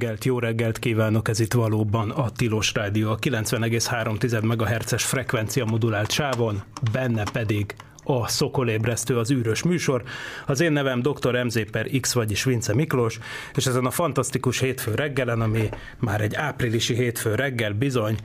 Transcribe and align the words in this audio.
Reggelt, 0.00 0.24
jó 0.24 0.38
reggelt 0.38 0.78
kívánok, 0.78 1.28
ez 1.28 1.40
itt 1.40 1.52
valóban 1.52 2.10
a 2.10 2.30
Tilos 2.30 2.72
Rádió, 2.74 3.10
a 3.10 3.18
90,3 3.18 4.42
MHz-es 4.42 5.04
frekvencia 5.04 5.64
modulált 5.64 6.10
sávon, 6.10 6.62
benne 6.92 7.22
pedig 7.32 7.74
a 8.04 8.28
Szokolébresztő, 8.28 9.18
az 9.18 9.30
űrös 9.30 9.62
műsor. 9.62 10.02
Az 10.46 10.60
én 10.60 10.72
nevem 10.72 11.02
dr. 11.02 11.44
MZ 11.44 11.70
per 11.70 11.86
X, 12.00 12.12
vagyis 12.12 12.44
Vince 12.44 12.74
Miklós, 12.74 13.18
és 13.54 13.66
ezen 13.66 13.86
a 13.86 13.90
fantasztikus 13.90 14.60
hétfő 14.60 14.94
reggelen, 14.94 15.40
ami 15.40 15.68
már 15.98 16.20
egy 16.20 16.34
áprilisi 16.34 16.94
hétfő 16.94 17.34
reggel 17.34 17.72
bizony, 17.72 18.16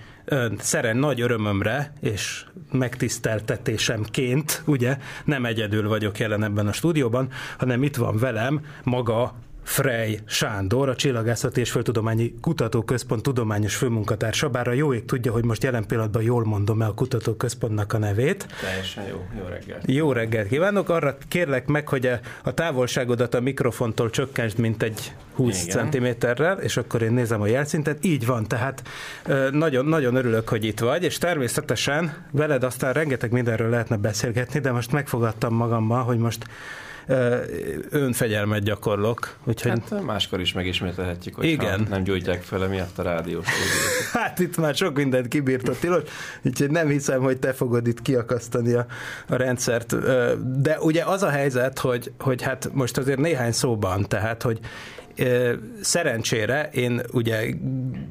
szeren 0.58 0.98
nagy 0.98 1.22
örömömre 1.22 1.94
és 2.02 2.46
megtiszteltetésemként, 2.72 4.62
ugye, 4.66 4.98
nem 5.26 5.46
egyedül 5.46 5.88
vagyok 5.88 6.20
jelen 6.20 6.44
ebben 6.44 6.68
a 6.68 6.74
stúdióban, 6.74 7.30
hanem 7.58 7.84
itt 7.84 7.96
van 7.96 8.18
velem 8.18 8.62
maga 8.84 9.36
Frey 9.66 10.20
Sándor, 10.26 10.90
a 10.90 10.96
Csillagászati 10.96 11.60
és 11.60 11.72
Földtudományi 11.72 12.34
Kutatóközpont 12.42 13.24
tudományos 13.24 13.76
főmunkatársa, 13.76 14.50
bár 14.50 14.68
a 14.68 14.72
jó 14.72 14.94
ég 14.94 15.06
tudja, 15.06 15.32
hogy 15.32 15.46
most 15.46 15.64
jelen 15.64 15.86
pillanatban 15.86 16.22
jól 16.22 16.46
mondom 16.46 16.82
el 16.82 16.90
a 16.90 16.94
kutatóközpontnak 16.94 17.94
a 17.94 17.98
nevét. 17.98 18.48
Teljesen 18.62 19.04
jó, 19.08 19.26
jó 19.38 19.46
reggelt. 19.48 19.84
Jó 19.86 20.12
reggelt 20.12 20.48
kívánok, 20.48 20.90
arra 20.90 21.18
kérlek 21.28 21.68
meg, 21.68 21.88
hogy 21.88 22.10
a, 22.44 22.54
távolságodat 22.54 23.34
a 23.34 23.40
mikrofontól 23.40 24.10
csökkentsd, 24.10 24.58
mint 24.58 24.84
egy 24.84 25.14
20 25.34 25.66
Igen. 25.66 25.92
cm-rel, 25.92 26.58
és 26.58 26.78
akkor 26.78 27.02
én 27.02 27.14
nézem 27.14 27.42
a 27.42 27.48
jelszintet. 27.48 28.06
Így 28.06 28.26
van, 28.26 28.48
tehát 28.48 28.84
nagyon, 29.52 29.86
nagyon 29.86 30.16
örülök, 30.16 30.50
hogy 30.50 30.64
itt 30.64 30.80
vagy, 30.80 31.04
és 31.04 31.18
természetesen 31.18 32.26
veled 32.32 32.64
aztán 32.64 32.94
rengeteg 32.94 33.32
mindenről 33.32 33.70
lehetne 33.70 33.98
beszélgetni, 33.98 34.60
de 34.60 34.72
most 34.72 34.92
megfogadtam 34.92 35.54
magammal, 35.54 36.04
hogy 36.04 36.18
most 36.18 36.46
önfegyelmet 37.90 38.64
gyakorlok. 38.64 39.36
Úgyhogy 39.44 39.72
Hát 39.72 40.04
máskor 40.04 40.42
is 40.42 40.54
megismételhetjük, 40.54 41.36
hogy 41.36 41.46
Igen. 41.46 41.86
nem 41.90 42.04
gyújtják 42.04 42.42
fel 42.42 42.64
emiatt 42.64 43.00
a 43.00 43.04
rádiós. 43.04 43.46
Hát 44.14 44.40
itt 44.40 44.58
már 44.58 44.76
sok 44.76 44.96
mindent 44.96 45.28
kibírt 45.28 45.68
a 45.68 45.74
tilos, 45.80 46.04
úgyhogy 46.44 46.70
nem 46.70 46.88
hiszem, 46.88 47.22
hogy 47.22 47.40
te 47.40 47.54
fogod 47.54 47.88
itt 47.88 48.02
kiakasztani 48.02 48.74
a, 48.74 48.86
a 49.28 49.36
rendszert. 49.36 49.96
De 50.62 50.80
ugye 50.80 51.04
az 51.04 51.24
a 51.24 51.30
helyzet, 51.30 51.80
hogy, 51.80 52.12
hogy 52.20 52.42
hát 52.42 52.70
most 52.74 52.98
azért 52.98 53.20
néhány 53.20 53.52
szóban, 53.52 54.08
tehát, 54.08 54.42
hogy 54.42 54.60
szerencsére 55.82 56.70
én 56.74 57.02
ugye 57.12 57.46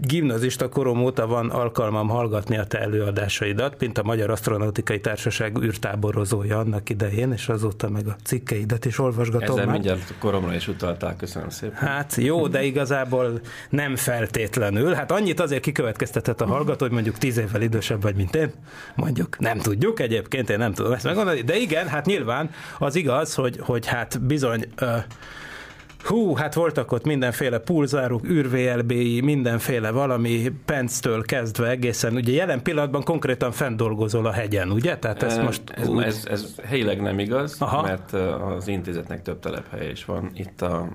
gimnazista 0.06 0.68
korom 0.68 1.02
óta 1.02 1.26
van 1.26 1.50
alkalmam 1.50 2.08
hallgatni 2.08 2.56
a 2.58 2.64
te 2.64 2.80
előadásaidat, 2.80 3.80
mint 3.80 3.98
a 3.98 4.02
Magyar 4.02 4.30
Asztronautikai 4.30 5.00
Társaság 5.00 5.58
űrtáborozója 5.62 6.58
annak 6.58 6.90
idején, 6.90 7.32
és 7.32 7.48
azóta 7.48 7.88
meg 7.88 8.06
a 8.06 8.16
cikkeidet 8.24 8.84
is 8.84 8.98
olvasgatom 8.98 9.50
Ezzel 9.50 9.64
már. 9.64 9.74
mindjárt 9.74 10.14
koromra 10.18 10.54
is 10.54 10.68
utaltál, 10.68 11.16
köszönöm 11.16 11.48
szépen. 11.48 11.76
Hát 11.76 12.14
jó, 12.14 12.48
de 12.48 12.62
igazából 12.62 13.40
nem 13.70 13.96
feltétlenül. 13.96 14.92
Hát 14.92 15.10
annyit 15.10 15.40
azért 15.40 15.62
kikövetkeztetett 15.62 16.40
a 16.40 16.46
hallgató, 16.46 16.84
hogy 16.84 16.94
mondjuk 16.94 17.18
tíz 17.18 17.36
évvel 17.36 17.62
idősebb 17.62 18.02
vagy, 18.02 18.14
mint 18.14 18.34
én. 18.34 18.52
Mondjuk 18.94 19.38
nem 19.38 19.58
tudjuk, 19.58 20.00
egyébként 20.00 20.50
én 20.50 20.58
nem 20.58 20.72
tudom 20.72 20.92
ezt 20.92 21.04
megmondani, 21.04 21.40
de 21.40 21.56
igen, 21.56 21.88
hát 21.88 22.06
nyilván 22.06 22.50
az 22.78 22.94
igaz, 22.94 23.34
hogy, 23.34 23.58
hogy 23.60 23.86
hát 23.86 24.20
bizony 24.20 24.64
ö, 24.76 24.96
Hú, 26.04 26.34
hát 26.34 26.54
voltak 26.54 26.92
ott 26.92 27.04
mindenféle 27.04 27.58
pulzárok, 27.58 28.28
űr-VLB-i, 28.28 29.20
mindenféle 29.20 29.90
valami 29.90 30.52
penctől 30.64 31.22
kezdve 31.22 31.68
egészen. 31.68 32.14
Ugye 32.14 32.32
jelen 32.32 32.62
pillanatban 32.62 33.02
konkrétan 33.02 33.52
fenn 33.52 33.76
dolgozol 33.76 34.26
a 34.26 34.32
hegyen, 34.32 34.70
ugye? 34.70 34.98
Tehát 34.98 35.22
ezt 35.22 35.42
most 35.42 35.70
ez, 35.70 35.88
úgy... 35.88 36.02
ez, 36.02 36.26
ez 36.30 36.54
helyileg 36.64 37.00
nem 37.00 37.18
igaz, 37.18 37.56
Aha. 37.60 37.82
Mert 37.82 38.12
az 38.12 38.68
intézetnek 38.68 39.22
több 39.22 39.38
telephelye 39.38 39.90
is 39.90 40.04
van. 40.04 40.30
Itt 40.34 40.62
a 40.62 40.88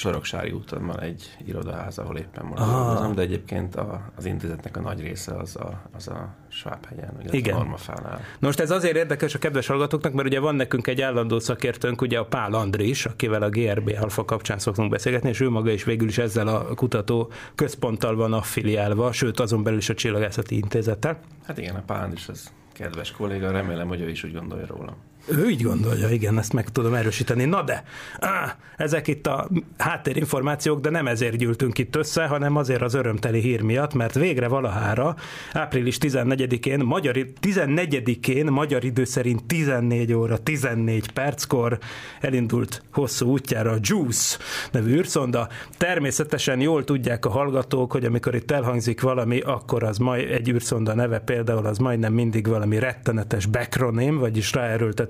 Soroksári 0.00 0.50
úton 0.50 0.86
van 0.86 1.00
egy 1.00 1.36
irodaház, 1.46 1.98
ahol 1.98 2.16
éppen 2.16 2.44
most 2.44 2.62
dolgozom, 2.62 3.14
de 3.14 3.22
egyébként 3.22 3.76
a, 3.76 4.12
az 4.16 4.24
intézetnek 4.24 4.76
a 4.76 4.80
nagy 4.80 5.00
része 5.00 5.34
az 5.34 5.56
a, 5.56 5.82
az 5.92 6.08
a 6.08 6.34
Svábhegyen, 6.48 7.10
illetve 7.18 7.36
Igen. 7.36 7.56
Normafánál. 7.56 8.20
Na 8.38 8.46
Most 8.46 8.60
ez 8.60 8.70
azért 8.70 8.96
érdekes 8.96 9.34
a 9.34 9.38
kedves 9.38 9.66
hallgatóknak, 9.66 10.12
mert 10.12 10.28
ugye 10.28 10.40
van 10.40 10.54
nekünk 10.54 10.86
egy 10.86 11.00
állandó 11.00 11.38
szakértőnk, 11.38 12.00
ugye 12.00 12.18
a 12.18 12.24
Pál 12.24 12.52
Andris, 12.52 13.06
akivel 13.06 13.42
a 13.42 13.48
GRB 13.48 13.96
Alfa 14.00 14.24
kapcsán 14.24 14.58
szoktunk 14.58 14.90
beszélgetni, 14.90 15.28
és 15.28 15.40
ő 15.40 15.50
maga 15.50 15.70
is 15.70 15.84
végül 15.84 16.08
is 16.08 16.18
ezzel 16.18 16.48
a 16.48 16.74
kutató 16.74 17.30
központtal 17.54 18.16
van 18.16 18.32
affiliálva, 18.32 19.12
sőt 19.12 19.40
azon 19.40 19.62
belül 19.62 19.78
is 19.78 19.88
a 19.88 19.94
Csillagászati 19.94 20.56
Intézettel. 20.56 21.20
Hát 21.46 21.58
igen, 21.58 21.74
a 21.74 21.82
Pán 21.86 22.12
is 22.12 22.28
az 22.28 22.52
kedves 22.72 23.12
kolléga, 23.12 23.50
remélem, 23.50 23.88
hogy 23.88 24.00
ő 24.00 24.08
is 24.08 24.24
úgy 24.24 24.32
gondolja 24.32 24.66
rólam. 24.66 24.96
Ő 25.26 25.48
így 25.48 25.62
gondolja, 25.62 26.08
igen, 26.08 26.38
ezt 26.38 26.52
meg 26.52 26.68
tudom 26.68 26.94
erősíteni. 26.94 27.44
Na 27.44 27.62
de, 27.62 27.84
á, 28.18 28.56
ezek 28.76 29.08
itt 29.08 29.26
a 29.26 29.48
háttérinformációk, 29.78 30.80
de 30.80 30.90
nem 30.90 31.06
ezért 31.06 31.36
gyűltünk 31.36 31.78
itt 31.78 31.96
össze, 31.96 32.26
hanem 32.26 32.56
azért 32.56 32.82
az 32.82 32.94
örömteli 32.94 33.40
hír 33.40 33.60
miatt, 33.60 33.94
mert 33.94 34.14
végre 34.14 34.48
valahára 34.48 35.16
április 35.52 35.98
14-én, 36.00 36.80
magyar, 36.80 37.16
14-én 37.42 38.46
magyar 38.46 38.84
idő 38.84 39.04
szerint 39.04 39.44
14 39.44 40.12
óra 40.12 40.38
14 40.38 41.10
perckor 41.10 41.78
elindult 42.20 42.82
hosszú 42.92 43.30
útjára 43.30 43.70
a 43.70 43.78
JUICE 43.80 44.36
nevű 44.72 44.94
űrszonda. 44.94 45.48
Természetesen 45.76 46.60
jól 46.60 46.84
tudják 46.84 47.24
a 47.24 47.30
hallgatók, 47.30 47.92
hogy 47.92 48.04
amikor 48.04 48.34
itt 48.34 48.50
elhangzik 48.50 49.00
valami, 49.00 49.40
akkor 49.40 49.82
az 49.82 49.98
majd 49.98 50.30
egy 50.30 50.48
űrszonda 50.48 50.94
neve 50.94 51.18
például 51.18 51.66
az 51.66 51.78
majdnem 51.78 52.12
mindig 52.12 52.46
valami 52.46 52.78
rettenetes 52.78 53.46
backronym, 53.46 54.18
vagyis 54.18 54.50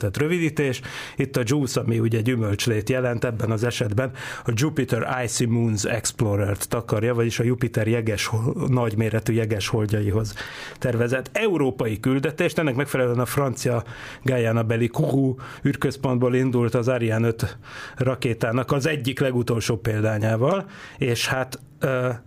ráerőltetett 0.00 0.16
rövidítés. 0.16 0.81
Itt 1.16 1.37
a 1.37 1.43
JUICE, 1.44 1.81
ami 1.81 1.99
ugye 1.99 2.21
gyümölcslét 2.21 2.88
jelent, 2.88 3.25
ebben 3.25 3.50
az 3.50 3.65
esetben 3.65 4.11
a 4.44 4.53
Jupiter 4.55 5.22
Icy 5.25 5.44
Moons 5.44 5.84
Explorer-t 5.84 6.69
takarja, 6.69 7.15
vagyis 7.15 7.38
a 7.38 7.44
Jupiter 7.44 7.88
jeges, 7.88 8.31
nagyméretű 8.69 9.33
jeges 9.33 9.69
holdjaihoz 9.69 10.34
tervezett 10.78 11.31
európai 11.33 12.00
küldetést. 12.00 12.59
Ennek 12.59 12.75
megfelelően 12.75 13.19
a 13.19 13.27
francia 13.27 13.84
Guyana 14.22 14.62
beli 14.62 14.89
Kourou 14.89 15.37
űrközpontból 15.66 16.34
indult 16.34 16.75
az 16.75 16.89
Ariane 16.89 17.27
5 17.27 17.59
rakétának 17.97 18.72
az 18.72 18.87
egyik 18.87 19.21
legutolsó 19.21 19.77
példányával, 19.77 20.66
és 20.99 21.27
hát 21.28 21.59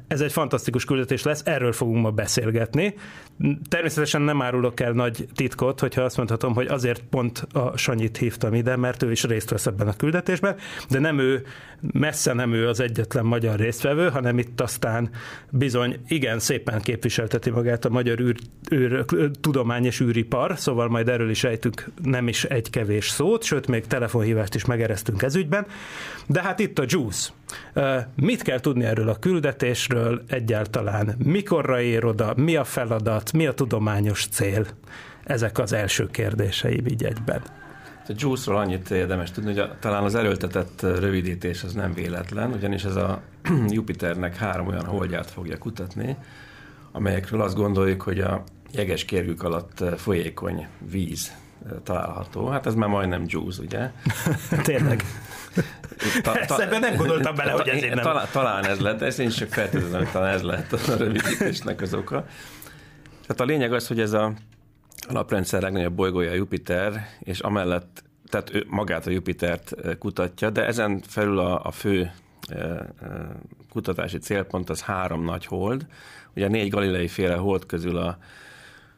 ez 0.07 0.21
egy 0.21 0.31
fantasztikus 0.31 0.85
küldetés 0.85 1.23
lesz, 1.23 1.41
erről 1.45 1.71
fogunk 1.71 2.01
ma 2.01 2.11
beszélgetni. 2.11 2.95
Természetesen 3.69 4.21
nem 4.21 4.41
árulok 4.41 4.79
el 4.79 4.91
nagy 4.91 5.27
titkot, 5.35 5.79
hogyha 5.79 6.01
azt 6.01 6.17
mondhatom, 6.17 6.53
hogy 6.53 6.67
azért 6.67 7.03
pont 7.09 7.47
a 7.53 7.77
Sanyit 7.77 8.17
hívtam 8.17 8.53
ide, 8.53 8.75
mert 8.75 9.03
ő 9.03 9.11
is 9.11 9.23
részt 9.23 9.49
vesz 9.49 9.65
ebben 9.65 9.87
a 9.87 9.95
küldetésben, 9.95 10.55
de 10.89 10.99
nem 10.99 11.19
ő, 11.19 11.45
messze 11.93 12.33
nem 12.33 12.53
ő 12.53 12.67
az 12.67 12.79
egyetlen 12.79 13.25
magyar 13.25 13.59
résztvevő, 13.59 14.09
hanem 14.09 14.37
itt 14.37 14.61
aztán 14.61 15.09
bizony 15.49 15.99
igen 16.07 16.39
szépen 16.39 16.81
képviselteti 16.81 17.49
magát 17.49 17.85
a 17.85 17.89
magyar 17.89 18.19
űr, 18.19 18.35
űr, 18.73 19.05
tudomány 19.41 19.85
és 19.85 19.99
űripar, 19.99 20.57
szóval 20.57 20.87
majd 20.87 21.09
erről 21.09 21.29
is 21.29 21.43
ejtünk 21.43 21.91
nem 22.03 22.27
is 22.27 22.43
egy 22.43 22.69
kevés 22.69 23.09
szót, 23.09 23.43
sőt 23.43 23.67
még 23.67 23.87
telefonhívást 23.87 24.55
is 24.55 24.65
megeresztünk 24.65 25.21
ez 25.21 25.35
ügyben. 25.35 25.65
De 26.27 26.41
hát 26.41 26.59
itt 26.59 26.79
a 26.79 26.83
JUICE. 26.87 27.29
Mit 28.15 28.41
kell 28.41 28.59
tudni 28.59 28.83
erről 28.83 29.09
a 29.09 29.19
küldetésről 29.19 30.23
egyáltalán? 30.27 31.15
Mikorra 31.17 31.81
ér 31.81 32.05
oda? 32.05 32.33
Mi 32.35 32.55
a 32.55 32.63
feladat? 32.63 33.33
Mi 33.33 33.45
a 33.45 33.53
tudományos 33.53 34.27
cél? 34.27 34.65
Ezek 35.23 35.59
az 35.59 35.73
első 35.73 36.07
kérdéseim 36.07 36.85
így 36.85 37.03
egyben. 37.03 37.41
A 38.07 38.13
JUICE-ról 38.17 38.59
annyit 38.59 38.91
érdemes 38.91 39.31
tudni, 39.31 39.49
hogy 39.49 39.59
a, 39.59 39.75
talán 39.79 40.03
az 40.03 40.15
erőltetett 40.15 40.81
rövidítés 40.81 41.63
az 41.63 41.73
nem 41.73 41.93
véletlen, 41.93 42.51
ugyanis 42.51 42.83
ez 42.83 42.95
a 42.95 43.21
Jupiternek 43.67 44.35
három 44.35 44.67
olyan 44.67 44.85
holdját 44.85 45.31
fogja 45.31 45.57
kutatni, 45.57 46.17
amelyekről 46.91 47.41
azt 47.41 47.55
gondoljuk, 47.55 48.01
hogy 48.01 48.19
a 48.19 48.43
jeges 48.71 49.05
kérgük 49.05 49.43
alatt 49.43 49.83
folyékony 49.97 50.67
víz 50.91 51.31
található. 51.83 52.47
Hát 52.47 52.65
ez 52.65 52.75
már 52.75 52.89
majdnem 52.89 53.23
JUICE, 53.27 53.61
ugye? 53.61 53.91
Tényleg. 54.63 55.03
Ta, 56.21 56.37
Ezt 56.37 56.59
ebben 56.59 56.79
nem 56.79 56.95
gondoltam 56.95 57.35
bele, 57.35 57.51
hogy 57.51 57.67
ezért 57.67 57.93
nem. 57.93 58.03
Talán, 58.03 58.27
talán 58.31 58.65
ez 58.65 58.79
lett, 58.79 59.01
ezt 59.01 59.19
én 59.19 59.27
is 59.27 59.35
csak 59.35 59.49
feltételezem, 59.49 59.99
hogy 59.99 60.11
talán 60.11 60.33
ez 60.33 60.41
lehet 60.41 60.73
a 60.73 60.95
rövidítésnek 60.97 61.81
az 61.81 61.93
oka. 61.93 62.25
Tehát 63.21 63.41
a 63.41 63.45
lényeg 63.45 63.73
az, 63.73 63.87
hogy 63.87 63.99
ez 63.99 64.13
a, 64.13 64.33
a 65.07 65.11
naprendszer 65.11 65.61
legnagyobb 65.61 65.93
bolygója 65.93 66.31
a 66.31 66.33
Jupiter, 66.33 67.07
és 67.19 67.39
amellett 67.39 68.03
tehát 68.29 68.53
ő 68.53 68.65
magát 68.67 69.07
a 69.07 69.09
Jupitert 69.09 69.73
kutatja, 69.99 70.49
de 70.49 70.65
ezen 70.65 71.01
felül 71.07 71.39
a, 71.39 71.65
a 71.65 71.71
fő 71.71 72.11
kutatási 73.69 74.17
célpont 74.17 74.69
az 74.69 74.81
három 74.81 75.23
nagy 75.23 75.45
hold. 75.45 75.85
Ugye 76.35 76.47
négy 76.47 76.69
galilei 76.69 77.07
féle 77.07 77.35
hold 77.35 77.65
közül 77.65 77.97
a, 77.97 78.17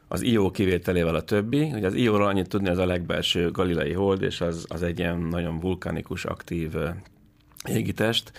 az 0.08 0.22
Io 0.22 0.50
kivételével 0.50 1.14
a 1.14 1.22
többi. 1.22 1.70
Ugye 1.72 1.86
az 1.86 1.94
Io-ról 1.94 2.26
annyit 2.26 2.48
tudni, 2.48 2.68
az 2.68 2.78
a 2.78 2.86
legbelső 2.86 3.50
galilei 3.50 3.92
hold, 3.92 4.22
és 4.22 4.40
az, 4.40 4.64
az 4.68 4.82
egy 4.82 4.98
ilyen 4.98 5.18
nagyon 5.18 5.60
vulkanikus, 5.60 6.24
aktív 6.24 6.72
égitest, 7.68 8.32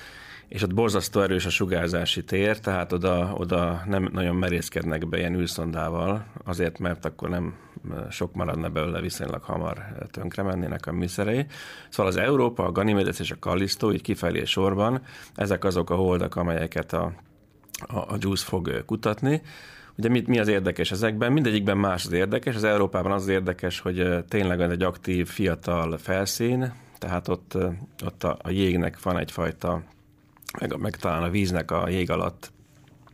és 0.47 0.61
ott 0.61 0.73
borzasztó 0.73 1.21
erős 1.21 1.45
a 1.45 1.49
sugárzási 1.49 2.23
tér, 2.23 2.59
tehát 2.59 2.93
oda, 2.93 3.33
oda 3.37 3.83
nem 3.85 4.09
nagyon 4.13 4.35
merészkednek 4.35 5.07
be 5.07 5.17
ilyen 5.17 5.35
űrszondával, 5.35 6.25
azért, 6.45 6.79
mert 6.79 7.05
akkor 7.05 7.29
nem 7.29 7.55
sok 8.09 8.33
maradna 8.33 8.69
belőle, 8.69 9.01
viszonylag 9.01 9.43
hamar 9.43 9.85
tönkre 10.11 10.43
mennének 10.43 10.85
a 10.85 10.91
műszerei. 10.91 11.45
Szóval 11.89 12.11
az 12.11 12.17
Európa, 12.17 12.65
a 12.65 12.71
Ganymedes 12.71 13.19
és 13.19 13.31
a 13.31 13.39
Kallisztó, 13.39 13.91
így 13.91 14.01
kifelé 14.01 14.43
sorban, 14.43 15.01
ezek 15.35 15.63
azok 15.63 15.89
a 15.89 15.95
holdak, 15.95 16.35
amelyeket 16.35 16.93
a, 16.93 17.13
a, 17.87 17.97
a 17.97 18.17
JUICE 18.19 18.45
fog 18.45 18.85
kutatni. 18.85 19.41
Ugye 19.97 20.09
mi, 20.09 20.23
mi 20.27 20.39
az 20.39 20.47
érdekes 20.47 20.91
ezekben? 20.91 21.31
Mindegyikben 21.31 21.77
más 21.77 22.05
az 22.05 22.11
érdekes. 22.11 22.55
Az 22.55 22.63
Európában 22.63 23.11
az 23.11 23.27
érdekes, 23.27 23.79
hogy 23.79 24.25
tényleg 24.27 24.61
egy 24.61 24.83
aktív, 24.83 25.27
fiatal 25.27 25.97
felszín, 25.97 26.73
tehát 26.97 27.27
ott, 27.27 27.57
ott 28.05 28.23
a, 28.23 28.37
a 28.41 28.49
jégnek 28.49 29.01
van 29.01 29.17
egyfajta, 29.17 29.83
meg, 30.59 30.77
meg 30.77 30.95
talán 30.95 31.23
a 31.23 31.29
víznek 31.29 31.71
a 31.71 31.89
jég 31.89 32.11
alatt 32.11 32.51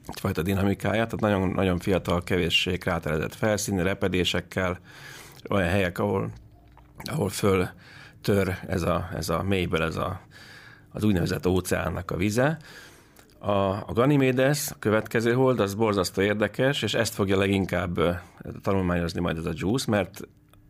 egyfajta 0.08 0.42
dinamikáját, 0.42 1.10
tehát 1.10 1.20
nagyon, 1.20 1.50
nagyon 1.50 1.80
fiatal, 1.80 2.24
kevéssé 2.24 2.78
kráterezett 2.78 3.36
felszín, 3.36 3.84
repedésekkel, 3.84 4.80
olyan 5.50 5.70
helyek, 5.70 6.00
ahol, 6.00 6.30
ahol 7.04 7.30
föl 7.30 7.68
tör 8.22 8.58
ez 8.68 8.82
a, 8.82 9.10
ez 9.16 9.30
a 9.30 9.44
mélyből 9.44 9.84
ez 9.84 9.96
a, 9.96 10.22
az 10.92 11.04
úgynevezett 11.04 11.48
óceánnak 11.48 12.12
a 12.12 12.16
vize. 12.16 12.58
A, 13.46 13.84
a 13.88 13.94
Ganymedes, 13.94 14.72
a 14.72 14.76
következő 14.80 15.34
hold, 15.34 15.60
az 15.60 15.74
borzasztó 15.74 16.22
érdekes, 16.22 16.82
és 16.82 16.94
ezt 16.94 17.14
fogja 17.14 17.38
leginkább 17.38 18.22
tanulmányozni 18.62 19.20
majd 19.20 19.38
ez 19.38 19.46
a 19.46 19.52
JUICE, 19.54 19.92
mert 19.92 20.22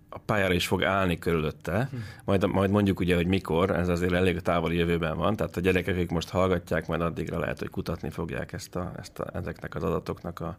a 0.10 0.18
pályára 0.18 0.54
is 0.54 0.68
fog 0.68 0.84
állni 0.84 1.20
körülötte, 1.20 1.90
majd, 2.26 2.48
majd 2.48 2.70
mondjuk 2.70 3.00
ugye, 3.00 3.16
hogy 3.16 3.28
mikor, 3.28 3.70
ez 3.70 3.88
azért 3.88 4.14
elég 4.14 4.40
távoli 4.40 4.78
jövőben 4.78 5.18
van, 5.18 5.36
tehát 5.36 5.58
a 5.58 5.60
gyerekek, 5.60 5.96
akik 5.96 6.10
most 6.10 6.30
hallgatják, 6.30 6.88
majd 6.88 7.02
addigra 7.02 7.40
lehet, 7.40 7.60
hogy 7.60 7.70
kutatni 7.70 8.10
fogják 8.10 8.54
ezt 8.54 8.76
a, 8.76 8.92
ezt 9.00 9.20
a, 9.20 9.26
ezeknek 9.34 9.76
az 9.76 9.84
adatoknak 9.84 10.40
a, 10.40 10.58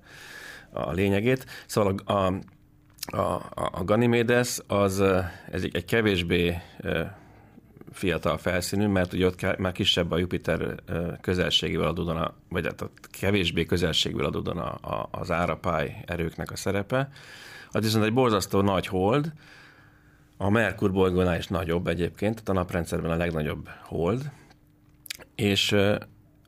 a 0.70 0.93
lényegét. 0.93 1.46
Szóval 1.67 1.94
a, 2.05 2.12
a, 2.12 2.37
a, 3.17 3.70
a 3.72 3.84
Ganymedes 3.84 4.58
az 4.67 5.00
ez 5.50 5.62
egy, 5.62 5.76
egy 5.76 5.84
kevésbé 5.84 6.58
fiatal 7.94 8.38
felszínű, 8.38 8.87
mert 8.87 9.12
ugye 9.12 9.26
ott 9.26 9.58
már 9.58 9.73
kisebb 9.73 10.11
a 10.11 10.19
Jupiter 10.19 10.75
közelségével 11.20 11.87
adódóan, 11.87 12.17
a, 12.17 12.35
vagy 12.49 12.64
hát 12.64 12.91
kevésbé 13.20 13.64
közelségével 13.64 14.26
adódóan 14.26 14.58
a, 14.58 14.94
a, 14.94 15.08
az 15.11 15.31
árapály 15.31 16.05
erőknek 16.06 16.50
a 16.50 16.56
szerepe. 16.56 17.08
Az 17.70 17.82
viszont 17.85 18.05
egy 18.05 18.12
borzasztó 18.12 18.61
nagy 18.61 18.87
hold, 18.87 19.32
a 20.37 20.50
Merkur 20.50 20.93
bolygónál 20.93 21.38
is 21.38 21.46
nagyobb 21.46 21.87
egyébként, 21.87 22.35
tehát 22.35 22.49
a 22.49 22.52
naprendszerben 22.52 23.11
a 23.11 23.17
legnagyobb 23.17 23.69
hold, 23.82 24.31
és 25.35 25.76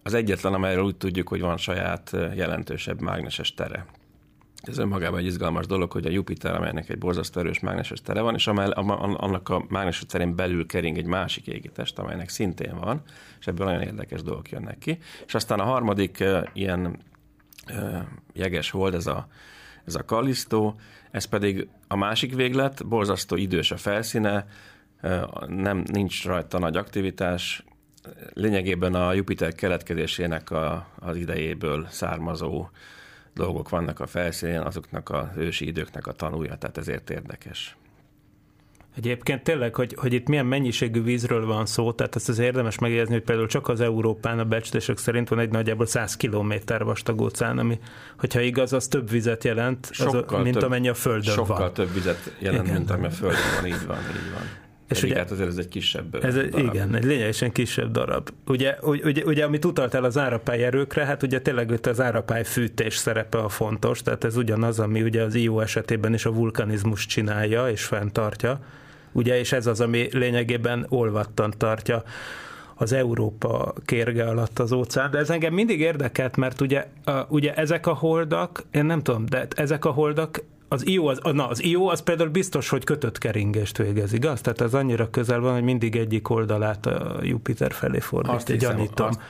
az 0.03 0.15
egyetlen, 0.15 0.55
amelyről 0.55 0.85
úgy 0.85 0.97
tudjuk, 0.97 1.29
hogy 1.29 1.41
van 1.41 1.57
saját 1.57 2.17
jelentősebb 2.35 3.01
mágneses 3.01 3.55
tere. 3.55 3.87
Ez 4.69 4.79
önmagában 4.79 5.19
egy 5.19 5.27
izgalmas 5.27 5.67
dolog, 5.67 5.93
hogy 5.93 6.07
a 6.07 6.11
Jupiter, 6.11 6.55
amelynek 6.55 6.89
egy 6.89 6.99
borzasztó 6.99 7.41
erős 7.41 7.61
mágneses 7.61 8.01
tere 8.01 8.21
van, 8.21 8.35
és 8.35 8.47
amely, 8.47 8.71
annak 8.71 9.49
a 9.49 9.65
mágneses 9.69 10.07
terén 10.07 10.35
belül 10.37 10.67
kering 10.67 10.99
egy 10.99 11.07
másik 11.07 11.47
égitest, 11.47 11.99
amelynek 11.99 12.29
szintén 12.29 12.79
van, 12.81 13.03
és 13.41 13.47
ebből 13.47 13.67
nagyon 13.67 13.83
érdekes 13.83 14.23
dolgok 14.23 14.51
jönnek 14.51 14.79
ki. 14.79 14.99
És 15.27 15.35
aztán 15.35 15.61
a 15.61 15.65
harmadik 15.65 16.25
ilyen 16.53 16.99
jeges 18.33 18.71
hold, 18.71 18.95
ez 18.95 19.07
a, 19.07 19.29
ez 19.85 19.95
a 19.95 20.05
Kallisztó, 20.05 20.75
ez 21.11 21.25
pedig 21.25 21.69
a 21.89 21.97
másik 21.97 22.35
véglet, 22.35 22.87
borzasztó 22.87 23.37
idős 23.37 23.71
a 23.71 23.77
felszíne, 23.77 24.47
nem, 25.47 25.85
nincs 25.93 26.25
rajta 26.25 26.59
nagy 26.59 26.77
aktivitás, 26.77 27.65
lényegében 28.33 28.95
a 28.95 29.12
Jupiter 29.12 29.55
keletkezésének 29.55 30.51
a, 30.51 30.89
az 30.99 31.17
idejéből 31.17 31.87
származó 31.91 32.69
dolgok 33.37 33.69
vannak 33.69 34.00
a 34.00 34.06
felszínén, 34.06 34.61
azoknak 34.61 35.09
a 35.09 35.33
ősi 35.37 35.67
időknek 35.67 36.06
a 36.06 36.12
tanúja, 36.12 36.56
tehát 36.56 36.79
ezért 36.79 37.11
érdekes. 37.11 37.77
Egyébként 38.97 39.43
tényleg, 39.43 39.75
hogy, 39.75 39.94
hogy 39.99 40.12
itt 40.12 40.29
milyen 40.29 40.47
mennyiségű 40.47 41.03
vízről 41.03 41.47
van 41.47 41.67
szó, 41.67 41.93
tehát 41.93 42.17
ezt 42.17 42.29
az 42.29 42.38
érdemes 42.38 42.79
megjegyezni, 42.79 43.12
hogy 43.12 43.23
például 43.23 43.49
csak 43.49 43.69
az 43.69 43.81
Európán 43.81 44.38
a 44.38 44.44
becslések 44.44 44.99
szerint 44.99 45.29
van 45.29 45.38
egy 45.38 45.50
nagyjából 45.50 45.87
100 45.87 46.17
km 46.17 46.53
vastag 46.79 47.21
óceán, 47.21 47.59
ami, 47.59 47.79
hogyha 48.19 48.41
igaz, 48.41 48.73
az 48.73 48.88
több 48.88 49.11
vizet 49.11 49.44
jelent, 49.44 49.91
az, 49.99 50.12
mint 50.43 50.59
több, 50.59 50.62
amennyi 50.62 50.88
a 50.88 50.94
Földön 50.94 51.35
sokkal 51.35 51.47
van. 51.47 51.56
Sokkal 51.56 51.73
több 51.73 51.93
vizet 51.93 52.33
jelent, 52.38 52.62
igen. 52.62 52.77
mint 52.77 52.91
ami 52.91 53.06
a 53.06 53.11
Földön 53.11 53.38
van, 53.61 53.67
így 53.67 53.87
van, 53.87 53.99
így 53.99 54.33
van. 54.33 54.66
És 54.88 55.03
ugye, 55.03 55.17
hát 55.17 55.31
azért 55.31 55.49
ez 55.49 55.56
egy 55.56 55.69
kisebb 55.69 56.25
ez 56.25 56.35
darab. 56.35 56.59
Igen, 56.59 56.94
egy 56.94 57.05
lényegesen 57.05 57.53
kisebb 57.53 57.91
darab. 57.91 58.31
Ugye, 58.47 58.77
ugye, 58.83 59.25
ugye 59.25 59.44
amit 59.44 59.65
utaltál 59.65 60.05
az 60.05 60.19
árapály 60.19 60.65
erőkre, 60.65 61.05
hát 61.05 61.23
ugye 61.23 61.41
tényleg 61.41 61.71
itt 61.71 61.87
az 61.87 62.00
árapály 62.00 62.44
fűtés 62.44 62.97
szerepe 62.97 63.38
a 63.38 63.49
fontos, 63.49 64.03
tehát 64.03 64.25
ez 64.25 64.37
ugyanaz, 64.37 64.79
ami 64.79 65.03
ugye 65.03 65.23
az 65.23 65.35
IO 65.35 65.61
esetében 65.61 66.15
is 66.15 66.25
a 66.25 66.33
vulkanizmus 66.33 67.06
csinálja 67.06 67.71
és 67.71 67.85
fenntartja 67.85 68.61
ugye, 69.17 69.38
és 69.38 69.53
ez 69.53 69.67
az, 69.67 69.81
ami 69.81 70.09
lényegében 70.12 70.87
olvattan 70.88 71.55
tartja 71.56 72.03
az 72.75 72.93
Európa 72.93 73.73
kérge 73.85 74.25
alatt 74.25 74.59
az 74.59 74.73
óceán, 74.73 75.11
de 75.11 75.19
ez 75.19 75.31
engem 75.31 75.55
mindig 75.55 75.81
érdekelt, 75.81 76.37
mert 76.37 76.61
ugye, 76.61 76.87
ugye 77.29 77.55
ezek 77.55 77.87
a 77.87 77.94
holdak, 77.94 78.62
én 78.71 78.85
nem 78.85 79.03
tudom, 79.03 79.27
de 79.27 79.47
ezek 79.56 79.85
a 79.85 79.91
holdak 79.91 80.43
az 80.69 80.87
IO 80.87 81.07
az, 81.07 81.21
na, 81.33 81.49
az 81.49 81.63
IO 81.63 81.87
az 81.87 82.01
például 82.01 82.29
biztos, 82.29 82.69
hogy 82.69 82.85
kötött 82.85 83.19
keringést 83.19 83.79
végez, 83.79 84.13
igaz? 84.13 84.41
Tehát 84.41 84.61
ez 84.61 84.75
annyira 84.75 85.11
közel 85.11 85.41
van, 85.41 85.53
hogy 85.53 85.63
mindig 85.63 85.97
egyik 85.97 86.31
oldalát 86.31 86.87
a 86.87 87.19
Jupiter 87.23 87.73
felé 87.73 87.99
fordít, 87.99 88.57
gyanítom. 88.57 89.09
Azt, 89.09 89.21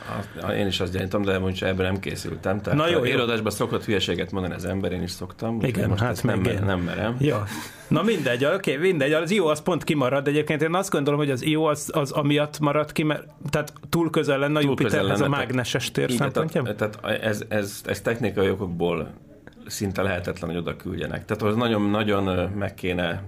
azt, 0.42 0.52
én 0.52 0.66
is 0.66 0.80
azt 0.80 0.92
gyanítom, 0.92 1.22
de 1.22 1.38
mondjuk 1.38 1.68
ebből 1.68 1.86
nem 1.86 2.00
készültem. 2.00 2.62
Tehát 2.62 2.78
Na 2.78 2.88
jó, 2.88 3.04
jó. 3.04 3.48
szokott 3.48 3.84
hülyeséget 3.84 4.32
mondani 4.32 4.54
az 4.54 4.64
ember, 4.64 4.92
én 4.92 5.02
is 5.02 5.10
szoktam. 5.10 5.60
Igen, 5.62 5.88
most 5.88 6.02
hát 6.02 6.22
nem, 6.22 6.44
én. 6.44 6.62
nem 6.64 6.80
merem. 6.80 7.16
Ja. 7.20 7.44
Na 7.88 8.02
mindegy, 8.02 8.44
oké, 8.44 8.76
mindegy, 8.76 9.12
az 9.12 9.30
IO 9.30 9.46
az 9.46 9.62
pont 9.62 9.84
kimarad, 9.84 10.28
egyébként 10.28 10.62
én 10.62 10.74
azt 10.74 10.90
gondolom, 10.90 11.20
hogy 11.20 11.30
az 11.30 11.44
IO 11.44 11.64
az, 11.64 11.90
az 11.92 12.10
amiatt 12.10 12.58
marad 12.58 12.92
ki, 12.92 13.02
mert 13.02 13.24
tehát 13.50 13.72
túl 13.88 14.10
közel 14.10 14.38
lenne 14.38 14.58
a 14.58 14.62
Jupiterhez 14.62 15.20
a 15.20 15.28
mágneses 15.28 15.90
tér 15.90 16.10
szempontjából. 16.10 16.74
Tehát, 16.74 16.98
tehát 17.00 17.22
ez, 17.22 17.42
ez, 17.48 17.80
ez 17.84 18.00
technikai 18.00 18.50
okokból 18.50 19.25
szinte 19.66 20.02
lehetetlen, 20.02 20.50
hogy 20.50 20.58
oda 20.58 20.76
küldjenek. 20.76 21.24
Tehát 21.24 21.42
az 21.42 21.56
nagyon-nagyon 21.56 22.50
meg 22.50 22.74
kéne 22.74 23.24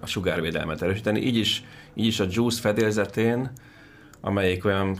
a 0.00 0.06
sugárvédelmet 0.06 0.82
erősíteni. 0.82 1.20
Így 1.20 1.36
is, 1.36 1.64
így 1.94 2.06
is 2.06 2.20
a 2.20 2.26
juice 2.30 2.60
fedélzetén, 2.60 3.50
amelyik 4.20 4.64
olyan, 4.64 4.98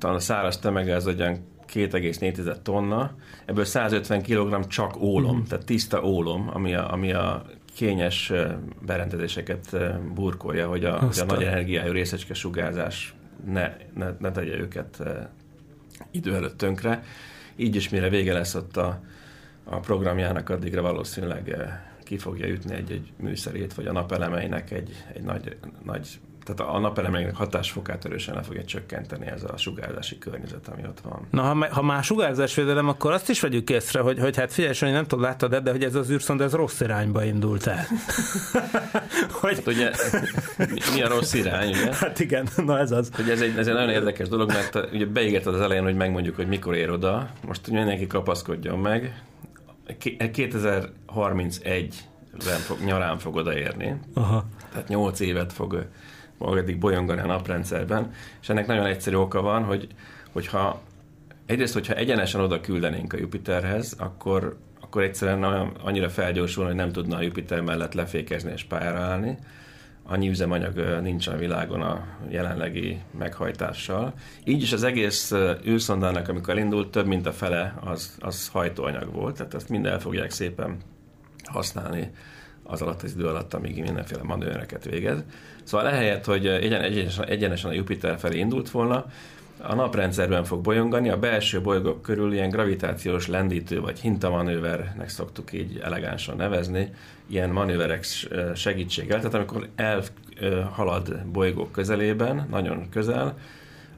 a 0.00 0.18
száraz 0.18 0.58
tömege 0.58 0.94
az 0.94 1.06
olyan 1.06 1.38
2,4 1.72 2.62
tonna, 2.62 3.14
ebből 3.46 3.64
150 3.64 4.22
kg 4.22 4.66
csak 4.66 5.00
ólom, 5.00 5.36
mm. 5.36 5.42
tehát 5.42 5.64
tiszta 5.64 6.04
ólom, 6.04 6.50
ami 6.52 6.74
a, 6.74 6.92
ami 6.92 7.12
a 7.12 7.44
kényes 7.74 8.32
berendezéseket 8.86 9.76
burkolja, 10.14 10.68
hogy 10.68 10.84
a, 10.84 10.98
hogy 10.98 11.18
a 11.18 11.24
nagy 11.24 11.42
energiájú 11.42 11.92
részecske 11.92 12.34
sugárzás 12.34 13.14
ne, 13.46 13.76
ne, 13.94 14.06
ne 14.18 14.30
tegye 14.30 14.58
őket 14.58 15.02
idő 16.10 16.34
előtt 16.34 16.58
tönkre. 16.58 17.02
Így 17.56 17.76
is 17.76 17.88
mire 17.88 18.08
vége 18.08 18.32
lesz 18.32 18.54
ott 18.54 18.76
a, 18.76 19.00
a 19.70 19.76
programjának 19.76 20.48
addigra 20.48 20.82
valószínűleg 20.82 21.48
eh, 21.48 21.80
ki 22.04 22.18
fogja 22.18 22.46
ütni 22.46 22.74
egy-egy 22.74 23.12
műszerét, 23.16 23.74
vagy 23.74 23.86
a 23.86 23.92
napelemeinek 23.92 24.70
egy, 24.70 25.04
egy 25.12 25.22
nagy, 25.22 25.56
nagy 25.84 26.20
tehát 26.54 26.74
a 26.74 26.78
napelemeinek 26.78 27.34
hatásfokát 27.34 28.04
erősen 28.04 28.34
le 28.34 28.42
fogja 28.42 28.64
csökkenteni 28.64 29.26
ez 29.26 29.42
a 29.42 29.56
sugárzási 29.56 30.18
környezet, 30.18 30.68
ami 30.68 30.82
ott 30.84 31.00
van. 31.00 31.26
Na, 31.30 31.42
ha, 31.42 31.66
ha 31.70 31.82
már 31.82 32.04
sugárzásvédelem, 32.04 32.88
akkor 32.88 33.12
azt 33.12 33.28
is 33.28 33.40
vegyük 33.40 33.70
észre, 33.70 34.00
hogy, 34.00 34.18
hogy 34.18 34.36
hát 34.36 34.52
figyelj, 34.52 34.74
hogy 34.78 34.90
nem 34.90 35.06
tudom, 35.06 35.24
láttad 35.24 35.56
de 35.56 35.70
hogy 35.70 35.84
ez 35.84 35.94
az 35.94 36.10
űrszond, 36.10 36.40
ez 36.40 36.52
rossz 36.52 36.80
irányba 36.80 37.24
indult 37.24 37.66
el. 37.66 37.86
hogy... 39.40 39.54
Hát 39.54 39.66
ugye, 39.66 39.90
mi 40.94 41.02
a 41.02 41.08
rossz 41.08 41.32
irány, 41.32 41.68
ugye? 41.68 41.94
Hát 41.94 42.20
igen, 42.20 42.48
na 42.56 42.78
ez 42.78 42.90
az. 42.90 43.10
Hogy 43.14 43.30
ez 43.30 43.40
egy, 43.40 43.56
ez 43.58 43.66
egy 43.66 43.74
nagyon 43.74 43.90
érdekes 43.90 44.28
dolog, 44.28 44.48
mert 44.48 44.92
ugye 44.92 45.06
beígérted 45.06 45.54
az 45.54 45.60
elején, 45.60 45.82
hogy 45.84 45.96
megmondjuk, 45.96 46.36
hogy 46.36 46.48
mikor 46.48 46.74
ér 46.74 46.90
oda. 46.90 47.30
Most 47.46 47.70
mindenki 47.70 48.06
kapaszkodjon 48.06 48.78
meg. 48.78 49.22
2031-ben 49.88 52.58
fog, 52.58 52.78
nyarán 52.84 53.18
fog 53.18 53.36
odaérni. 53.36 54.00
Aha. 54.14 54.44
Tehát 54.70 54.88
8 54.88 55.20
évet 55.20 55.52
fog 55.52 55.86
magadig 56.38 56.78
bolyongani 56.78 57.20
a 57.20 57.26
naprendszerben, 57.26 58.12
és 58.40 58.48
ennek 58.48 58.66
nagyon 58.66 58.86
egyszerű 58.86 59.16
oka 59.16 59.40
van, 59.40 59.64
hogy 59.64 59.88
hogyha 60.32 60.80
egyrészt, 61.46 61.72
hogyha 61.72 61.94
egyenesen 61.94 62.40
oda 62.40 62.60
küldenénk 62.60 63.12
a 63.12 63.18
Jupiterhez, 63.18 63.94
akkor, 63.98 64.56
akkor 64.80 65.02
egyszerűen 65.02 65.44
olyan, 65.44 65.72
annyira 65.82 66.08
felgyorsul, 66.08 66.64
hogy 66.64 66.74
nem 66.74 66.92
tudna 66.92 67.16
a 67.16 67.22
Jupiter 67.22 67.60
mellett 67.60 67.94
lefékezni 67.94 68.52
és 68.52 68.64
pályára 68.64 68.98
állni. 68.98 69.38
Annyi 70.10 70.28
üzemanyag 70.28 71.00
nincs 71.02 71.26
a 71.26 71.36
világon 71.36 71.82
a 71.82 72.06
jelenlegi 72.28 73.00
meghajtással. 73.18 74.12
Így 74.44 74.62
is 74.62 74.72
az 74.72 74.82
egész 74.82 75.32
űrszondának, 75.66 76.28
amikor 76.28 76.54
elindult, 76.54 76.90
több 76.90 77.06
mint 77.06 77.26
a 77.26 77.32
fele 77.32 77.74
az, 77.84 78.16
az 78.20 78.48
hajtóanyag 78.48 79.12
volt, 79.12 79.36
tehát 79.36 79.54
ezt 79.54 79.68
mind 79.68 79.86
el 79.86 80.00
fogják 80.00 80.30
szépen 80.30 80.76
használni 81.44 82.10
az 82.62 82.82
alatt 82.82 83.02
az 83.02 83.12
idő 83.14 83.26
alatt, 83.26 83.54
amíg 83.54 83.82
mindenféle 83.82 84.22
manőreket 84.22 84.84
végez. 84.84 85.24
Szóval 85.64 85.88
ehelyett, 85.88 86.24
hogy 86.24 86.46
egyenesen, 86.46 87.26
egyenesen 87.26 87.70
a 87.70 87.74
Jupiter 87.74 88.18
felé 88.18 88.38
indult 88.38 88.70
volna, 88.70 89.06
a 89.60 89.74
naprendszerben 89.74 90.44
fog 90.44 90.60
bolyongani, 90.60 91.08
a 91.08 91.18
belső 91.18 91.60
bolygók 91.60 92.02
körül 92.02 92.32
ilyen 92.32 92.50
gravitációs 92.50 93.26
lendítő 93.26 93.80
vagy 93.80 94.00
hintamanővernek 94.00 95.08
szoktuk 95.08 95.52
így 95.52 95.80
elegánsan 95.84 96.36
nevezni, 96.36 96.94
ilyen 97.26 97.50
manőverek 97.50 98.06
segítséggel, 98.54 99.18
tehát 99.18 99.34
amikor 99.34 99.68
elhalad 99.74 101.24
bolygók 101.24 101.72
közelében, 101.72 102.46
nagyon 102.50 102.88
közel, 102.90 103.38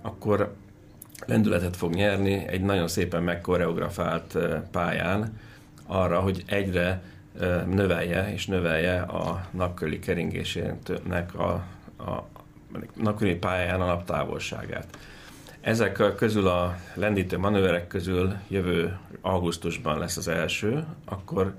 akkor 0.02 0.54
lendületet 1.26 1.76
fog 1.76 1.94
nyerni 1.94 2.46
egy 2.46 2.62
nagyon 2.62 2.88
szépen 2.88 3.22
megkoreografált 3.22 4.38
pályán 4.70 5.38
arra, 5.86 6.20
hogy 6.20 6.42
egyre 6.46 7.02
növelje 7.66 8.32
és 8.32 8.46
növelje 8.46 9.00
a 9.00 9.46
napköri 9.50 9.98
keringésének 9.98 11.34
a, 11.34 11.50
a 11.98 12.24
napköri 12.94 13.34
pályán 13.34 13.80
a 13.80 13.86
naptávolságát. 13.86 14.86
Ezek 15.60 16.14
közül 16.16 16.46
a 16.46 16.76
lendítő 16.94 17.38
manőverek 17.38 17.86
közül 17.86 18.34
jövő 18.48 18.98
augusztusban 19.20 19.98
lesz 19.98 20.16
az 20.16 20.28
első, 20.28 20.84
akkor 21.04 21.54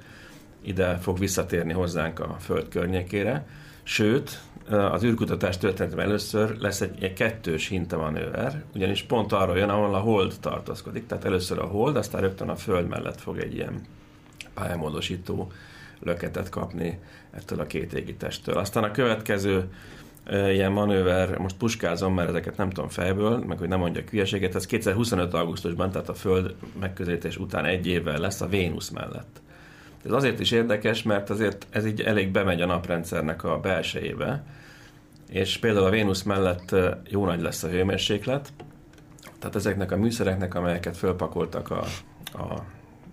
ide 0.61 0.97
fog 0.97 1.19
visszatérni 1.19 1.73
hozzánk 1.73 2.19
a 2.19 2.35
Föld 2.39 2.67
környékére, 2.67 3.47
sőt, 3.83 4.41
az 4.69 5.03
űrkutatás 5.03 5.57
történetben 5.57 6.05
először 6.05 6.57
lesz 6.59 6.81
egy, 6.81 7.03
egy 7.03 7.13
kettős 7.13 7.67
hintamanőver, 7.67 8.63
ugyanis 8.75 9.01
pont 9.01 9.31
arról 9.31 9.57
jön, 9.57 9.69
ahol 9.69 9.95
a 9.95 9.99
hold 9.99 10.33
tartózkodik, 10.39 11.05
tehát 11.05 11.25
először 11.25 11.59
a 11.59 11.65
hold, 11.65 11.95
aztán 11.95 12.21
rögtön 12.21 12.49
a 12.49 12.55
Föld 12.55 12.87
mellett 12.87 13.21
fog 13.21 13.37
egy 13.37 13.53
ilyen 13.53 13.81
pályamódosító 14.53 15.51
löketet 15.99 16.49
kapni 16.49 16.99
ettől 17.31 17.59
a 17.59 17.65
két 17.65 17.93
égitesttől. 17.93 18.57
Aztán 18.57 18.83
a 18.83 18.91
következő 18.91 19.69
ilyen 20.31 20.71
manőver, 20.71 21.37
most 21.37 21.57
puskázom, 21.57 22.13
mert 22.13 22.29
ezeket 22.29 22.57
nem 22.57 22.69
tudom 22.69 22.89
fejből, 22.89 23.37
meg 23.37 23.57
hogy 23.57 23.67
nem 23.67 23.79
mondjak 23.79 24.09
hülyeséget, 24.09 24.55
ez 24.55 24.65
2025. 24.65 25.33
augusztusban, 25.33 25.91
tehát 25.91 26.09
a 26.09 26.13
Föld 26.13 26.55
megközelítés 26.79 27.37
után 27.37 27.65
egy 27.65 27.87
évvel 27.87 28.19
lesz 28.19 28.41
a 28.41 28.47
Vénusz 28.47 28.89
mellett. 28.89 29.41
Ez 30.05 30.11
azért 30.11 30.39
is 30.39 30.51
érdekes, 30.51 31.03
mert 31.03 31.29
azért 31.29 31.67
ez 31.69 31.85
így 31.85 32.01
elég 32.01 32.31
bemegy 32.31 32.61
a 32.61 32.65
naprendszernek 32.65 33.43
a 33.43 33.59
belsejébe, 33.59 34.43
és 35.29 35.57
például 35.57 35.85
a 35.85 35.89
Vénusz 35.89 36.23
mellett 36.23 36.75
jó 37.09 37.25
nagy 37.25 37.41
lesz 37.41 37.63
a 37.63 37.69
hőmérséklet, 37.69 38.53
tehát 39.39 39.55
ezeknek 39.55 39.91
a 39.91 39.97
műszereknek, 39.97 40.55
amelyeket 40.55 40.97
fölpakoltak 40.97 41.71
a, 41.71 41.83
a 42.33 42.63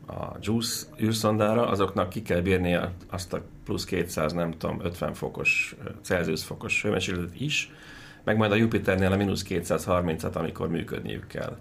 a 0.08 0.36
JUICE 0.40 0.86
űrszondára, 1.00 1.68
azoknak 1.68 2.08
ki 2.08 2.22
kell 2.22 2.40
bírni 2.40 2.78
azt 3.10 3.32
a 3.32 3.42
plusz 3.64 3.84
200, 3.84 4.32
nem 4.32 4.50
tudom, 4.50 4.80
50 4.82 5.14
fokos, 5.14 5.76
Celsius 6.02 6.44
fokos 6.44 6.82
hőmérsékletet 6.82 7.40
is, 7.40 7.72
meg 8.24 8.36
majd 8.36 8.52
a 8.52 8.54
Jupiternél 8.54 9.12
a 9.12 9.16
mínusz 9.16 9.44
230-at, 9.48 10.32
amikor 10.32 10.68
működniük 10.68 11.26
kell. 11.26 11.58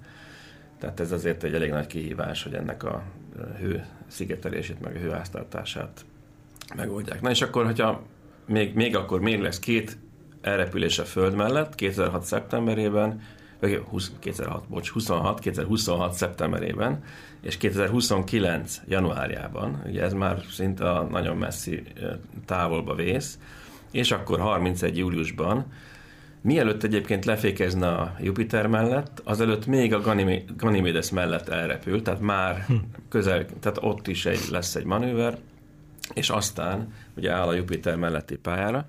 Tehát 0.79 0.99
ez 0.99 1.11
azért 1.11 1.43
egy 1.43 1.53
elég 1.53 1.69
nagy 1.69 1.87
kihívás, 1.87 2.43
hogy 2.43 2.53
ennek 2.53 2.83
a 2.83 3.03
hő 3.59 3.85
szigetelését, 4.07 4.81
meg 4.81 4.95
a 4.95 4.99
hőáztartását 4.99 6.05
megoldják. 6.75 7.21
Na 7.21 7.29
és 7.29 7.41
akkor, 7.41 7.65
hogyha 7.65 8.01
még, 8.45 8.75
még 8.75 8.95
akkor 8.95 9.19
még 9.19 9.39
lesz 9.39 9.59
két 9.59 9.97
elrepülés 10.41 10.99
a 10.99 11.03
Föld 11.03 11.35
mellett, 11.35 11.75
2006. 11.75 12.23
szeptemberében, 12.23 13.21
2006, 13.59 14.67
bocs, 14.67 14.89
26, 14.89 15.39
2026 15.39 16.13
szeptemberében, 16.13 17.03
és 17.41 17.57
2029 17.57 18.81
januárjában, 18.87 19.81
ugye 19.85 20.01
ez 20.01 20.13
már 20.13 20.41
szinte 20.51 20.91
a 20.91 21.03
nagyon 21.03 21.37
messzi 21.37 21.83
távolba 22.45 22.95
vész, 22.95 23.39
és 23.91 24.11
akkor 24.11 24.39
31 24.39 24.97
júliusban, 24.97 25.65
mielőtt 26.41 26.83
egyébként 26.83 27.25
lefékezne 27.25 27.87
a 27.87 28.15
Jupiter 28.19 28.67
mellett, 28.67 29.21
azelőtt 29.23 29.65
még 29.65 29.93
a 29.93 30.01
Ganymedes 30.57 31.09
mellett 31.09 31.49
elrepül, 31.49 32.01
tehát 32.01 32.19
már 32.19 32.63
hm. 32.67 32.73
közel, 33.09 33.45
tehát 33.59 33.77
ott 33.81 34.07
is 34.07 34.25
egy, 34.25 34.47
lesz 34.51 34.75
egy 34.75 34.85
manőver, 34.85 35.37
és 36.13 36.29
aztán 36.29 36.93
ugye 37.15 37.31
áll 37.31 37.47
a 37.47 37.53
Jupiter 37.53 37.95
melletti 37.95 38.35
pályára, 38.35 38.85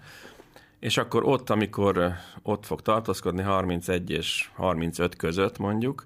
és 0.81 0.97
akkor 0.97 1.25
ott, 1.25 1.51
amikor 1.51 2.13
ott 2.43 2.67
fog 2.67 2.83
tartózkodni 2.83 3.43
31 3.43 4.11
és 4.11 4.51
35 4.55 5.17
között 5.17 5.59
mondjuk, 5.59 6.05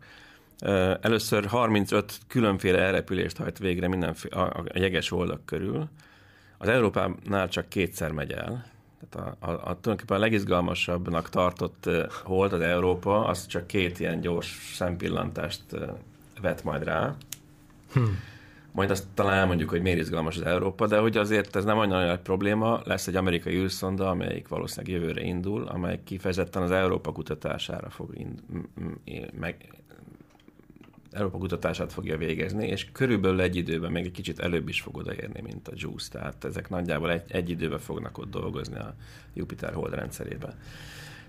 először 1.01 1.47
35 1.47 2.19
különféle 2.27 2.79
elrepülést 2.79 3.37
hajt 3.37 3.59
végre 3.59 3.89
mindenféle, 3.89 4.37
a, 4.37 4.65
jeges 4.75 5.11
oldak 5.11 5.45
körül. 5.45 5.89
Az 6.59 6.69
Európánál 6.69 7.49
csak 7.49 7.69
kétszer 7.69 8.13
megy 8.13 8.33
el. 8.33 8.71
Tehát 9.11 9.37
a, 9.41 9.47
a, 9.47 9.51
a, 9.51 9.59
tulajdonképpen 9.59 10.17
a 10.17 10.21
legizgalmasabbnak 10.21 11.29
tartott 11.29 11.91
hold 12.25 12.53
az 12.53 12.61
Európa, 12.61 13.25
az 13.27 13.47
csak 13.47 13.67
két 13.67 14.01
ilyen 14.01 14.21
gyors 14.21 14.73
szempillantást 14.75 15.63
vet 16.41 16.65
majd 16.65 16.85
rá. 16.85 17.17
Hmm 17.93 18.31
majd 18.73 18.91
azt 18.91 19.07
talán 19.15 19.39
elmondjuk, 19.39 19.71
hogy 19.71 19.83
miért 19.83 19.99
izgalmas 19.99 20.37
az 20.37 20.43
Európa, 20.43 20.87
de 20.87 20.99
hogy 20.99 21.17
azért 21.17 21.57
ez 21.57 21.65
nem 21.65 21.79
olyan 21.79 22.07
nagy 22.07 22.21
probléma, 22.21 22.81
lesz 22.85 23.07
egy 23.07 23.17
amerikai 23.17 23.55
űrszonda, 23.55 24.09
amelyik 24.09 24.49
valószínűleg 24.49 25.01
jövőre 25.01 25.23
indul, 25.23 25.65
amely 25.65 26.01
kifejezetten 26.05 26.63
az 26.63 26.71
Európa 26.71 27.13
kutatására 27.13 27.91
fog 27.91 28.19
ind- 28.19 28.43
meg, 29.41 29.83
Európa 31.13 31.39
kutatását 31.39 31.93
fogja 31.93 32.17
végezni, 32.17 32.67
és 32.67 32.93
körülbelül 32.93 33.41
egy 33.41 33.57
időben, 33.57 33.93
még 33.93 34.05
egy 34.05 34.11
kicsit 34.13 34.39
előbb 34.39 34.69
is 34.69 34.81
fog 34.81 34.97
odaérni, 34.97 35.41
mint 35.41 35.69
a 35.69 35.73
JUICE, 35.75 36.09
tehát 36.11 36.45
ezek 36.45 36.69
nagyjából 36.69 37.11
egy, 37.11 37.23
egy 37.29 37.51
időben 37.51 37.79
fognak 37.79 38.19
ott 38.19 38.31
dolgozni 38.31 38.77
a 38.77 38.95
Jupiter 39.35 39.73
hold 39.73 39.95
rendszerébe. 39.95 40.57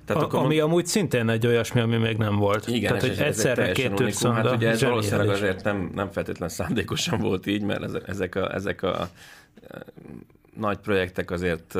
Tehát 0.05 0.21
a, 0.21 0.25
akkor 0.25 0.39
ami 0.39 0.59
amúgy 0.59 0.85
szintén 0.85 1.29
egy 1.29 1.47
olyasmi, 1.47 1.79
ami 1.79 1.97
még 1.97 2.17
nem 2.17 2.35
volt. 2.35 2.67
Igen, 2.67 2.97
Tehát, 2.97 3.01
hogy 3.01 3.25
egyszerre 3.25 3.71
két 3.71 3.99
unikum. 3.99 4.31
Hát 4.31 4.51
ugye 4.55 4.69
ez 4.69 4.83
valószínűleg 4.83 5.29
azért 5.29 5.63
nem, 5.63 5.91
nem 5.95 6.11
feltétlen 6.11 6.49
szándékosan 6.49 7.19
volt 7.19 7.45
így, 7.45 7.61
mert 7.61 8.09
ezek 8.09 8.35
a, 8.35 8.53
ezek 8.53 8.81
a 8.81 9.09
nagy 10.55 10.77
projektek 10.77 11.31
azért 11.31 11.77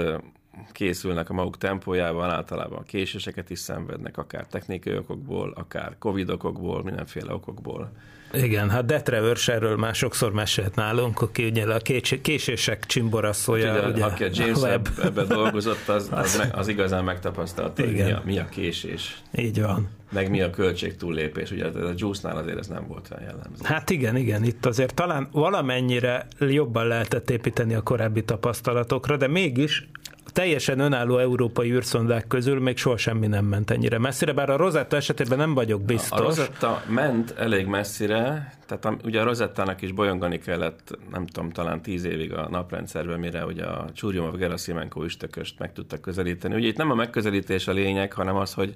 készülnek 0.71 1.29
a 1.29 1.33
maguk 1.33 1.57
tempójában, 1.57 2.29
általában 2.29 2.83
késéseket 2.83 3.49
is 3.49 3.59
szenvednek, 3.59 4.17
akár 4.17 4.47
technikai 4.47 4.97
okokból, 4.97 5.53
akár 5.55 5.95
covid 5.99 6.29
okokból, 6.29 6.83
mindenféle 6.83 7.33
okokból. 7.33 7.91
Igen, 8.33 8.69
hát 8.69 8.85
Detre 8.85 9.19
Őrs 9.19 9.47
erről 9.47 9.77
már 9.77 9.95
sokszor 9.95 10.31
mesélt 10.31 10.75
nálunk, 10.75 11.21
aki 11.21 11.45
ugye 11.45 11.73
a 11.73 11.77
késések 12.21 12.85
csimboraszója. 12.85 13.73
Ugye, 13.73 13.87
ugye, 13.87 14.05
aki 14.05 14.23
a 14.23 14.29
James 14.31 14.61
Webb 14.61 14.87
ebben 15.03 15.27
dolgozott, 15.27 15.87
az, 15.87 16.07
az, 16.11 16.37
meg, 16.37 16.51
az 16.55 16.67
igazán 16.67 17.03
megtapasztalta, 17.03 17.83
hogy 17.83 17.93
mi 17.93 18.11
a, 18.11 18.21
mi 18.25 18.39
a 18.39 18.45
késés. 18.45 19.21
Így 19.35 19.61
van. 19.61 19.89
Meg 20.11 20.29
mi 20.29 20.41
a 20.41 20.49
költség 20.49 20.95
túllépés. 20.95 21.51
Ugye 21.51 21.65
a 21.65 21.91
Juice-nál 21.95 22.37
azért 22.37 22.57
ez 22.57 22.67
nem 22.67 22.87
volt 22.87 23.07
olyan 23.11 23.23
jellemző. 23.23 23.63
Hát 23.63 23.89
igen, 23.89 24.15
igen, 24.15 24.43
itt 24.43 24.65
azért 24.65 24.93
talán 24.93 25.27
valamennyire 25.31 26.27
jobban 26.39 26.87
lehetett 26.87 27.29
építeni 27.29 27.73
a 27.73 27.81
korábbi 27.81 28.23
tapasztalatokra, 28.23 29.17
de 29.17 29.27
mégis 29.27 29.87
teljesen 30.33 30.79
önálló 30.79 31.17
európai 31.17 31.71
űrszondák 31.71 32.27
közül 32.27 32.59
még 32.59 32.77
soha 32.77 32.97
semmi 32.97 33.27
nem 33.27 33.45
ment 33.45 33.71
ennyire 33.71 33.97
messzire, 33.97 34.33
bár 34.33 34.49
a 34.49 34.55
Rosetta 34.55 34.95
esetében 34.95 35.37
nem 35.37 35.53
vagyok 35.53 35.81
biztos. 35.81 36.19
A 36.19 36.23
Rosetta 36.23 36.83
ment 36.87 37.33
elég 37.37 37.65
messzire, 37.65 38.53
tehát 38.65 38.85
a, 38.85 38.97
ugye 39.03 39.21
a 39.21 39.23
Rosettának 39.23 39.81
is 39.81 39.91
bolyongani 39.91 40.39
kellett, 40.39 40.97
nem 41.11 41.25
tudom, 41.25 41.49
talán 41.49 41.81
tíz 41.81 42.03
évig 42.03 42.33
a 42.33 42.49
naprendszerben, 42.49 43.19
mire 43.19 43.45
ugye 43.45 43.63
a 43.63 43.85
Csúryomov 43.93 44.35
Gerasimenko 44.35 45.03
üstököst 45.03 45.59
meg 45.59 45.73
tudtak 45.73 46.01
közelíteni. 46.01 46.55
Ugye 46.55 46.67
itt 46.67 46.77
nem 46.77 46.91
a 46.91 46.95
megközelítés 46.95 47.67
a 47.67 47.71
lényeg, 47.71 48.13
hanem 48.13 48.35
az, 48.35 48.53
hogy, 48.53 48.75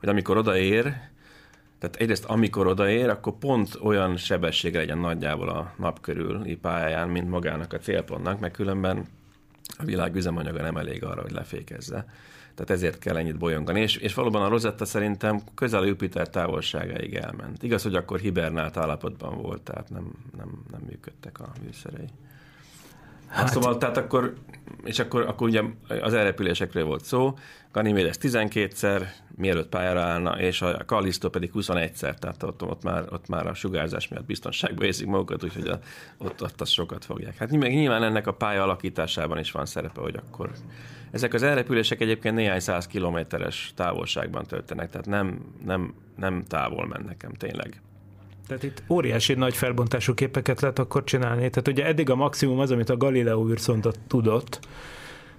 hogy 0.00 0.08
amikor 0.08 0.36
odaér, 0.36 0.82
tehát 1.78 1.96
egyrészt 1.96 2.24
amikor 2.24 2.66
odaér, 2.66 3.08
akkor 3.08 3.32
pont 3.38 3.78
olyan 3.82 4.16
sebessége 4.16 4.78
legyen 4.78 4.98
nagyjából 4.98 5.48
a 5.48 5.74
nap 5.78 6.00
körül 6.00 6.58
pályáján, 6.60 7.08
mint 7.08 7.28
magának 7.28 7.72
a 7.72 7.78
célpontnak, 7.78 8.40
mert 8.40 8.54
különben 8.54 9.06
a 9.78 9.84
világ 9.84 10.16
üzemanyaga 10.16 10.62
nem 10.62 10.76
elég 10.76 11.04
arra, 11.04 11.22
hogy 11.22 11.30
lefékezze. 11.30 12.06
Tehát 12.54 12.70
ezért 12.70 12.98
kell 12.98 13.16
ennyit 13.16 13.38
bolyongani. 13.38 13.80
És, 13.80 13.96
és 13.96 14.14
valóban 14.14 14.42
a 14.42 14.48
Rosetta 14.48 14.84
szerintem 14.84 15.40
közel 15.54 15.82
a 15.82 15.84
Jupiter 15.84 16.28
távolságáig 16.28 17.14
elment. 17.14 17.62
Igaz, 17.62 17.82
hogy 17.82 17.94
akkor 17.94 18.20
hibernált 18.20 18.76
állapotban 18.76 19.42
volt, 19.42 19.62
tehát 19.62 19.90
nem, 19.90 20.12
nem, 20.36 20.64
nem 20.70 20.80
működtek 20.86 21.40
a 21.40 21.52
műszerei. 21.64 22.08
Hát, 23.32 23.48
szóval, 23.48 23.78
tehát 23.78 23.96
akkor, 23.96 24.34
és 24.84 24.98
akkor, 24.98 25.22
akkor 25.22 25.48
ugye 25.48 25.62
az 26.00 26.14
elrepülésekről 26.14 26.84
volt 26.84 27.04
szó, 27.04 27.34
Ganymedes 27.72 28.16
12-szer, 28.20 29.06
mielőtt 29.36 29.68
pályára 29.68 30.00
állna, 30.00 30.40
és 30.40 30.62
a 30.62 30.84
Kallisto 30.86 31.30
pedig 31.30 31.50
21-szer, 31.54 32.14
tehát 32.14 32.42
ott, 32.42 32.62
ott, 32.62 32.82
már, 32.82 33.04
ott 33.10 33.28
már 33.28 33.46
a 33.46 33.54
sugárzás 33.54 34.08
miatt 34.08 34.24
biztonságban 34.24 34.86
érzik 34.86 35.06
magukat, 35.06 35.44
úgyhogy 35.44 35.68
a, 35.68 35.78
ott, 36.18 36.42
ott 36.42 36.60
azt 36.60 36.72
sokat 36.72 37.04
fogják. 37.04 37.36
Hát 37.36 37.50
nyilván 37.50 38.02
ennek 38.02 38.26
a 38.26 38.32
pálya 38.32 38.62
alakításában 38.62 39.38
is 39.38 39.50
van 39.50 39.66
szerepe, 39.66 40.00
hogy 40.00 40.16
akkor 40.16 40.50
ezek 41.10 41.34
az 41.34 41.42
elrepülések 41.42 42.00
egyébként 42.00 42.34
néhány 42.34 42.60
száz 42.60 42.86
kilométeres 42.86 43.72
távolságban 43.76 44.46
történnek, 44.46 44.90
tehát 44.90 45.06
nem, 45.06 45.54
nem, 45.64 45.94
nem 46.16 46.42
távol 46.44 46.86
mennek 46.86 47.06
nekem 47.06 47.32
tényleg. 47.32 47.80
Tehát 48.52 48.76
itt 48.78 48.82
óriási 48.88 49.34
nagy 49.34 49.54
felbontású 49.54 50.14
képeket 50.14 50.60
lehet 50.60 50.78
akkor 50.78 51.04
csinálni. 51.04 51.50
Tehát 51.50 51.68
ugye 51.68 51.86
eddig 51.86 52.10
a 52.10 52.14
maximum 52.14 52.58
az, 52.58 52.70
amit 52.70 52.90
a 52.90 52.96
Galileo 52.96 53.48
űrszonda 53.48 53.92
tudott, 54.06 54.60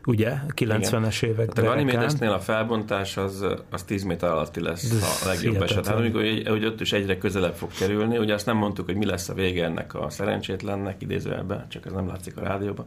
ugye, 0.05 0.33
90-es 0.55 1.23
évek 1.23 1.49
A 1.55 1.61
Ganymedesnél 1.61 2.31
a 2.31 2.39
felbontás 2.39 3.17
az, 3.17 3.45
az 3.69 3.83
10 3.83 4.03
méter 4.03 4.29
alatti 4.29 4.61
lesz 4.61 5.21
a 5.23 5.27
legjobb 5.27 5.61
eset. 5.61 5.87
Hát 5.87 5.95
amikor 5.95 6.21
hogy 6.45 6.65
ott 6.65 6.81
is 6.81 6.93
egyre 6.93 7.17
közelebb 7.17 7.55
fog 7.55 7.69
kerülni, 7.77 8.17
ugye 8.17 8.33
azt 8.33 8.45
nem 8.45 8.57
mondtuk, 8.57 8.85
hogy 8.85 8.95
mi 8.95 9.05
lesz 9.05 9.29
a 9.29 9.33
vége 9.33 9.65
ennek 9.65 9.95
a 9.95 10.09
szerencsétlennek, 10.09 11.01
idézőjelben, 11.01 11.65
csak 11.69 11.85
ez 11.85 11.91
nem 11.91 12.07
látszik 12.07 12.37
a 12.37 12.41
rádióban. 12.41 12.85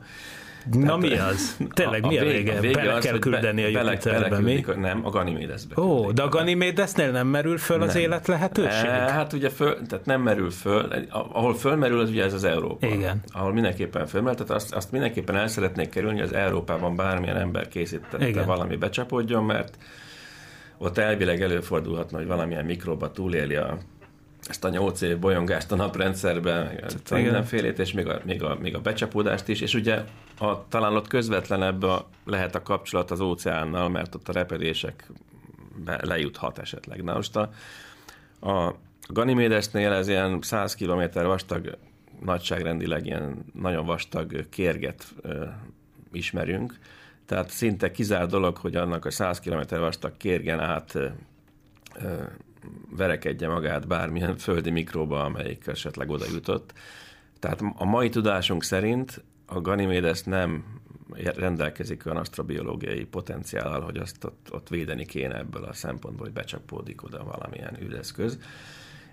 Na 0.73 0.97
mi 0.97 1.19
az? 1.19 1.57
Tényleg 1.75 2.05
a, 2.05 2.09
mi 2.09 2.19
a 2.19 2.25
vége? 2.25 2.57
A 2.57 2.61
vége 2.61 2.75
bele 2.75 2.93
az, 2.93 3.05
kell 3.05 3.19
küldeni 3.19 3.73
be, 3.73 3.81
a 3.81 3.83
Jupiterbe, 3.83 4.39
mi? 4.39 4.65
Nem, 4.77 5.01
a 5.05 5.11
Ganymédesbe. 5.11 5.83
Ó, 5.83 6.11
de 6.13 6.23
a 6.23 6.29
Ganymédesnél 6.29 7.11
nem 7.11 7.27
merül 7.27 7.59
föl 7.59 7.79
nem. 7.79 7.89
az 7.89 7.95
élet 7.95 8.27
lehetőség? 8.27 8.87
E, 8.87 8.91
hát 8.91 9.33
ugye 9.33 9.51
föl, 9.51 9.87
tehát 9.87 10.05
nem 10.05 10.23
merül 10.23 10.51
föl, 10.51 10.89
ahol 11.11 11.55
fölmerül, 11.55 12.01
az 12.01 12.11
ugye 12.11 12.25
ez 12.25 12.33
az 12.33 12.45
Európa. 12.45 12.87
Igen. 12.87 13.21
Ahol 13.33 13.53
mindenképpen 13.53 14.07
fölmerül, 14.07 14.37
tehát 14.39 14.63
azt, 14.63 14.75
azt 14.75 14.93
mindenképpen 14.93 15.37
el 15.37 15.47
szeretnék 15.47 15.89
kerülni, 15.89 16.19
hogy 16.19 16.29
az 16.29 16.35
Európában 16.35 16.97
bármilyen 16.97 17.37
ember 17.37 17.69
készítette 17.69 18.43
valami 18.43 18.77
becsapódjon, 18.77 19.45
mert 19.45 19.79
ott 20.79 20.99
elvileg 20.99 21.43
előfordulhatna, 21.43 22.19
hogy 22.19 22.27
valamilyen 22.27 22.65
mikróba 22.65 23.11
túléli 23.11 23.55
a 23.55 23.79
ezt 24.49 24.65
a 24.65 24.69
nyolc 24.69 25.01
év 25.01 25.19
bolyongást 25.19 25.73
a 25.73 25.77
naprendszerben, 25.77 26.81
mindenfélét, 27.11 27.79
és 27.79 27.93
még 27.93 28.09
a, 28.09 28.21
még, 28.25 28.43
a, 28.43 28.57
még 28.61 28.75
a 28.75 28.81
becsapódást 28.81 29.49
is, 29.49 29.61
és 29.61 29.75
ugye 29.75 30.05
a, 30.39 30.69
talán 30.69 30.97
ott 30.97 31.09
közvetlenebb 31.09 31.83
a, 31.83 32.09
lehet 32.25 32.55
a 32.55 32.63
kapcsolat 32.63 33.11
az 33.11 33.21
óceánnal, 33.21 33.89
mert 33.89 34.15
ott 34.15 34.29
a 34.29 34.33
repedések 34.33 35.11
lejuthat 35.85 36.59
esetleg. 36.59 37.03
Na 37.03 37.15
most 37.15 37.37
a, 37.37 37.51
a 38.51 38.75
Ganymédesnél 39.09 39.93
ez 39.93 40.09
ilyen 40.09 40.39
100 40.43 40.75
km 40.75 41.03
vastag, 41.13 41.79
nagyságrendileg 42.21 43.07
ilyen 43.07 43.45
nagyon 43.61 43.87
vastag 43.87 44.49
kérget 44.49 45.05
ö, 45.21 45.45
ismerünk, 46.13 46.79
tehát 47.27 47.51
szinte 47.51 47.91
kizár 47.91 48.27
dolog, 48.27 48.57
hogy 48.57 48.77
annak 48.77 49.05
a 49.05 49.11
100 49.11 49.41
km 49.41 49.77
vastag 49.77 50.17
kérgen 50.17 50.61
át 50.61 50.95
ö, 50.95 51.09
verekedje 52.91 53.49
magát 53.49 53.87
bármilyen 53.87 54.37
földi 54.47 54.71
mikróba, 54.71 55.25
amelyik 55.25 55.67
esetleg 55.67 56.11
oda 56.11 56.25
jutott. 56.33 56.73
Tehát 57.39 57.63
a 57.75 57.85
mai 57.85 58.09
tudásunk 58.09 58.65
szerint 58.65 59.25
a 59.47 59.61
Ganymedes 59.61 60.23
nem 60.23 60.65
rendelkezik 61.15 62.07
olyan 62.07 62.19
asztrobiológiai 62.19 63.05
potenciállal, 63.05 63.81
hogy 63.81 63.97
azt 63.97 64.25
ott, 64.25 64.49
ott 64.51 64.69
védeni 64.69 65.05
kéne 65.05 65.39
ebből 65.39 65.65
a 65.65 65.73
szempontból, 65.73 66.25
hogy 66.25 66.35
becsapódik 66.35 67.03
oda 67.03 67.25
valamilyen 67.25 67.83
űreszköz. 67.83 68.39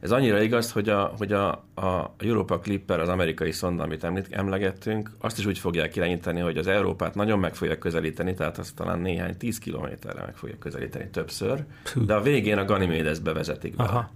Ez 0.04 0.12
annyira 0.12 0.42
igaz, 0.42 0.72
hogy 0.72 0.90
a, 0.90 1.14
hogy 1.18 1.34
a, 1.34 1.50
a 1.76 2.14
Europa 2.18 2.60
Clipper, 2.60 3.00
az 3.00 3.10
amerikai 3.10 3.52
szonda, 3.52 3.84
amit 3.84 4.04
említ, 4.04 4.28
emlegettünk, 4.32 5.12
azt 5.20 5.38
is 5.38 5.46
úgy 5.46 5.58
fogják 5.58 5.96
irányítani, 5.96 6.40
hogy 6.40 6.58
az 6.58 6.68
Európát 6.68 7.16
nagyon 7.16 7.40
meg 7.40 7.56
fogja 7.56 7.78
közelíteni, 7.78 8.34
tehát 8.34 8.58
azt 8.58 8.76
talán 8.76 9.00
néhány 9.00 9.38
tíz 9.38 9.60
kilométerre 9.60 10.22
meg 10.26 10.36
fogja 10.36 10.58
közelíteni 10.60 11.10
többször, 11.10 11.64
de 12.06 12.14
a 12.14 12.22
végén 12.22 12.58
a 12.58 12.66
Ganymedesbe 12.66 13.34
vezetik 13.34 13.76
bele. 13.76 13.90
Aha. 13.90 14.10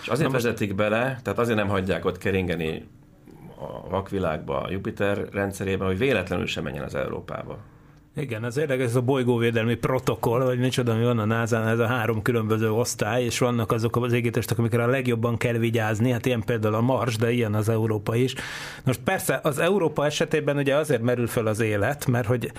És 0.00 0.08
azért 0.08 0.28
Na 0.28 0.34
vezetik 0.34 0.74
bele, 0.74 1.20
tehát 1.22 1.38
azért 1.38 1.58
nem 1.58 1.68
hagyják 1.68 2.04
ott 2.04 2.18
keringeni 2.18 2.88
a 3.58 3.88
vakvilágba, 3.88 4.62
a 4.62 4.70
Jupiter 4.70 5.28
rendszerében, 5.32 5.86
hogy 5.86 5.98
véletlenül 5.98 6.46
sem 6.46 6.64
menjen 6.64 6.84
az 6.84 6.94
Európába. 6.94 7.58
Igen, 8.16 8.44
az 8.44 8.56
érdekes, 8.56 8.84
ez 8.84 8.96
a 8.96 9.00
bolygóvédelmi 9.00 9.74
protokoll, 9.74 10.44
vagy 10.44 10.58
micsoda, 10.58 10.92
ami 10.92 11.04
van 11.04 11.18
a 11.18 11.24
nasa 11.24 11.68
ez 11.68 11.78
a 11.78 11.86
három 11.86 12.22
különböző 12.22 12.72
osztály, 12.72 13.24
és 13.24 13.38
vannak 13.38 13.72
azok 13.72 13.96
az 13.96 14.12
égítések, 14.12 14.58
amikre 14.58 14.82
a 14.82 14.86
legjobban 14.86 15.36
kell 15.36 15.52
vigyázni, 15.52 16.10
hát 16.10 16.26
ilyen 16.26 16.42
például 16.44 16.74
a 16.74 16.80
Mars, 16.80 17.16
de 17.16 17.32
ilyen 17.32 17.54
az 17.54 17.68
Európa 17.68 18.14
is. 18.14 18.34
Most 18.84 19.00
persze 19.00 19.40
az 19.42 19.58
Európa 19.58 20.04
esetében 20.04 20.56
ugye 20.56 20.74
azért 20.74 21.02
merül 21.02 21.26
fel 21.26 21.46
az 21.46 21.60
élet, 21.60 22.06
mert 22.06 22.26
hogy, 22.26 22.52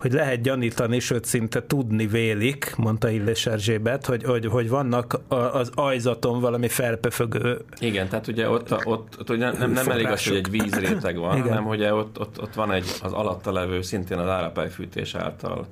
hogy 0.00 0.12
lehet 0.12 0.40
gyanítani, 0.40 0.98
sőt 0.98 1.24
szinte 1.24 1.66
tudni 1.66 2.06
vélik, 2.06 2.74
mondta 2.76 3.10
Illés 3.10 3.46
Erzsébet, 3.46 4.06
hogy, 4.06 4.24
hogy, 4.24 4.46
hogy 4.46 4.68
vannak 4.68 5.20
az 5.28 5.70
ajzaton 5.74 6.40
valami 6.40 6.68
felpöfögő 6.68 7.64
Igen, 7.78 8.08
tehát 8.08 8.26
ugye 8.26 8.48
ott, 8.48 8.72
ott, 8.72 8.86
ott, 8.86 9.16
ott 9.20 9.30
ugye 9.30 9.52
nem, 9.52 9.70
nem 9.70 9.88
elég 9.88 10.06
az, 10.06 10.26
hogy 10.26 10.36
egy 10.36 10.50
vízréteg 10.50 11.16
van, 11.16 11.36
Igen. 11.36 11.48
hanem 11.48 11.66
ugye 11.66 11.94
ott, 11.94 12.20
ott, 12.20 12.40
ott 12.40 12.54
van 12.54 12.72
egy 12.72 12.86
az 13.02 13.12
alatta 13.12 13.52
levő, 13.52 13.82
szintén 13.82 14.18
az 14.18 14.28
árapályfűtés 14.28 14.97
fűtés 14.98 15.14
által. 15.14 15.66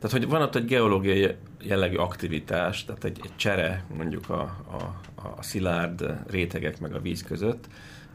Tehát, 0.00 0.16
hogy 0.16 0.28
van 0.28 0.42
ott 0.42 0.54
egy 0.54 0.64
geológiai 0.64 1.34
jellegű 1.62 1.96
aktivitás, 1.96 2.84
tehát 2.84 3.04
egy, 3.04 3.20
egy 3.22 3.36
csere 3.36 3.84
mondjuk 3.96 4.30
a, 4.30 4.40
a, 4.70 5.00
a 5.14 5.42
szilárd 5.42 6.14
rétegek 6.30 6.80
meg 6.80 6.94
a 6.94 7.00
víz 7.00 7.22
között, 7.22 7.64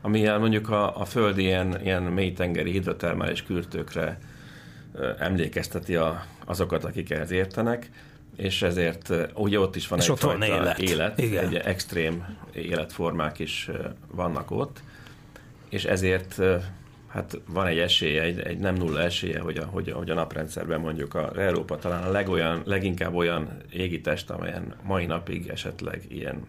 ami 0.01 0.21
mondjuk 0.21 0.69
a, 0.69 0.99
a 0.99 1.05
föld 1.05 1.37
ilyen, 1.37 1.81
ilyen 1.83 2.03
mélytengeri 2.03 2.71
hidrotermális 2.71 3.43
kürtőkre 3.43 4.19
emlékezteti 5.19 5.95
a, 5.95 6.25
azokat, 6.45 6.83
akik 6.83 7.09
ehhez 7.09 7.31
értenek, 7.31 7.89
és 8.35 8.61
ezért 8.61 9.13
ugye 9.35 9.59
ott 9.59 9.75
is 9.75 9.87
van 9.87 9.99
és 9.99 10.09
egy 10.09 10.21
van 10.21 10.41
élet, 10.41 10.79
élet 10.79 11.17
Igen. 11.21 11.45
egy 11.45 11.55
extrém 11.55 12.37
életformák 12.53 13.39
is 13.39 13.69
vannak 14.07 14.51
ott, 14.51 14.81
és 15.69 15.85
ezért 15.85 16.41
hát 17.13 17.41
van 17.47 17.67
egy 17.67 17.77
esélye, 17.77 18.21
egy, 18.21 18.39
egy 18.39 18.57
nem 18.57 18.75
nulla 18.75 19.01
esélye, 19.01 19.39
hogy 19.39 19.57
a, 19.57 19.65
hogy, 19.65 19.89
a, 19.89 19.95
hogy 19.95 20.09
a 20.09 20.13
naprendszerben 20.13 20.79
mondjuk 20.79 21.13
a 21.13 21.31
Európa 21.35 21.77
talán 21.77 22.03
a 22.03 22.11
legolyan, 22.11 22.61
leginkább 22.65 23.13
olyan 23.13 23.49
égitest, 23.71 24.29
amelyen 24.29 24.73
mai 24.83 25.05
napig 25.05 25.47
esetleg 25.47 26.01
ilyen 26.07 26.45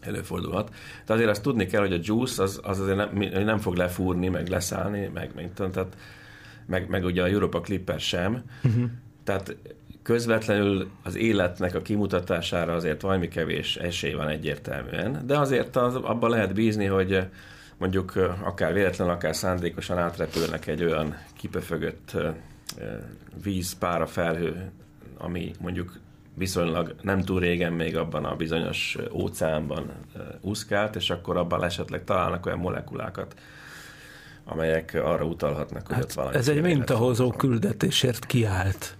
előfordulhat. 0.00 0.74
De 1.06 1.12
azért 1.12 1.28
azt 1.28 1.42
tudni 1.42 1.66
kell, 1.66 1.80
hogy 1.80 1.92
a 1.92 1.98
juice 2.02 2.42
az, 2.42 2.60
az 2.62 2.80
azért 2.80 2.96
nem, 2.96 3.44
nem 3.44 3.58
fog 3.58 3.74
lefúrni, 3.74 4.28
meg 4.28 4.48
leszállni, 4.48 5.10
meg, 5.14 5.30
meg, 5.34 5.50
tehát, 5.54 5.96
meg, 6.66 6.88
meg 6.88 7.04
ugye 7.04 7.22
a 7.22 7.28
Europa 7.28 7.60
Clipper 7.60 8.00
sem. 8.00 8.44
Uh-huh. 8.64 8.84
Tehát 9.24 9.56
közvetlenül 10.02 10.90
az 11.02 11.16
életnek 11.16 11.74
a 11.74 11.82
kimutatására 11.82 12.72
azért 12.72 13.00
valami 13.00 13.28
kevés 13.28 13.76
esély 13.76 14.12
van 14.12 14.28
egyértelműen, 14.28 15.22
de 15.26 15.38
azért 15.38 15.76
az, 15.76 15.94
abban 15.94 16.30
lehet 16.30 16.54
bízni, 16.54 16.84
hogy 16.84 17.26
mondjuk 17.80 18.12
akár 18.42 18.72
véletlenül, 18.72 19.14
akár 19.14 19.36
szándékosan 19.36 19.98
átrepülnek 19.98 20.66
egy 20.66 20.84
olyan 20.84 21.16
kipöfögött 21.36 22.16
vízpára 23.42 24.06
felhő, 24.06 24.70
ami 25.18 25.52
mondjuk 25.60 25.98
viszonylag 26.34 26.94
nem 27.02 27.20
túl 27.20 27.40
régen 27.40 27.72
még 27.72 27.96
abban 27.96 28.24
a 28.24 28.36
bizonyos 28.36 28.98
óceánban 29.12 29.92
úszkált, 30.40 30.96
és 30.96 31.10
akkor 31.10 31.36
abban 31.36 31.64
esetleg 31.64 32.04
találnak 32.04 32.46
olyan 32.46 32.58
molekulákat, 32.58 33.34
amelyek 34.44 35.00
arra 35.04 35.24
utalhatnak, 35.24 35.86
hogy 35.86 35.94
hát 35.94 36.04
ott 36.04 36.12
valami. 36.12 36.36
Ez 36.36 36.48
egy 36.48 36.62
mintahozó 36.62 37.30
küldetésért 37.30 38.26
kiállt. 38.26 38.96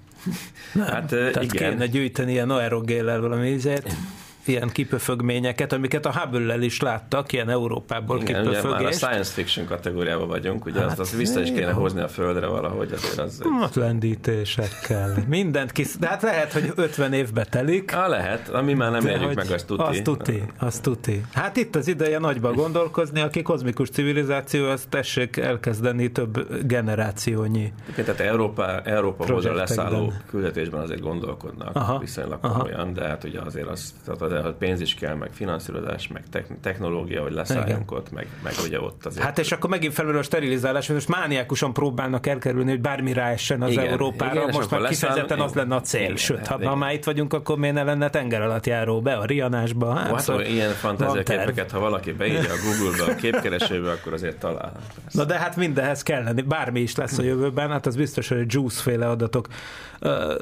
Nem? 0.73 0.87
Hát, 0.87 1.07
Tehát 1.07 1.43
igen. 1.43 1.71
kéne 1.71 1.87
gyűjteni 1.87 2.33
ilyen 2.33 2.51
aerogéllel 2.51 3.21
valami 3.21 3.49
ízért 3.49 3.95
ilyen 4.45 4.69
kipöfögményeket, 4.69 5.73
amiket 5.73 6.07
a 6.07 6.13
Hubble-lel 6.13 6.63
is 6.63 6.81
láttak, 6.81 7.33
ilyen 7.33 7.49
Európából 7.49 8.21
Igen, 8.21 8.27
kipöfögést. 8.27 8.65
Ugye 8.65 8.73
már 8.73 8.85
a 8.85 8.93
science 8.93 9.33
fiction 9.33 9.67
kategóriában 9.67 10.29
vagyunk, 10.29 10.65
ugye 10.65 10.81
hát, 10.81 10.91
azt, 10.91 10.99
azt 10.99 11.17
vissza 11.17 11.41
is 11.41 11.49
kéne 11.49 11.73
hozni 11.73 12.01
a 12.01 12.09
földre 12.09 12.47
valahogy, 12.47 12.93
azért 12.93 13.19
az... 13.19 13.43
Hát 13.61 13.75
lendítésekkel. 13.75 15.25
Mindent 15.29 15.73
kis... 15.73 15.97
De 15.97 16.07
hát 16.07 16.23
lehet, 16.23 16.53
hogy 16.53 16.73
50 16.75 17.13
évbe 17.13 17.45
telik. 17.45 17.93
Ha 17.93 18.09
lehet, 18.09 18.49
ami 18.49 18.75
már 18.75 18.91
nem 18.91 19.07
érjük 19.07 19.35
meg, 19.35 19.51
azt 19.51 19.67
tuti. 19.67 19.83
Azt 19.83 20.03
tuti, 20.03 20.43
azt 20.59 20.83
tuti. 20.83 21.25
Hát 21.33 21.57
itt 21.57 21.77
az 21.77 21.89
ideje 21.89 22.19
nagyba 22.19 22.53
gondolkozni, 22.53 23.21
aki 23.21 23.43
kozmikus 23.43 23.89
civilizáció, 23.89 24.67
azt 24.67 24.89
tessék 24.89 25.37
elkezdeni 25.37 26.13
több 26.13 26.67
generációnyi. 26.67 27.73
Tehát 27.95 28.21
Európa, 28.21 28.81
Európa 28.81 29.33
hozzá 29.33 29.53
leszálló 29.53 30.13
küldetésben 30.27 30.81
azért 30.81 31.01
gondolkodnak 31.01 31.77
aha, 31.77 31.99
viszonylag 31.99 32.41
komolyan, 32.41 32.93
de 32.93 33.05
hát 33.05 33.25
ugye 33.25 33.41
azért 33.41 33.69
az, 33.69 33.95
tehát 34.05 34.23
tudod, 34.31 34.45
hogy 34.45 34.69
pénz 34.69 34.81
is 34.81 34.95
kell, 34.95 35.15
meg 35.15 35.31
finanszírozás, 35.33 36.09
meg 36.09 36.23
technológia, 36.63 37.23
hogy 37.23 37.33
leszálljunk 37.33 37.93
ott, 37.93 38.13
meg, 38.13 38.27
meg 38.43 38.53
ugye 38.65 38.81
ott 38.81 39.07
azért. 39.07 39.25
Hát 39.25 39.39
és 39.39 39.53
akkor 39.53 39.71
megint 39.71 39.95
felül 39.95 40.19
a 40.19 40.23
sterilizálás, 40.23 40.89
most 40.89 41.09
mániákusan 41.09 41.73
próbálnak 41.73 42.27
elkerülni, 42.27 42.71
hogy 42.71 42.81
bármi 42.81 43.13
ráessen 43.13 43.63
az 43.63 43.71
igen, 43.71 43.87
Európára, 43.87 44.41
igen, 44.41 44.55
most 44.55 44.71
már 44.71 44.89
kifejezetten 44.89 45.41
az 45.41 45.53
lenne 45.53 45.75
a 45.75 45.81
cél. 45.81 46.03
Igen, 46.03 46.17
Sőt, 46.17 46.47
ha 46.47 46.57
igen. 46.61 46.79
már 46.79 46.93
itt 46.93 47.05
vagyunk, 47.05 47.33
akkor 47.33 47.59
miért 47.59 47.75
ne 47.75 47.83
lenne 47.83 48.11
tenger 48.11 48.43
alatt 48.43 48.67
járó 48.67 49.01
be 49.01 49.15
a 49.15 49.25
Rianásba? 49.25 49.95
Hát, 49.95 50.07
hát 50.07 50.21
szóval 50.21 50.43
ilyen 50.43 50.71
fantáziaképeket, 50.71 51.71
ha 51.71 51.79
valaki 51.79 52.13
beírja 52.13 52.53
a 52.53 52.57
Google-ba, 52.67 53.13
a 53.13 53.15
képkeresőbe, 53.15 53.91
akkor 53.91 54.13
azért 54.13 54.39
talál. 54.39 54.73
Na 55.11 55.25
de 55.25 55.39
hát 55.39 55.57
mindenhez 55.57 56.03
kell 56.03 56.23
lenni, 56.23 56.43
bármi 56.43 56.81
is 56.81 56.97
lesz 56.97 57.19
a 57.19 57.23
jövőben, 57.23 57.71
hát 57.71 57.87
az 57.87 57.97
biztos, 57.97 58.29
hogy 58.29 58.39
a 58.39 58.45
Juice 58.47 58.83
féle 58.83 59.09
adatok 59.09 59.47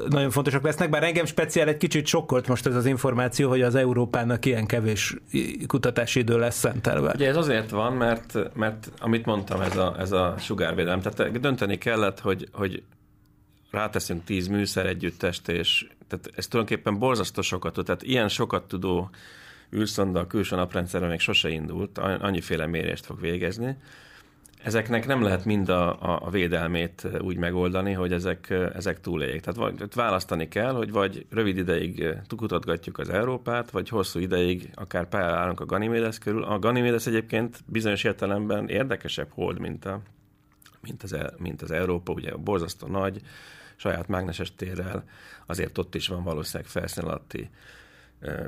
nagyon 0.09 0.29
fontosak 0.29 0.63
lesznek, 0.63 0.89
bár 0.89 1.03
engem 1.03 1.25
speciál 1.25 1.67
egy 1.67 1.77
kicsit 1.77 2.05
sokkolt 2.05 2.47
most 2.47 2.65
ez 2.65 2.75
az 2.75 2.85
információ, 2.85 3.49
hogy 3.49 3.61
az 3.61 3.75
Európának 3.75 4.45
ilyen 4.45 4.65
kevés 4.65 5.15
kutatási 5.67 6.19
idő 6.19 6.37
lesz 6.37 6.57
szentelve. 6.57 7.11
Ugye 7.15 7.27
ez 7.27 7.35
azért 7.35 7.69
van, 7.69 7.93
mert, 7.93 8.55
mert 8.55 8.91
amit 8.99 9.25
mondtam, 9.25 9.61
ez 9.61 9.77
a, 9.77 9.95
ez 9.99 10.11
a 10.11 10.35
sugárvédelem, 10.37 11.01
tehát 11.01 11.39
dönteni 11.39 11.77
kellett, 11.77 12.19
hogy, 12.19 12.47
hogy 12.51 12.83
ráteszünk 13.71 14.23
tíz 14.23 14.47
műszer 14.47 14.85
együttest, 14.85 15.47
és 15.47 15.87
tehát 16.07 16.31
ez 16.35 16.47
tulajdonképpen 16.47 16.99
borzasztó 16.99 17.41
sokat 17.41 17.79
tehát 17.85 18.03
ilyen 18.03 18.27
sokat 18.27 18.67
tudó 18.67 19.09
űrszonda 19.75 20.19
a 20.19 20.27
külső 20.27 20.55
naprendszerben 20.55 21.09
még 21.09 21.19
sose 21.19 21.49
indult, 21.49 21.97
annyiféle 21.97 22.65
mérést 22.65 23.05
fog 23.05 23.21
végezni, 23.21 23.77
ezeknek 24.63 25.07
nem 25.07 25.21
lehet 25.21 25.45
mind 25.45 25.69
a, 25.69 26.01
a, 26.01 26.19
a 26.25 26.29
védelmét 26.29 27.07
úgy 27.19 27.37
megoldani, 27.37 27.93
hogy 27.93 28.13
ezek, 28.13 28.49
ezek 28.73 29.01
túléljék. 29.01 29.41
Tehát 29.41 29.59
vagy, 29.59 29.93
választani 29.95 30.47
kell, 30.47 30.73
hogy 30.73 30.91
vagy 30.91 31.25
rövid 31.29 31.57
ideig 31.57 32.07
kutatgatjuk 32.37 32.97
az 32.97 33.09
Európát, 33.09 33.71
vagy 33.71 33.89
hosszú 33.89 34.19
ideig 34.19 34.69
akár 34.75 35.07
pályálunk 35.07 35.59
a 35.59 35.65
Ganymedes 35.65 36.17
körül. 36.17 36.43
A 36.43 36.59
Ganymedes 36.59 37.07
egyébként 37.07 37.63
bizonyos 37.65 38.03
értelemben 38.03 38.69
érdekesebb 38.69 39.29
hold, 39.31 39.59
mint, 39.59 39.85
a, 39.85 40.01
mint, 40.81 41.03
az, 41.03 41.15
mint 41.37 41.61
az 41.61 41.71
Európa, 41.71 42.13
ugye 42.13 42.35
borzasztó 42.35 42.87
nagy, 42.87 43.21
saját 43.75 44.07
mágneses 44.07 44.55
térrel, 44.55 45.03
azért 45.45 45.77
ott 45.77 45.95
is 45.95 46.07
van 46.07 46.23
valószínűleg 46.23 46.71
felszín 46.71 47.03
alatti 47.03 47.49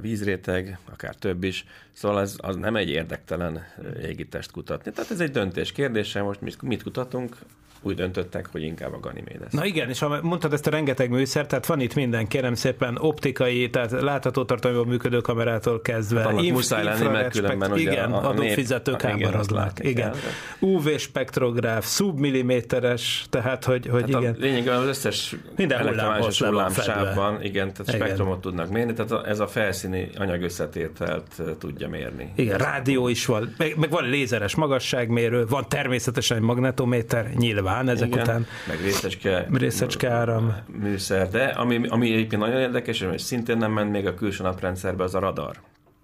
vízréteg, 0.01 0.77
akár 0.85 1.15
több 1.15 1.43
is. 1.43 1.65
Szóval 1.91 2.21
ez 2.21 2.35
az 2.37 2.55
nem 2.55 2.75
egy 2.75 2.89
érdektelen 2.89 3.65
égitest 4.01 4.51
kutatni. 4.51 4.91
Tehát 4.91 5.11
ez 5.11 5.19
egy 5.19 5.31
döntés 5.31 5.71
kérdése, 5.71 6.21
most 6.21 6.61
mit 6.61 6.83
kutatunk, 6.83 7.37
úgy 7.81 7.95
döntöttek, 7.95 8.47
hogy 8.51 8.61
inkább 8.61 8.93
a 8.93 8.99
Ganymedes. 8.99 9.51
Na 9.51 9.65
igen, 9.65 9.89
és 9.89 9.99
ha 9.99 10.19
mondtad 10.21 10.53
ezt 10.53 10.67
a 10.67 10.69
rengeteg 10.69 11.09
műszer, 11.09 11.47
tehát 11.47 11.65
van 11.65 11.79
itt 11.79 11.95
minden, 11.95 12.27
kérem 12.27 12.53
szépen, 12.53 12.97
optikai, 12.99 13.69
tehát 13.69 13.91
láthatótartalomban 13.91 14.87
működő 14.87 15.21
kamerától 15.21 15.81
kezdve. 15.81 16.21
Hát 16.21 16.31
Inf- 16.31 16.51
muszáj 16.51 16.83
lenni, 16.83 17.07
mert 17.07 17.31
különben 17.31 17.71
ugye 17.71 17.91
igen, 17.91 18.11
a, 18.11 18.25
a 18.25 18.29
adófizető 18.29 18.95
kámarazlák. 18.95 19.71
Igen. 19.81 20.13
UV 20.59 20.89
spektrográf, 20.97 21.85
szubmilliméteres, 21.85 23.25
tehát 23.29 23.65
hogy, 23.65 23.87
hogy 23.87 24.11
hát 24.11 24.21
igen. 24.21 24.35
Lényegében 24.39 24.77
az 24.77 24.87
összes 24.87 25.35
minden 25.55 25.79
elektrományos 25.79 26.41
hullámsávban, 26.41 27.43
igen, 27.43 27.73
tehát 27.73 27.87
igen. 27.87 27.99
spektrumot 27.99 28.41
tudnak 28.41 28.69
mérni, 28.69 28.93
tehát 28.93 29.27
ez 29.27 29.39
a 29.39 29.47
felszíni 29.47 30.09
anyagösszetételt 30.17 31.41
tudja 31.59 31.89
mérni. 31.89 32.31
Igen, 32.35 32.57
rádió 32.57 33.07
is 33.07 33.25
van, 33.25 33.53
meg, 33.57 33.77
meg 33.77 33.89
van 33.89 34.09
lézeres 34.09 34.55
magasságmérő, 34.55 35.45
van 35.45 35.65
természetesen 35.69 36.37
egy 36.37 36.43
magnetométer, 36.43 37.29
nyilván 37.35 37.70
nyilván 37.75 37.95
ezek 37.95 38.07
Igen, 38.07 38.21
után. 38.21 38.45
Meg 38.67 38.81
részecske, 38.81 39.47
részecske 39.53 40.09
áram. 40.09 40.55
Műszer, 40.67 41.29
de 41.29 41.43
ami, 41.45 41.87
ami 41.87 42.13
egyébként 42.13 42.41
nagyon 42.41 42.59
érdekes, 42.59 43.01
és 43.01 43.21
szintén 43.21 43.57
nem 43.57 43.71
ment 43.71 43.91
még 43.91 44.07
a 44.07 44.13
külső 44.13 44.43
naprendszerbe, 44.43 45.03
az 45.03 45.15
a 45.15 45.19
radar. 45.19 45.61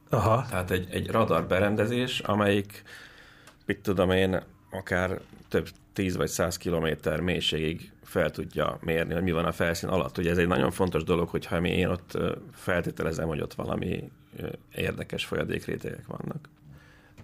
Aha. 0.10 0.45
Tehát 0.49 0.71
egy, 0.71 0.88
egy 0.91 1.10
radar 1.10 1.47
berendezés, 1.47 2.19
amelyik, 2.19 2.84
mit 3.65 3.80
tudom 3.80 4.12
én, 4.12 4.41
akár 4.71 5.19
több 5.49 5.67
10 5.93 6.15
vagy 6.15 6.27
100 6.27 6.58
kilométer 6.58 7.19
mélységig 7.19 7.91
fel 8.03 8.32
tudja 8.32 8.77
mérni, 8.82 9.13
hogy 9.13 9.23
mi 9.23 9.32
van 9.32 9.45
a 9.45 9.51
felszín 9.51 9.89
alatt. 9.89 10.17
Ugye 10.17 10.32
ez 10.32 10.38
egy 10.38 10.47
nagyon 10.47 10.71
fontos 10.71 11.03
dolog, 11.03 11.30
hogyha 11.30 11.60
mi 11.60 11.69
én 11.69 11.88
ott 11.88 12.17
feltételezem, 12.53 13.27
hogy 13.27 13.41
ott 13.41 13.53
valami 13.53 14.12
érdekes 14.75 15.25
folyadékrétegek 15.25 16.06
vannak. 16.08 16.49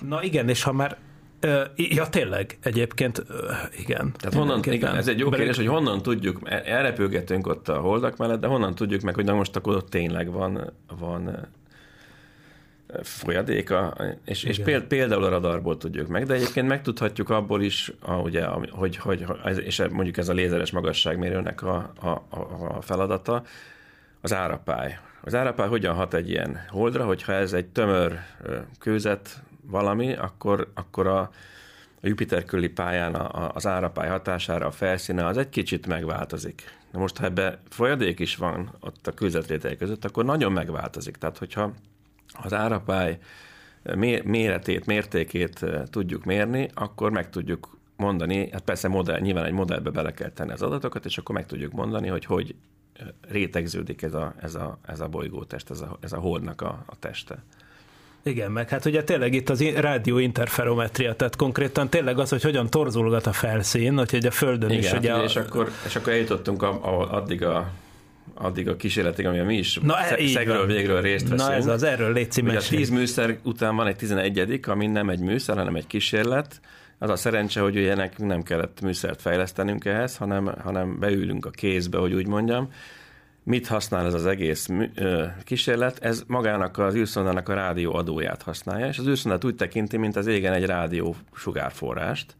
Na 0.08 0.24
igen, 0.24 0.50
és 0.50 0.64
ha 0.64 0.72
már 0.72 0.98
Ja, 1.76 2.10
tényleg, 2.10 2.58
egyébként, 2.62 3.24
igen. 3.78 4.12
Tehát 4.18 4.38
honnan, 4.38 4.60
igen, 4.64 4.96
ez 4.96 5.08
egy 5.08 5.20
jó 5.20 5.30
kérdés, 5.30 5.56
hogy 5.56 5.68
honnan 5.68 6.02
tudjuk, 6.02 6.40
elrepülgetünk 6.50 7.48
ott 7.48 7.70
a 7.70 7.80
holdak 7.80 8.18
mellett, 8.18 8.40
de 8.40 8.48
honnan 8.48 8.76
tudjuk 8.76 9.02
meg, 9.02 9.16
hogy 9.16 9.26
na 9.26 9.34
most 9.34 9.56
akkor 9.56 9.76
ott 9.76 9.90
tényleg 9.90 10.32
van, 10.32 10.74
van 11.00 11.48
folyadéka, 13.02 13.94
és, 14.26 14.44
és 14.44 14.62
például 14.88 15.24
a 15.24 15.30
radarból 15.30 15.78
tudjuk 15.78 16.08
meg, 16.08 16.26
de 16.26 16.34
egyébként 16.34 16.68
megtudhatjuk 16.68 17.30
abból 17.30 17.62
is, 17.62 17.92
a, 18.00 18.14
ugye, 18.14 18.46
hogy, 18.72 18.98
hogy, 18.98 19.26
és 19.64 19.84
mondjuk 19.92 20.18
ez 20.18 20.30
a 20.30 20.34
lézeres 20.34 20.72
magasságmérőnek 20.72 21.62
a, 21.62 21.92
a, 22.02 22.36
a 22.76 22.82
feladata, 22.82 23.44
az 24.22 24.34
árapály. 24.34 25.00
Az 25.22 25.36
árapály 25.36 25.68
hogyan 25.68 25.96
hat 25.96 26.14
egy 26.14 26.30
ilyen 26.30 26.60
holdra, 26.70 27.06
hogyha 27.06 27.34
ez 27.34 27.54
egy 27.54 27.66
tömör 27.66 28.20
kőzet 28.80 29.44
valami, 29.66 30.14
akkor, 30.14 30.72
akkor 30.74 31.08
a, 31.08 31.20
a 32.02 32.08
Jupiter 32.08 32.44
körüli 32.44 32.70
pályán 32.70 33.16
a, 33.16 33.52
az 33.56 33.68
árapály 33.68 34.10
hatására 34.10 34.66
a 34.66 34.72
felszíne 34.72 35.26
az 35.26 35.38
egy 35.38 35.50
kicsit 35.50 35.88
megváltozik. 35.88 36.64
Na 36.92 37.00
most, 37.00 37.18
ha 37.18 37.26
ebbe 37.26 37.60
folyadék 37.70 38.20
is 38.20 38.36
van 38.36 38.72
ott 38.80 39.08
a 39.08 39.14
kőzetrétegek 39.14 39.78
között, 39.78 40.06
akkor 40.06 40.26
nagyon 40.26 40.52
megváltozik. 40.52 41.16
Tehát, 41.16 41.38
hogyha 41.38 41.74
az 42.44 42.54
árapály 42.54 43.20
méretét, 44.24 44.86
mértékét 44.86 45.66
tudjuk 45.90 46.24
mérni, 46.24 46.70
akkor 46.74 47.12
meg 47.12 47.30
tudjuk 47.30 47.78
mondani, 47.96 48.50
hát 48.52 48.62
persze 48.62 48.88
modell, 48.88 49.20
nyilván 49.20 49.46
egy 49.46 49.52
modellbe 49.52 49.90
bele 49.90 50.14
kell 50.14 50.30
tenni 50.30 50.52
az 50.52 50.62
adatokat, 50.62 51.06
és 51.06 51.18
akkor 51.18 51.36
meg 51.36 51.46
tudjuk 51.46 51.72
mondani, 51.72 52.08
hogy 52.08 52.26
hogy 52.26 52.56
rétegződik 53.22 54.02
ez 54.02 54.14
a, 54.14 54.34
ez 54.40 54.56
a, 54.56 54.78
ez 54.86 55.00
a 55.00 55.08
bolygótest, 55.08 55.70
ez 55.70 55.82
a, 55.82 55.98
ez 56.00 56.14
a 56.14 56.20
holdnak 56.20 56.62
a, 56.62 56.84
a 56.86 57.00
teste. 57.00 57.44
Igen, 58.26 58.52
meg 58.52 58.70
hát 58.70 58.86
ugye 58.86 59.04
tényleg 59.04 59.34
itt 59.34 59.50
az 59.50 59.64
rádióinterferometria, 59.64 61.16
tehát 61.16 61.36
konkrétan 61.36 61.90
tényleg 61.90 62.20
az, 62.20 62.30
hogy 62.30 62.42
hogyan 62.42 62.70
torzulgat 62.70 63.28
a 63.28 63.34
felszín, 63.34 63.98
hogy 63.98 64.26
a 64.26 64.32
Földön 64.32 64.70
Igen, 64.70 64.82
is. 64.82 64.90
Hát 64.90 65.00
ugye, 65.00 65.14
a... 65.14 65.24
és, 65.24 65.36
akkor, 65.36 65.72
és 65.86 65.96
akkor 65.96 66.14
eljutottunk 66.14 66.64
a, 66.64 66.70
a, 66.70 67.14
addig 67.14 67.44
a 67.44 67.72
addig 68.34 68.70
a 68.70 68.76
kísérletig, 68.76 69.26
ami 69.26 69.40
mi 69.40 69.58
is 69.58 69.80
Na, 69.82 70.00
e- 70.00 70.28
szegről 70.28 70.66
végről 70.66 71.02
részt 71.02 71.30
veszünk. 71.30 71.50
Na 71.50 71.56
ez 71.56 71.68
az, 71.68 71.84
erről 71.84 72.14
légy 72.14 72.42
Ugye 72.44 72.58
a 72.58 72.62
tíz 72.62 72.90
műszer 72.90 73.38
után 73.44 73.76
van 73.76 73.88
egy 73.88 73.96
tizenegyedik, 73.96 74.68
ami 74.68 74.88
nem 74.88 75.10
egy 75.10 75.20
műszer, 75.20 75.58
hanem 75.58 75.76
egy 75.76 75.88
kísérlet. 75.88 76.60
Az 76.98 77.10
a 77.10 77.16
szerencse, 77.16 77.62
hogy 77.62 77.78
ugye 77.78 77.96
nekünk 77.96 78.30
nem 78.30 78.44
kellett 78.44 78.82
műszert 78.82 79.22
fejlesztenünk 79.22 79.86
ehhez, 79.86 80.18
hanem, 80.18 80.56
hanem 80.64 81.00
beülünk 81.00 81.46
a 81.46 81.50
kézbe, 81.50 81.98
hogy 81.98 82.14
úgy 82.14 82.28
mondjam, 82.28 82.70
Mit 83.44 83.68
használ 83.68 84.06
ez 84.06 84.14
az 84.14 84.26
egész 84.26 84.70
kísérlet? 85.44 86.04
Ez 86.04 86.24
magának 86.28 86.78
az 86.78 86.96
űrszondának 86.96 87.50
a 87.50 87.54
rádió 87.54 87.94
adóját 87.94 88.42
használja, 88.42 88.88
és 88.88 88.98
az 88.98 89.08
űrszondát 89.08 89.44
úgy 89.44 89.56
tekinti, 89.56 89.98
mint 89.98 90.16
az 90.16 90.28
égen 90.28 90.54
egy 90.54 90.66
rádió 90.66 91.16
sugárforrást, 91.34 92.36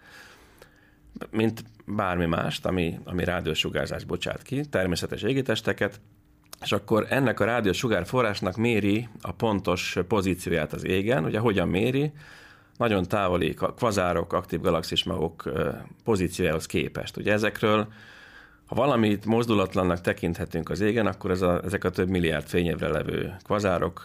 mint 1.32 1.64
bármi 1.86 2.26
mást, 2.26 2.66
ami, 2.66 3.00
ami 3.04 3.24
rádiósugárzást 3.24 4.08
bocsát 4.08 4.42
ki, 4.42 4.66
természetes 4.66 5.22
égitesteket, 5.22 6.00
és 6.62 6.72
akkor 6.72 7.06
ennek 7.10 7.40
a 7.40 7.46
rádiósugárforrásnak 7.46 8.56
méri 8.56 9.08
a 9.22 9.32
pontos 9.32 9.98
pozícióját 10.08 10.74
az 10.74 10.86
égen. 10.86 11.26
Ugye 11.26 11.40
hogyan 11.40 11.68
méri? 11.68 12.12
Nagyon 12.78 13.08
távoli 13.08 13.54
kvazárok, 13.54 14.34
aktív 14.34 14.62
galaxismagok 14.62 15.52
pozíciójához 16.04 16.66
képest. 16.66 17.18
Ugye 17.18 17.32
ezekről 17.32 17.88
ha 18.74 18.80
valamit 18.80 19.26
mozdulatlannak 19.26 20.02
tekinthetünk 20.02 20.70
az 20.70 20.80
égen, 20.80 21.08
akkor 21.08 21.32
ez 21.32 21.42
a, 21.42 21.62
ezek 21.64 21.84
a 21.84 21.90
több 21.90 22.10
milliárd 22.10 22.48
fényévre 22.48 22.88
levő 22.88 23.36
kvazárok 23.44 24.02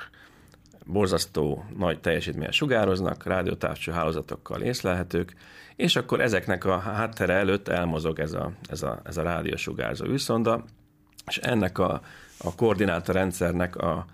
borzasztó 0.85 1.65
nagy 1.77 2.01
teljesítményen 2.01 2.53
sugároznak, 2.53 3.25
rádiótávcső 3.25 3.93
hálózatokkal 3.93 4.61
észlelhetők, 4.61 5.35
és 5.77 5.97
akkor 5.97 6.21
ezeknek 6.21 6.65
a 6.65 6.79
háttere 6.79 7.33
előtt 7.33 7.69
elmozog 7.69 8.19
ez 8.19 8.33
a, 8.33 8.53
ez 8.71 8.83
a, 8.83 9.01
ez 9.05 9.17
a 9.17 9.23
rádiósugárzó 9.23 10.07
űrszonda, 10.07 10.65
és 11.27 11.39
ennek 11.39 11.79
a, 11.79 12.01
a 12.39 12.55
koordinátorrendszernek 12.55 13.77
a, 13.77 14.07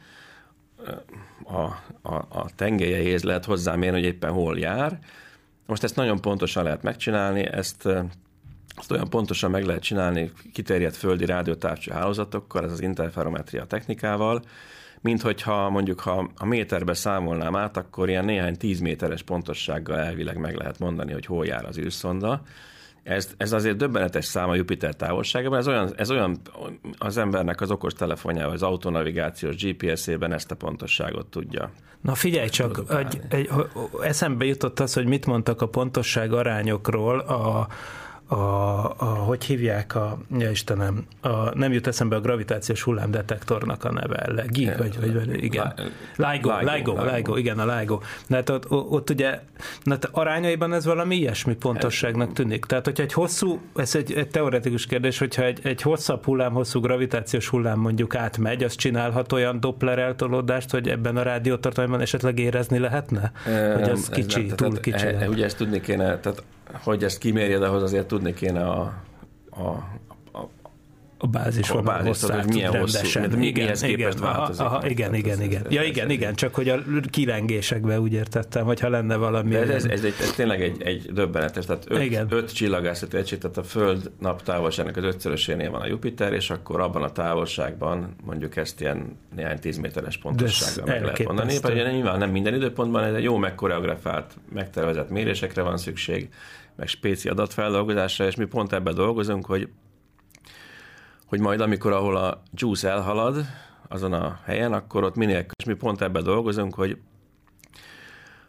a, 1.44 1.62
a, 2.02 2.14
a 2.14 2.46
tengelyeihez 2.56 3.22
lehet 3.22 3.44
hozzámérni, 3.44 3.98
hogy 3.98 4.08
éppen 4.08 4.32
hol 4.32 4.58
jár. 4.58 4.98
Most 5.66 5.82
ezt 5.82 5.96
nagyon 5.96 6.20
pontosan 6.20 6.64
lehet 6.64 6.82
megcsinálni, 6.82 7.46
ezt 7.46 7.88
azt 8.76 8.90
olyan 8.90 9.08
pontosan 9.08 9.50
meg 9.50 9.64
lehet 9.64 9.82
csinálni 9.82 10.32
kiterjedt 10.52 10.96
földi 10.96 11.24
rádiótávcső 11.24 11.92
hálózatokkal, 11.92 12.64
ez 12.64 12.72
az 12.72 12.80
interferometria 12.82 13.64
technikával, 13.64 14.42
mint 15.00 15.22
hogyha 15.22 15.70
mondjuk 15.70 16.00
ha 16.00 16.30
a 16.36 16.46
méterbe 16.46 16.94
számolnám 16.94 17.56
át, 17.56 17.76
akkor 17.76 18.08
ilyen 18.08 18.24
néhány 18.24 18.56
tíz 18.56 18.80
méteres 18.80 19.22
pontossággal 19.22 19.98
elvileg 19.98 20.36
meg 20.38 20.56
lehet 20.56 20.78
mondani, 20.78 21.12
hogy 21.12 21.26
hol 21.26 21.46
jár 21.46 21.64
az 21.64 21.78
űrszonda, 21.78 22.42
Ez, 23.02 23.34
ez 23.36 23.52
azért 23.52 23.76
döbbenetes 23.76 24.24
szám 24.24 24.48
a 24.48 24.54
Jupiter 24.54 24.94
távolságában, 24.94 25.58
ez 25.58 25.68
olyan, 25.68 25.92
ez 25.96 26.10
olyan 26.10 26.40
az 26.98 27.16
embernek 27.16 27.60
az 27.60 27.70
okos 27.70 27.92
telefonjával, 27.92 28.52
az 28.52 28.62
autonavigációs 28.62 29.56
GPS-ében 29.56 30.32
ezt 30.32 30.50
a 30.50 30.54
pontosságot 30.54 31.26
tudja. 31.26 31.70
Na 32.00 32.14
figyelj 32.14 32.48
csak, 32.48 32.82
egy, 32.88 33.20
egy, 33.28 33.50
eszembe 34.02 34.44
jutott 34.44 34.80
az, 34.80 34.94
hogy 34.94 35.06
mit 35.06 35.26
mondtak 35.26 35.62
a 35.62 35.68
pontosság 35.68 36.32
arányokról 36.32 37.18
a, 37.18 37.68
a, 38.34 38.94
a, 38.96 39.04
hogy 39.04 39.44
hívják 39.44 39.94
a, 39.94 40.18
ja 40.38 40.50
Istenem, 40.50 41.06
a, 41.20 41.58
nem 41.58 41.72
jut 41.72 41.86
eszembe 41.86 42.16
a 42.16 42.20
gravitációs 42.20 42.82
hullámdetektornak 42.82 43.84
a 43.84 43.92
neve, 43.92 44.44
GIG, 44.48 44.76
vagy, 44.78 45.14
vagy, 45.14 45.44
igen. 45.44 45.74
LIGO, 46.16 46.50
LIGO, 46.60 47.04
LIGO, 47.14 47.36
igen, 47.36 47.58
a 47.58 47.78
LIGO. 47.78 47.98
Hát 48.30 48.50
ott, 48.50 48.70
ott 48.70 49.10
ugye, 49.10 49.40
hát 49.84 50.08
arányaiban 50.12 50.72
ez 50.72 50.84
valami 50.84 51.16
ilyesmi 51.16 51.54
pontosságnak 51.54 52.32
tűnik. 52.32 52.64
Tehát, 52.64 52.84
hogyha 52.84 53.02
egy 53.02 53.12
hosszú, 53.12 53.60
ez 53.76 53.94
egy, 53.94 54.12
egy 54.12 54.28
teoretikus 54.28 54.86
kérdés, 54.86 55.18
hogyha 55.18 55.42
egy, 55.44 55.60
egy 55.62 55.82
hosszabb 55.82 56.24
hullám, 56.24 56.52
hosszú 56.52 56.80
gravitációs 56.80 57.48
hullám 57.48 57.78
mondjuk 57.78 58.14
átmegy, 58.14 58.64
az 58.64 58.74
csinálhat 58.74 59.32
olyan 59.32 59.60
Doppler 59.60 59.98
eltolódást, 59.98 60.70
hogy 60.70 60.88
ebben 60.88 61.16
a 61.16 61.22
rádiótartalomban 61.22 62.00
esetleg 62.00 62.38
érezni 62.38 62.78
lehetne? 62.78 63.32
Hogy 63.74 63.90
az 63.90 64.08
kicsi, 64.08 64.40
ez, 64.40 64.52
túl 64.54 64.68
tehát, 64.68 64.80
kicsi. 64.80 65.06
e, 65.06 65.28
ugye 65.28 65.44
ezt 65.44 65.56
tudni 65.56 65.80
kéne, 65.80 66.18
tehát 66.18 66.42
hogy 66.72 67.04
ezt 67.04 67.18
kimérjed, 67.18 67.62
ahhoz 67.62 67.82
azért 67.82 68.06
tudni 68.06 68.34
kéne 68.34 68.68
a, 68.68 69.02
a, 69.50 69.70
a 71.18 71.26
bázis 71.26 71.70
a 71.70 71.80
bázis, 71.82 72.06
hosszát 72.06 72.44
hogy 72.44 72.54
milyen 72.54 72.72
rendesen. 72.72 73.22
hosszú, 73.22 73.38
mi- 73.38 73.46
igen, 73.46 73.74
igen, 73.76 73.88
képest 73.88 74.18
változik. 74.18 74.60
Aha, 74.60 74.76
aha, 74.76 74.88
igen, 74.88 75.10
Tehát 75.10 75.24
igen, 75.24 75.42
igen. 75.42 75.66
Ja, 75.68 75.82
igen, 75.82 76.10
igen, 76.10 76.34
csak 76.34 76.54
hogy 76.54 76.68
a 76.68 76.78
kilengésekbe 77.10 78.00
úgy 78.00 78.12
értettem, 78.12 78.64
hogyha 78.64 78.88
lenne 78.88 79.16
valami. 79.16 79.50
De 79.50 79.60
ez, 79.60 79.68
ez, 79.68 79.84
ez, 79.84 80.04
egy, 80.04 80.14
ez 80.20 80.30
tényleg 80.32 80.62
egy, 80.62 80.82
egy 80.82 81.12
döbbenetes, 81.12 81.64
tehát 81.64 81.84
öt, 81.88 82.02
Igen. 82.02 82.26
öt 82.30 82.52
csillagászati 82.54 83.16
egység, 83.16 83.38
tehát 83.38 83.56
a 83.56 83.62
Föld 83.62 84.10
naptávolságnak 84.20 84.96
az 84.96 85.04
ötszörösénél 85.04 85.70
van 85.70 85.80
a 85.80 85.86
Jupiter, 85.86 86.32
és 86.32 86.50
akkor 86.50 86.80
abban 86.80 87.02
a 87.02 87.12
távolságban 87.12 88.14
mondjuk 88.24 88.56
ezt 88.56 88.80
ilyen 88.80 89.18
néhány 89.36 89.58
tízméteres 89.58 90.16
pontossággal 90.18 90.86
meg 90.86 91.02
lehet 91.02 91.24
mondani. 91.24 91.56
Ugye 91.64 91.90
nyilván 91.90 92.18
nem 92.18 92.30
minden 92.30 92.54
időpontban, 92.54 93.04
ez 93.04 93.14
egy 93.14 93.22
jó 93.22 93.36
megkoreografált, 93.36 94.32
megtervezett 94.52 95.10
mérésekre 95.10 95.62
van 95.62 95.76
szükség, 95.76 96.28
meg 96.76 96.88
spéci 96.88 97.28
adatfeldolgozásra, 97.28 98.26
és 98.26 98.34
mi 98.34 98.44
pont 98.44 98.72
ebben 98.72 98.94
dolgozunk, 98.94 99.46
hogy 99.46 99.68
hogy 101.34 101.42
majd 101.42 101.60
amikor, 101.60 101.92
ahol 101.92 102.16
a 102.16 102.42
juice 102.52 102.90
elhalad, 102.90 103.44
azon 103.88 104.12
a 104.12 104.38
helyen, 104.44 104.72
akkor 104.72 105.04
ott 105.04 105.14
minél, 105.14 105.46
és 105.56 105.64
mi 105.64 105.74
pont 105.74 106.00
ebben 106.00 106.22
dolgozunk, 106.22 106.74
hogy 106.74 106.98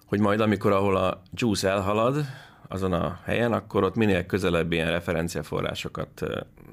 hogy 0.05 0.19
majd 0.19 0.39
amikor, 0.39 0.71
ahol 0.71 0.95
a 0.95 1.21
juice 1.33 1.69
elhalad, 1.69 2.25
azon 2.67 2.93
a 2.93 3.19
helyen, 3.23 3.53
akkor 3.53 3.83
ott 3.83 3.95
minél 3.95 4.25
közelebb 4.25 4.71
ilyen 4.71 4.91
referenciaforrásokat 4.91 6.23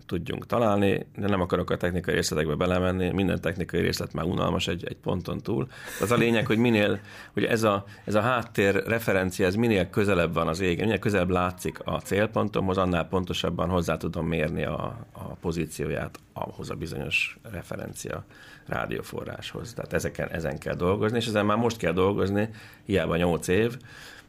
tudjunk 0.07 0.47
találni, 0.47 1.07
de 1.17 1.29
nem 1.29 1.41
akarok 1.41 1.71
a 1.71 1.77
technikai 1.77 2.15
részletekbe 2.15 2.55
belemenni, 2.55 3.11
minden 3.11 3.41
technikai 3.41 3.81
részlet 3.81 4.13
már 4.13 4.25
unalmas 4.25 4.69
egy, 4.69 4.85
egy 4.87 4.97
ponton 4.97 5.41
túl. 5.41 5.69
Az 6.01 6.11
a 6.11 6.17
lényeg, 6.17 6.47
hogy 6.47 6.59
minél, 6.59 7.01
hogy 7.33 7.45
ez 7.45 7.63
a, 7.63 7.85
ez 8.05 8.15
a 8.15 8.21
háttér 8.21 8.83
referencia, 8.87 9.47
ez 9.47 9.55
minél 9.55 9.91
közelebb 9.91 10.35
van 10.35 10.49
az 10.49 10.61
égen, 10.61 10.85
minél 10.85 10.99
közelebb 10.99 11.31
látszik 11.31 11.79
a 11.85 12.01
célpontomhoz, 12.01 12.79
annál 12.79 13.09
pontosabban 13.09 13.69
hozzá 13.69 13.97
tudom 13.97 14.27
mérni 14.27 14.65
a, 14.65 15.07
a 15.13 15.25
pozícióját 15.41 16.19
ahhoz 16.33 16.71
a 16.71 16.75
bizonyos 16.75 17.39
referencia 17.53 18.25
rádióforráshoz. 18.67 19.73
Tehát 19.73 19.93
ezeken, 19.93 20.29
ezen 20.29 20.59
kell 20.59 20.75
dolgozni, 20.75 21.17
és 21.17 21.27
ezen 21.27 21.47
már 21.47 21.57
most 21.57 21.77
kell 21.77 21.93
dolgozni, 21.93 22.49
hiába 22.85 23.17
8 23.17 23.49
év, 23.49 23.77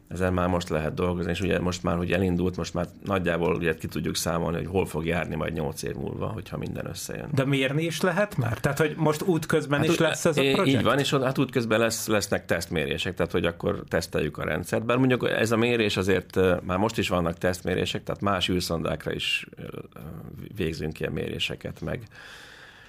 ezen 0.08 0.34
már 0.34 0.48
most 0.48 0.70
lehet 0.70 0.94
dolgozni, 0.94 1.32
és 1.32 1.42
ugye 1.42 1.60
most 1.60 1.84
már, 1.84 1.98
hogy 1.98 2.12
elindult, 2.12 2.58
most 2.58 2.74
már 2.74 2.88
nagyjából 3.04 3.56
ugye 3.56 3.76
ki 3.76 3.88
tudjuk 3.88 4.16
számolni, 4.16 4.58
hogy 4.58 4.68
hol 4.68 4.86
fog 4.86 5.06
járni 5.06 5.36
majd 5.36 5.54
8 5.54 5.84
év 5.84 5.96
múlva, 5.96 6.28
hogyha 6.28 6.58
minden 6.58 6.86
összejön. 6.86 7.30
De 7.34 7.46
mérni 7.46 7.84
is 7.84 8.02
lehet 8.02 8.38
már? 8.38 8.58
Tehát, 8.58 8.78
hogy 8.78 8.94
most 8.98 9.22
útközben 9.22 9.80
Hát 9.80 9.88
is 9.88 9.98
lesz 9.98 10.26
ez 10.26 10.38
a 10.38 10.42
projekt? 10.42 10.68
Így 10.68 10.84
van, 10.84 11.00
és 11.00 11.14
hát 11.14 11.38
útközben 11.38 11.80
lesz, 11.80 12.08
lesznek 12.08 12.46
tesztmérések, 12.46 13.14
tehát 13.14 13.32
hogy 13.32 13.46
akkor 13.46 13.84
teszteljük 13.88 14.38
a 14.38 14.44
rendszert. 14.44 14.86
Bár 14.86 14.98
mondjuk 14.98 15.30
ez 15.30 15.52
a 15.52 15.58
mérés 15.58 15.98
azért 15.98 16.40
már 16.64 16.78
most 16.78 16.98
is 16.98 17.10
vannak 17.10 17.38
tesztmérések, 17.38 18.04
tehát 18.04 18.22
más 18.22 18.50
űrszondákra 18.50 19.14
is 19.14 19.48
végzünk 20.56 21.00
ilyen 21.00 21.12
méréseket, 21.12 21.82
meg, 21.82 22.02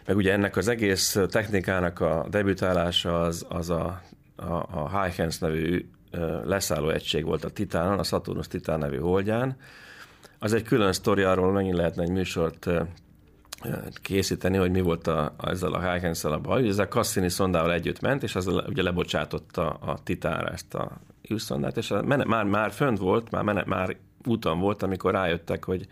meg 0.07 0.17
ugye 0.17 0.33
ennek 0.33 0.57
az 0.57 0.69
egész 0.69 1.19
technikának 1.29 2.01
a 2.01 2.27
debütálása 2.31 3.21
az, 3.21 3.47
az 3.49 3.71
a, 3.71 4.03
a, 4.37 4.53
a 4.53 4.91
Huygens 4.91 5.39
nevű 5.39 5.87
leszálló 6.45 6.89
egység 6.89 7.25
volt 7.25 7.45
a 7.45 7.51
Titánon, 7.51 7.99
a 7.99 8.03
Saturnus 8.03 8.49
Titán 8.49 8.79
nevű 8.79 8.99
holdján. 8.99 9.57
Az 10.39 10.53
egy 10.53 10.63
külön 10.63 10.93
sztori, 10.93 11.23
arról 11.23 11.53
megint 11.53 11.77
lehetne 11.77 12.03
egy 12.03 12.11
műsort 12.11 12.71
készíteni, 14.03 14.57
hogy 14.57 14.71
mi 14.71 14.81
volt 14.81 15.07
a, 15.07 15.35
ezzel 15.45 15.73
a 15.73 15.91
huygens 15.91 16.25
a 16.25 16.39
baj. 16.39 16.61
Ugye 16.61 16.71
Ez 16.71 16.79
a 16.79 16.89
Cassini 16.89 17.29
szondával 17.29 17.73
együtt 17.73 18.01
ment, 18.01 18.23
és 18.23 18.37
az 18.37 18.47
ugye 18.47 18.83
lebocsátotta 18.83 19.71
a 19.71 19.99
Titánra 20.03 20.49
ezt 20.49 20.75
a 20.75 20.91
űrszondát, 21.33 21.77
és 21.77 21.91
a 21.91 22.03
mene, 22.03 22.25
már, 22.25 22.45
már 22.45 22.71
fönt 22.71 22.99
volt, 22.99 23.31
már, 23.31 23.43
mene, 23.43 23.63
már 23.67 23.97
úton 24.25 24.61
volt, 24.61 24.83
amikor 24.83 25.13
rájöttek, 25.13 25.65
hogy 25.65 25.87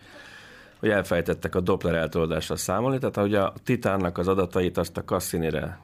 hogy 0.83 0.91
elfejtettek 0.91 1.55
a 1.55 1.59
Doppler 1.59 1.95
eltolódásra 1.95 2.55
számolni, 2.55 2.97
tehát 2.97 3.17
ahogy 3.17 3.33
a 3.33 3.53
Titánnak 3.63 4.17
az 4.17 4.27
adatait 4.27 4.77
azt 4.77 4.97
a 4.97 5.03
Cassinire 5.03 5.79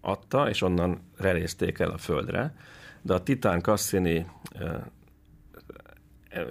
adta, 0.00 0.48
és 0.48 0.62
onnan 0.62 1.00
relézték 1.16 1.78
el 1.78 1.90
a 1.90 1.98
Földre, 1.98 2.54
de 3.02 3.14
a 3.14 3.22
Titán 3.22 3.60
Cassini 3.60 4.26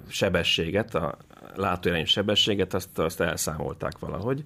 sebességet, 0.08 0.94
a 0.94 1.18
látóirányú 1.54 2.04
sebességet, 2.04 2.74
azt, 2.74 2.98
azt 2.98 3.20
elszámolták 3.20 3.98
valahogy, 3.98 4.44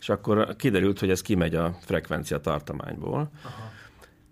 és 0.00 0.08
akkor 0.08 0.56
kiderült, 0.56 0.98
hogy 0.98 1.10
ez 1.10 1.22
kimegy 1.22 1.54
a 1.54 1.76
frekvencia 1.80 2.38
tartományból. 2.38 3.30
Aha. 3.44 3.70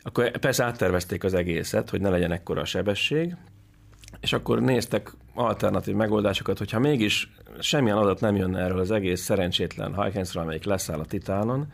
Akkor 0.02 0.30
persze 0.30 0.64
áttervezték 0.64 1.24
az 1.24 1.34
egészet, 1.34 1.90
hogy 1.90 2.00
ne 2.00 2.08
legyen 2.08 2.32
ekkora 2.32 2.60
a 2.60 2.64
sebesség, 2.64 3.36
és 4.20 4.32
akkor 4.32 4.60
néztek 4.60 5.12
alternatív 5.34 5.94
megoldásokat, 5.94 6.58
hogyha 6.58 6.78
mégis 6.78 7.32
semmilyen 7.58 7.96
adat 7.96 8.20
nem 8.20 8.36
jönne 8.36 8.60
erről 8.60 8.78
az 8.78 8.90
egész 8.90 9.20
szerencsétlen 9.20 9.94
Huygens-ről, 9.94 10.42
amelyik 10.42 10.64
leszáll 10.64 10.98
a 10.98 11.04
Titánon, 11.04 11.72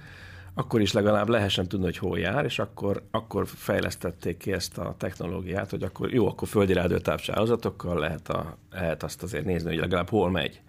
akkor 0.55 0.81
is 0.81 0.93
legalább 0.93 1.29
lehessen 1.29 1.69
tudni, 1.69 1.85
hogy 1.85 1.97
hol 1.97 2.19
jár, 2.19 2.45
és 2.45 2.59
akkor, 2.59 3.03
akkor 3.11 3.47
fejlesztették 3.47 4.37
ki 4.37 4.53
ezt 4.53 4.79
a 4.79 4.95
technológiát, 4.99 5.71
hogy 5.71 5.83
akkor 5.83 6.13
jó, 6.13 6.29
akkor 6.29 6.49
földi 6.49 6.73
rádiótávcsálozatokkal 6.73 7.99
lehet, 7.99 8.29
a, 8.29 8.57
lehet 8.71 9.03
azt 9.03 9.23
azért 9.23 9.45
nézni, 9.45 9.69
hogy 9.69 9.79
legalább 9.79 10.09
hol 10.09 10.31
megy. 10.31 10.61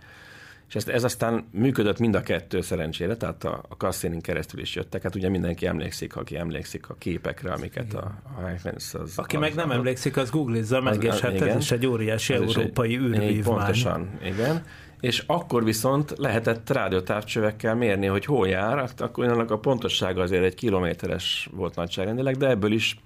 És 0.67 0.75
ez, 0.75 0.87
ez 0.87 1.03
aztán 1.03 1.45
működött 1.51 1.99
mind 1.99 2.15
a 2.15 2.21
kettő 2.21 2.61
szerencsére, 2.61 3.15
tehát 3.17 3.43
a, 3.43 3.63
a 3.69 3.73
Cassinin 3.73 4.21
keresztül 4.21 4.59
is 4.59 4.75
jöttek. 4.75 5.01
Hát 5.01 5.15
ugye 5.15 5.29
mindenki 5.29 5.65
emlékszik, 5.65 6.15
aki 6.15 6.37
emlékszik 6.37 6.89
a 6.89 6.95
képekre, 6.97 7.51
amiket 7.51 7.93
a, 7.93 8.21
a 8.23 8.41
Huygens 8.41 8.93
az... 8.93 9.13
Aki 9.17 9.37
meg 9.37 9.55
nem 9.55 9.71
emlékszik, 9.71 10.17
az 10.17 10.29
googlizza 10.29 10.81
meg, 10.81 10.97
az- 10.97 11.03
és 11.03 11.19
hát 11.19 11.33
igen. 11.33 11.47
ez 11.47 11.57
is 11.57 11.71
egy 11.71 11.85
óriási 11.85 12.33
Ez 12.33 12.41
európai 12.41 12.97
űrvívmány. 12.97 13.43
Pontosan, 13.43 14.09
igen. 14.23 14.65
És 15.03 15.23
akkor 15.27 15.63
viszont 15.63 16.13
lehetett 16.17 16.69
rádiótávcsövekkel 16.69 17.75
mérni, 17.75 18.05
hogy 18.05 18.25
hol 18.25 18.47
jár, 18.47 18.89
akkor 18.97 19.25
annak 19.25 19.51
a 19.51 19.59
pontossága 19.59 20.21
azért 20.21 20.43
egy 20.43 20.55
kilométeres 20.55 21.49
volt 21.51 21.75
nagyságrendileg, 21.75 22.37
de 22.37 22.49
ebből 22.49 22.71
is 22.71 22.99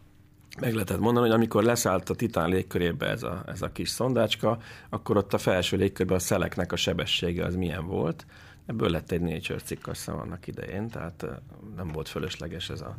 meg 0.59 0.73
lehetett 0.73 0.99
mondani, 0.99 1.27
hogy 1.27 1.35
amikor 1.35 1.63
leszállt 1.63 2.09
a 2.09 2.15
Titán 2.15 2.49
légkörébe 2.49 3.07
ez 3.07 3.23
a, 3.23 3.43
ez 3.47 3.61
a 3.61 3.71
kis 3.71 3.89
szondácska, 3.89 4.57
akkor 4.89 5.17
ott 5.17 5.33
a 5.33 5.37
felső 5.37 5.77
légkörben 5.77 6.15
a 6.17 6.19
szeleknek 6.19 6.71
a 6.71 6.75
sebessége 6.75 7.45
az 7.45 7.55
milyen 7.55 7.87
volt. 7.87 8.25
Ebből 8.65 8.89
lett 8.89 9.11
egy 9.11 9.21
Nature 9.21 9.59
cikk, 9.59 9.87
azt 9.87 10.07
annak 10.07 10.47
idején, 10.47 10.87
tehát 10.89 11.23
eh, 11.23 11.29
nem 11.75 11.87
volt 11.87 12.07
fölösleges 12.07 12.69
ez 12.69 12.81
a, 12.81 12.97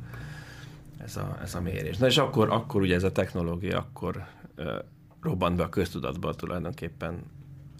ez 1.04 1.16
a, 1.16 1.38
ez 1.42 1.54
a 1.54 1.60
mérés. 1.60 1.96
Na 1.96 2.06
és 2.06 2.18
akkor, 2.18 2.50
akkor 2.50 2.80
ugye 2.80 2.94
ez 2.94 3.04
a 3.04 3.12
technológia 3.12 3.78
akkor 3.78 4.24
ö, 4.54 4.78
robbant 5.20 5.56
be 5.56 5.62
a 5.62 5.68
köztudatba 5.68 6.34
tulajdonképpen 6.34 7.22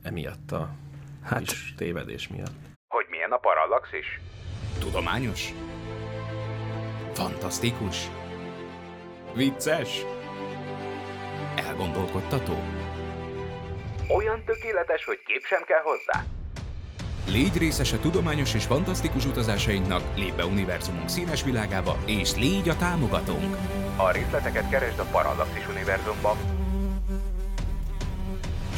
emiatt 0.03 0.53
a 0.53 0.59
Hát. 0.61 0.88
Hát. 1.23 1.39
kis 1.39 1.75
tévedés 1.77 2.29
miatt. 2.29 2.57
Hogy 2.89 3.07
milyen 3.11 3.31
a 3.31 3.37
parallaxis? 3.37 4.21
Tudományos? 4.81 5.53
Fantasztikus? 7.13 8.11
Vicces? 9.35 10.05
Elgondolkodtató? 11.57 12.59
Olyan 14.09 14.45
tökéletes, 14.45 15.05
hogy 15.05 15.23
kép 15.27 15.45
sem 15.45 15.63
kell 15.65 15.83
hozzá? 15.83 16.25
Légy 17.27 17.59
részes 17.59 17.93
a 17.93 17.99
tudományos 17.99 18.55
és 18.55 18.65
fantasztikus 18.65 19.25
utazásainknak, 19.27 20.03
lépj 20.17 20.37
be 20.37 20.45
univerzumunk 20.45 21.09
színes 21.09 21.43
világába, 21.43 21.97
és 22.07 22.35
légy 22.35 22.69
a 22.69 22.77
támogatónk! 22.77 23.57
A 23.97 24.11
részleteket 24.11 24.69
keresd 24.69 24.99
a 24.99 25.05
Parallaxis 25.05 25.69
univerzumban. 25.69 26.37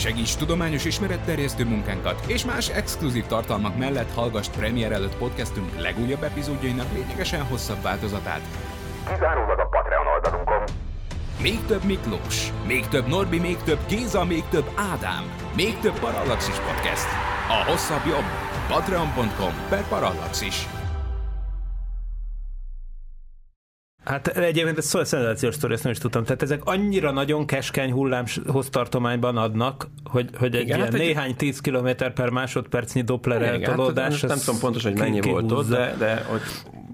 Segíts 0.00 0.36
tudományos 0.36 0.84
ismeretterjesztő 0.84 1.64
munkánkat, 1.64 2.24
és 2.26 2.44
más 2.44 2.68
exkluzív 2.68 3.26
tartalmak 3.26 3.78
mellett 3.78 4.14
hallgass 4.14 4.48
premier 4.48 4.92
előtt 4.92 5.16
podcastünk 5.16 5.80
legújabb 5.80 6.22
epizódjainak 6.22 6.92
lényegesen 6.92 7.42
hosszabb 7.44 7.82
változatát. 7.82 8.40
Kizárólag 9.08 9.58
a 9.58 9.68
Patreon 9.68 10.06
oldalunkon. 10.06 10.62
Még 11.40 11.64
több 11.66 11.84
Miklós, 11.84 12.52
még 12.66 12.88
több 12.88 13.08
Norbi, 13.08 13.38
még 13.38 13.56
több 13.56 13.78
Géza, 13.88 14.24
még 14.24 14.44
több 14.50 14.70
Ádám, 14.74 15.32
még 15.56 15.78
több 15.78 15.98
Parallaxis 15.98 16.56
Podcast. 16.56 17.06
A 17.48 17.70
hosszabb 17.70 18.06
jobb. 18.06 18.24
Patreon.com 18.68 19.52
per 19.68 19.88
Parallaxis. 19.88 20.79
Hát 24.04 24.26
egyébként 24.28 24.78
ez 24.78 24.84
szóval 24.84 25.06
szenzációs 25.06 25.54
sztori, 25.54 25.72
ezt 25.72 25.82
nem 25.82 25.92
is 25.92 25.98
tudtam. 25.98 26.24
Tehát 26.24 26.42
ezek 26.42 26.64
annyira 26.64 27.10
nagyon 27.10 27.46
keskeny 27.46 27.92
hullámhoz 27.92 28.68
tartományban 28.70 29.36
adnak, 29.36 29.88
hogy, 30.04 30.28
hogy 30.38 30.54
egy 30.54 30.60
Igen, 30.62 30.66
ilyen 30.66 30.80
hát 30.80 30.94
egy- 30.94 31.00
néhány 31.00 31.36
10 31.36 31.60
km 31.60 31.88
per 32.14 32.28
másodpercnyi 32.30 33.02
Doppler 33.02 33.40
Igen, 33.40 33.52
hát 33.52 33.62
eltolódás. 33.68 34.20
nem 34.20 34.38
tudom 34.38 34.60
pontosan, 34.60 34.90
hogy 34.90 35.00
mennyi 35.00 35.20
volt 35.20 35.52
ott, 35.52 35.68
de, 35.68 35.94
de 35.98 36.24
hogy 36.28 36.40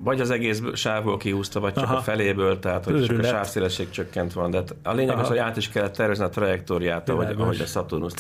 vagy 0.06 0.20
az 0.20 0.30
egész 0.30 0.62
sávból 0.74 1.16
kihúzta, 1.16 1.60
vagy 1.60 1.74
csak 1.74 1.84
Aha. 1.84 1.96
a 1.96 2.00
feléből, 2.00 2.58
tehát 2.58 2.84
hogy 2.84 3.00
csak 3.00 3.10
a 3.10 3.12
Őrület. 3.12 3.30
sávszélesség 3.30 3.90
csökkent 3.90 4.32
van. 4.32 4.50
De 4.50 4.62
a 4.82 4.92
lényeg 4.92 5.14
Aha. 5.14 5.22
az, 5.22 5.28
hogy 5.28 5.38
át 5.38 5.56
is 5.56 5.68
kellett 5.68 5.92
tervezni 5.92 6.24
a 6.24 6.28
trajektóriát, 6.28 7.08
ahogy, 7.08 7.34
ahogy 7.38 7.60
a 7.60 7.64
Saturnus 7.64 8.12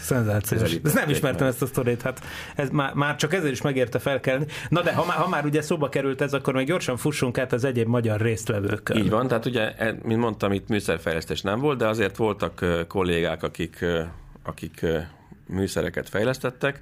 Szenzációs. 0.00 0.62
Ezt 0.84 0.94
nem 0.94 1.08
ismertem 1.08 1.44
meg. 1.44 1.48
ezt 1.48 1.62
a 1.62 1.66
sztorit, 1.66 2.02
hát 2.02 2.20
ez 2.56 2.68
már, 2.70 2.92
már 2.94 3.16
csak 3.16 3.34
ezért 3.34 3.52
is 3.52 3.62
megérte 3.62 3.98
felkelni. 3.98 4.46
Na 4.68 4.82
de 4.82 4.94
ha 4.94 5.04
már, 5.04 5.16
ha 5.16 5.28
már 5.28 5.44
ugye 5.44 5.62
szóba 5.62 5.88
került 5.88 6.20
ez, 6.20 6.32
akkor 6.32 6.54
még 6.54 6.66
gyorsan 6.66 6.96
fussunk 6.96 7.38
át 7.38 7.52
az 7.52 7.64
egyéb 7.64 7.86
magyar 7.86 8.20
résztvevőkkel. 8.20 8.96
Így 8.96 9.10
van, 9.10 9.28
tehát 9.28 9.46
ugye, 9.46 9.74
e- 9.74 9.98
mint 10.02 10.20
mondtam, 10.20 10.52
itt 10.52 10.68
műszerfejlesztés 10.68 11.40
nem 11.40 11.60
volt, 11.60 11.78
de 11.78 11.86
azért 11.86 12.16
voltak 12.16 12.64
kollégák, 12.88 13.42
akik, 13.42 13.84
akik 14.44 14.86
műszereket 15.46 16.08
fejlesztettek. 16.08 16.80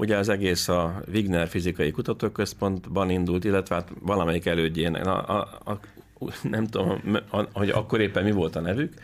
Ugye 0.00 0.16
az 0.16 0.28
egész 0.28 0.68
a 0.68 1.02
Wigner 1.12 1.48
Fizikai 1.48 1.90
Kutatóközpontban 1.90 3.10
indult, 3.10 3.44
illetve 3.44 3.74
hát 3.74 3.92
valamelyik 4.00 4.46
elődjén, 4.46 4.94
a, 4.94 5.38
a, 5.38 5.60
a, 5.64 5.80
nem 6.42 6.66
tudom, 6.66 7.16
a, 7.30 7.42
hogy 7.52 7.70
akkor 7.70 8.00
éppen 8.00 8.24
mi 8.24 8.30
volt 8.30 8.56
a 8.56 8.60
nevük, 8.60 8.94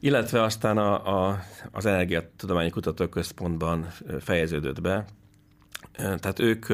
illetve 0.00 0.42
aztán 0.42 0.78
a, 0.78 1.28
a, 1.28 1.40
az 1.70 1.86
Energiatudományi 1.86 2.70
Kutatóközpontban 2.70 3.88
fejeződött 4.20 4.80
be. 4.80 5.04
Tehát 5.92 6.38
ők 6.38 6.66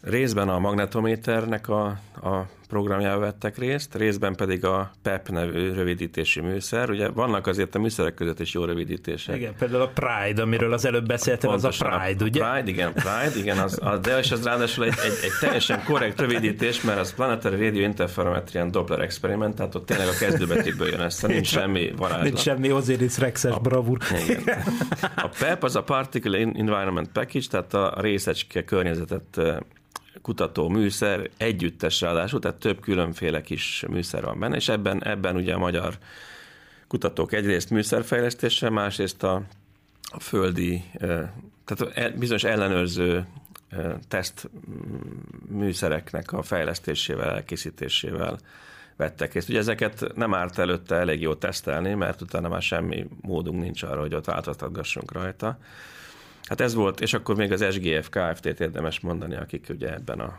részben 0.00 0.48
a 0.48 0.58
magnetométernek 0.58 1.68
a, 1.68 1.86
a 2.22 2.46
programjával 2.70 3.20
vettek 3.20 3.58
részt, 3.58 3.94
részben 3.94 4.34
pedig 4.34 4.64
a 4.64 4.90
PEP 5.02 5.28
nevű 5.28 5.72
rövidítési 5.72 6.40
műszer. 6.40 6.90
Ugye 6.90 7.08
vannak 7.08 7.46
azért 7.46 7.74
a 7.74 7.78
műszerek 7.78 8.14
között 8.14 8.40
is 8.40 8.52
jó 8.52 8.64
rövidítések. 8.64 9.36
Igen, 9.36 9.54
például 9.58 9.82
a 9.82 9.90
Pride, 9.94 10.42
amiről 10.42 10.72
az 10.72 10.84
előbb 10.84 11.06
beszéltem, 11.06 11.50
az 11.50 11.64
a 11.64 11.68
Pontosan, 11.68 12.00
Pride, 12.00 12.24
ugye? 12.24 12.50
Pride, 12.50 12.70
igen, 12.70 12.92
Pride, 12.92 13.38
igen, 13.38 13.58
az, 13.58 13.78
az, 13.82 14.00
de 14.00 14.18
és 14.18 14.30
az 14.30 14.44
ráadásul 14.44 14.84
egy, 14.84 14.98
egy, 15.04 15.18
egy 15.22 15.30
teljesen 15.40 15.84
korrekt 15.84 16.20
rövidítés, 16.20 16.80
mert 16.80 16.98
az 16.98 17.14
Planetary 17.14 17.64
Radio 17.64 17.82
Interferometrian 17.82 18.70
Doppler 18.70 19.00
Experiment, 19.00 19.54
tehát 19.54 19.74
ott 19.74 19.86
tényleg 19.86 20.08
a 20.08 20.16
kezdőbetűkből 20.18 20.88
jön 20.88 21.00
össze, 21.00 21.26
nincs 21.26 21.46
semmi 21.46 21.92
varázslat. 21.96 22.24
Nincs 22.24 22.38
semmi 22.38 22.72
Osiris 22.72 23.18
Rexes 23.18 23.58
bravúr. 23.58 23.98
Igen. 24.28 24.62
A 25.16 25.28
PEP 25.38 25.64
az 25.64 25.76
a 25.76 25.82
Particle 25.82 26.38
Environment 26.38 27.08
Package, 27.12 27.46
tehát 27.50 27.74
a 27.74 27.94
részecske 28.00 28.64
környezetet 28.64 29.40
kutató 30.22 30.68
műszer, 30.68 31.30
együttes 31.36 32.00
ráadásul, 32.00 32.40
tehát 32.40 32.56
több 32.56 32.80
különféle 32.80 33.40
kis 33.40 33.84
műszer 33.88 34.24
van 34.24 34.38
benne, 34.38 34.56
és 34.56 34.68
ebben, 34.68 35.04
ebben 35.04 35.36
ugye 35.36 35.54
a 35.54 35.58
magyar 35.58 35.98
kutatók 36.88 37.32
egyrészt 37.32 37.70
műszerfejlesztéssel, 37.70 38.70
másrészt 38.70 39.22
a, 39.22 39.42
a 40.02 40.20
földi, 40.20 40.84
eh, 40.92 41.30
tehát 41.64 41.96
e- 41.96 42.10
bizonyos 42.10 42.44
ellenőrző 42.44 43.26
teszt 44.08 44.50
mm, 44.70 45.58
műszereknek 45.58 46.32
a 46.32 46.42
fejlesztésével, 46.42 47.30
elkészítésével 47.30 48.38
vettek 48.96 49.32
részt. 49.32 49.48
Ugye 49.48 49.58
ezeket 49.58 50.12
nem 50.14 50.34
árt 50.34 50.58
előtte 50.58 50.96
elég 50.96 51.20
jó 51.20 51.34
tesztelni, 51.34 51.94
mert 51.94 52.20
utána 52.20 52.48
már 52.48 52.62
semmi 52.62 53.06
módunk 53.20 53.62
nincs 53.62 53.82
arra, 53.82 54.00
hogy 54.00 54.14
ott 54.14 54.24
változtatgassunk 54.24 55.12
rajta. 55.12 55.58
Hát 56.42 56.60
ez 56.60 56.74
volt, 56.74 57.00
és 57.00 57.14
akkor 57.14 57.36
még 57.36 57.52
az 57.52 57.64
SGF 57.70 58.08
Kft-t 58.08 58.60
érdemes 58.60 59.00
mondani, 59.00 59.36
akik 59.36 59.66
ugye 59.68 59.92
ebben 59.92 60.20
a 60.20 60.38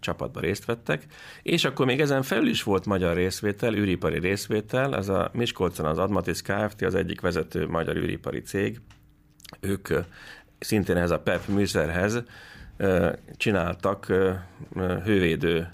csapatban 0.00 0.42
részt 0.42 0.64
vettek. 0.64 1.06
És 1.42 1.64
akkor 1.64 1.86
még 1.86 2.00
ezen 2.00 2.22
felül 2.22 2.48
is 2.48 2.62
volt 2.62 2.86
magyar 2.86 3.16
részvétel, 3.16 3.74
űripari 3.74 4.18
részvétel, 4.18 4.96
ez 4.96 5.08
a 5.08 5.30
Miskolcon 5.32 5.86
az 5.86 5.98
Admatis 5.98 6.42
Kft, 6.42 6.82
az 6.82 6.94
egyik 6.94 7.20
vezető 7.20 7.66
magyar 7.66 7.96
űripari 7.96 8.40
cég. 8.40 8.80
Ők 9.60 9.88
szintén 10.58 10.96
ez 10.96 11.10
a 11.10 11.18
PEP 11.18 11.46
műszerhez 11.46 12.22
ö, 12.76 13.12
csináltak 13.36 14.06
hővédő 15.04 15.72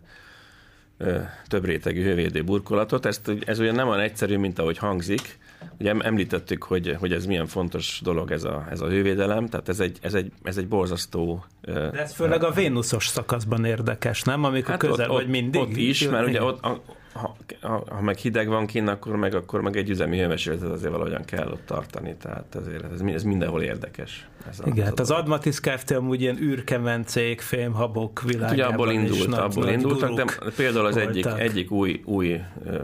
több 1.46 1.64
rétegű 1.64 2.02
hővédő 2.02 2.42
burkolatot. 2.42 3.06
Ezt, 3.06 3.30
ez 3.44 3.58
ugye 3.58 3.72
nem 3.72 3.88
olyan 3.88 4.00
egyszerű, 4.00 4.36
mint 4.36 4.58
ahogy 4.58 4.78
hangzik. 4.78 5.38
Ugye 5.80 5.88
em- 5.88 6.02
említettük, 6.02 6.62
hogy, 6.62 6.96
hogy 6.98 7.12
ez 7.12 7.26
milyen 7.26 7.46
fontos 7.46 8.00
dolog 8.02 8.30
ez 8.30 8.44
a, 8.44 8.66
ez 8.70 8.80
a 8.80 8.88
hővédelem, 8.88 9.46
tehát 9.46 9.68
ez 9.68 9.80
egy, 9.80 9.98
ez 10.02 10.14
egy, 10.14 10.32
ez 10.42 10.56
egy 10.56 10.68
borzasztó... 10.68 11.44
De 11.60 11.90
ez 11.90 12.12
főleg 12.12 12.44
a 12.44 12.50
Vénuszos 12.50 13.06
szakaszban 13.06 13.64
érdekes, 13.64 14.22
nem? 14.22 14.44
Amikor 14.44 14.70
hát 14.70 14.78
közel 14.78 15.10
ott, 15.10 15.16
vagy 15.16 15.28
mindig. 15.28 15.60
Ott 15.60 15.76
is, 15.76 16.08
mert 16.08 16.26
ugye 16.26 16.42
ott, 16.42 16.64
a, 16.64 16.80
ha, 17.14 17.36
ha, 17.60 17.84
ha 17.90 18.00
meg 18.00 18.16
hideg 18.16 18.48
van 18.48 18.66
kint, 18.66 18.88
akkor 18.88 19.16
meg, 19.16 19.34
akkor 19.34 19.60
meg 19.60 19.76
egy 19.76 19.90
üzemi 19.90 20.18
hőmérsékletet 20.18 20.70
azért 20.70 20.90
valahogyan 20.90 21.24
kell 21.24 21.50
ott 21.52 21.66
tartani, 21.66 22.14
tehát 22.22 22.56
ezért 22.60 22.92
ez, 22.92 23.00
ez 23.00 23.22
mindenhol 23.22 23.62
érdekes. 23.62 24.28
Ez 24.48 24.58
Igen, 24.64 24.84
hát 24.84 25.00
az 25.00 25.08
dolog. 25.08 25.22
Admatis 25.22 25.60
Kft. 25.60 25.90
amúgy 25.90 26.20
ilyen 26.20 26.38
űrkemencék, 26.38 27.40
fémhabok 27.40 28.18
Hát 28.18 28.28
világában 28.28 28.54
ugye 28.54 28.64
abból 28.64 28.90
is 28.90 28.98
indult, 28.98 29.28
nagy, 29.28 29.38
abból 29.38 29.64
nagy 29.64 29.72
indultak, 29.72 30.14
de 30.14 30.50
például 30.56 30.86
az 30.86 30.96
egyik, 30.96 31.24
voltak. 31.24 31.42
egyik 31.42 31.70
új, 31.70 32.02
új 32.04 32.40
ö, 32.64 32.80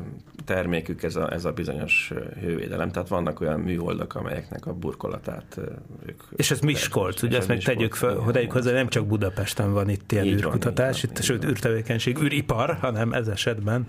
termékük 0.51 1.03
ez 1.03 1.17
a, 1.17 1.33
ez 1.33 1.45
a 1.45 1.53
bizonyos 1.53 2.13
hővédelem. 2.41 2.91
Tehát 2.91 3.09
vannak 3.09 3.41
olyan 3.41 3.61
műholdak, 3.61 4.15
amelyeknek 4.15 4.67
a 4.67 4.73
burkolatát 4.73 5.61
ők... 6.07 6.23
És 6.37 6.51
ez 6.51 6.61
Miskolc, 6.61 7.23
ugye 7.23 7.33
ez 7.33 7.39
ezt 7.39 7.49
meg 7.49 7.57
Miskolc, 7.57 7.77
tegyük 7.77 7.95
fel, 7.95 8.11
igen, 8.11 8.23
hogy 8.23 8.33
tegyük 8.33 8.53
hozzá, 8.53 8.73
nem 8.73 8.89
csak 8.89 9.07
Budapesten 9.07 9.73
van 9.73 9.89
itt 9.89 10.13
ilyen 10.13 10.25
Így 10.25 10.33
űrkutatás, 10.33 11.03
van, 11.03 11.11
itt, 11.11 11.23
sőt 11.23 11.45
űrtevékenység, 11.45 12.19
űripar, 12.19 12.79
hanem 12.81 13.13
ez 13.13 13.29
esetben 13.29 13.87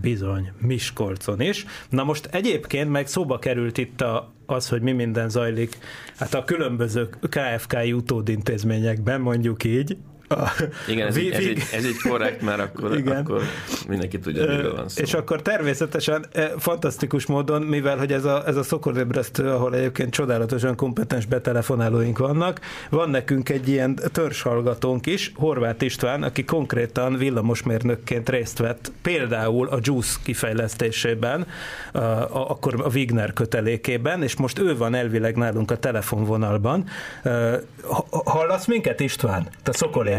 bizony 0.00 0.52
Miskolcon 0.58 1.40
is. 1.40 1.64
Na 1.88 2.04
most 2.04 2.26
egyébként 2.26 2.90
meg 2.90 3.06
szóba 3.06 3.38
került 3.38 3.78
itt 3.78 4.00
a, 4.00 4.32
az, 4.46 4.68
hogy 4.68 4.82
mi 4.82 4.92
minden 4.92 5.28
zajlik, 5.28 5.78
hát 6.16 6.34
a 6.34 6.44
különböző 6.44 7.08
KFK-i 7.28 7.92
utódintézményekben, 7.92 9.20
mondjuk 9.20 9.64
így. 9.64 9.96
A, 10.34 10.50
Igen, 10.88 11.06
ez, 11.06 11.16
a 11.16 11.18
így, 11.18 11.30
ez, 11.30 11.46
így, 11.46 11.62
ez 11.72 12.02
korrekt, 12.08 12.42
mert 12.42 12.60
akkor, 12.60 12.96
Igen. 12.98 13.16
akkor 13.16 13.42
mindenki 13.88 14.18
tudja, 14.18 14.46
miről 14.46 14.76
van 14.76 14.88
szó. 14.88 15.02
És 15.02 15.14
akkor 15.14 15.42
természetesen 15.42 16.26
eh, 16.32 16.50
fantasztikus 16.58 17.26
módon, 17.26 17.62
mivel 17.62 17.98
hogy 17.98 18.12
ez 18.12 18.24
a, 18.24 18.42
ez 18.46 18.56
a 18.56 18.62
szokorébresztő, 18.62 19.48
ahol 19.48 19.74
egyébként 19.74 20.12
csodálatosan 20.12 20.76
kompetens 20.76 21.26
betelefonálóink 21.26 22.18
vannak, 22.18 22.60
van 22.90 23.10
nekünk 23.10 23.48
egy 23.48 23.68
ilyen 23.68 23.94
törzshallgatónk 24.12 25.06
is, 25.06 25.32
Horváth 25.36 25.84
István, 25.84 26.22
aki 26.22 26.44
konkrétan 26.44 27.16
villamosmérnökként 27.16 28.28
részt 28.28 28.58
vett 28.58 28.92
például 29.02 29.68
a 29.68 29.78
JUICE 29.82 30.16
kifejlesztésében, 30.24 31.46
a, 31.92 31.98
a, 31.98 32.50
akkor 32.50 32.74
a 32.84 32.88
Wigner 32.94 33.32
kötelékében, 33.32 34.22
és 34.22 34.36
most 34.36 34.58
ő 34.58 34.76
van 34.76 34.94
elvileg 34.94 35.36
nálunk 35.36 35.70
a 35.70 35.76
telefonvonalban. 35.76 36.84
Eh, 37.22 37.58
ha- 37.82 38.06
Hallasz 38.24 38.66
minket 38.66 39.00
István? 39.00 39.48
Te 39.62 39.72
szokorébresztő. 39.72 40.18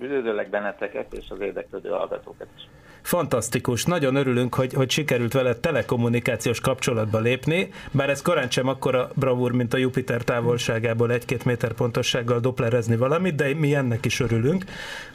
Üdvözöllek 0.00 0.50
benneteket 0.50 1.12
és 1.12 1.24
az 1.28 1.40
érdeklődő 1.40 1.88
hallgatókat 1.88 2.46
is. 2.56 2.62
Fantasztikus, 3.02 3.84
nagyon 3.84 4.14
örülünk, 4.14 4.54
hogy, 4.54 4.72
hogy 4.72 4.90
sikerült 4.90 5.32
veled 5.32 5.58
telekommunikációs 5.58 6.60
kapcsolatba 6.60 7.18
lépni, 7.18 7.70
bár 7.92 8.10
ez 8.10 8.22
korán 8.22 8.50
sem 8.50 8.68
akkora 8.68 9.10
bravúr, 9.14 9.52
mint 9.52 9.74
a 9.74 9.76
Jupiter 9.76 10.22
távolságából 10.22 11.12
egy-két 11.12 11.44
méter 11.44 11.72
pontossággal 11.72 12.40
doplerezni 12.40 12.96
valamit, 12.96 13.34
de 13.34 13.54
mi 13.54 13.74
ennek 13.74 14.04
is 14.04 14.20
örülünk, 14.20 14.64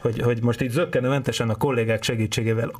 hogy, 0.02 0.22
hogy 0.22 0.42
most 0.42 0.62
így 0.62 0.70
zöggenőmentesen 0.70 1.50
a 1.50 1.56
kollégák 1.56 2.04
segítségével 2.04 2.72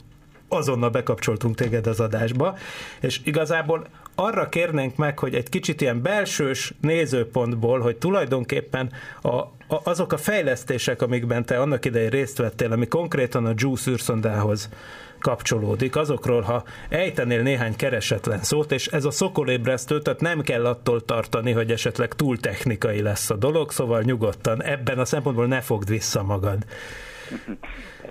azonnal 0.48 0.90
bekapcsoltunk 0.90 1.56
téged 1.56 1.88
az 1.88 2.00
adásba, 2.00 2.58
és 3.00 3.22
igazából 3.24 3.88
arra 4.16 4.50
kérnénk 4.50 4.96
meg, 4.96 5.20
hogy 5.20 5.36
egy 5.36 5.50
kicsit 5.50 5.82
ilyen 5.82 6.02
belsős 6.02 6.74
nézőpontból, 6.82 7.80
hogy 7.80 7.98
tulajdonképpen 7.98 8.92
a, 9.22 9.42
azok 9.84 10.14
a 10.14 10.18
fejlesztések, 10.18 11.02
amikben 11.02 11.46
te 11.46 11.60
annak 11.60 11.86
idején 11.86 12.10
részt 12.10 12.38
vettél, 12.38 12.72
ami 12.72 12.88
konkrétan 12.88 13.46
a 13.46 13.54
JUICE 13.56 13.92
űrszondához 13.92 14.70
kapcsolódik, 15.20 15.96
azokról, 15.96 16.42
ha 16.42 16.64
ejtenél 16.90 17.42
néhány 17.42 17.76
keresetlen 17.76 18.40
szót, 18.40 18.72
és 18.72 18.88
ez 18.88 19.06
a 19.06 19.12
szokolébresztő, 19.12 20.02
tehát 20.02 20.22
nem 20.22 20.42
kell 20.42 20.66
attól 20.66 21.06
tartani, 21.06 21.52
hogy 21.52 21.72
esetleg 21.72 22.14
túl 22.14 22.38
technikai 22.38 23.02
lesz 23.02 23.30
a 23.30 23.36
dolog, 23.36 23.72
szóval 23.72 24.02
nyugodtan 24.02 24.64
ebben 24.64 25.00
a 25.00 25.06
szempontból 25.06 25.48
ne 25.48 25.62
fogd 25.62 25.90
vissza 25.90 26.24
magad. 26.24 26.66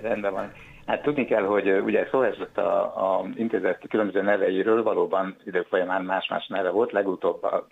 Rendben 0.01 0.33
van. 0.33 0.51
Hát 0.85 1.01
tudni 1.01 1.25
kell, 1.25 1.43
hogy 1.43 1.69
ugye 1.69 2.07
szó 2.11 2.21
esett 2.21 2.57
a, 2.57 2.81
a 3.19 3.25
intézet 3.35 3.87
különböző 3.89 4.21
neveiről, 4.21 4.83
valóban 4.83 5.35
idők 5.45 5.67
folyamán 5.67 6.03
más-más 6.03 6.47
neve 6.47 6.69
volt, 6.69 6.91
legutóbb 6.91 7.43
a 7.43 7.67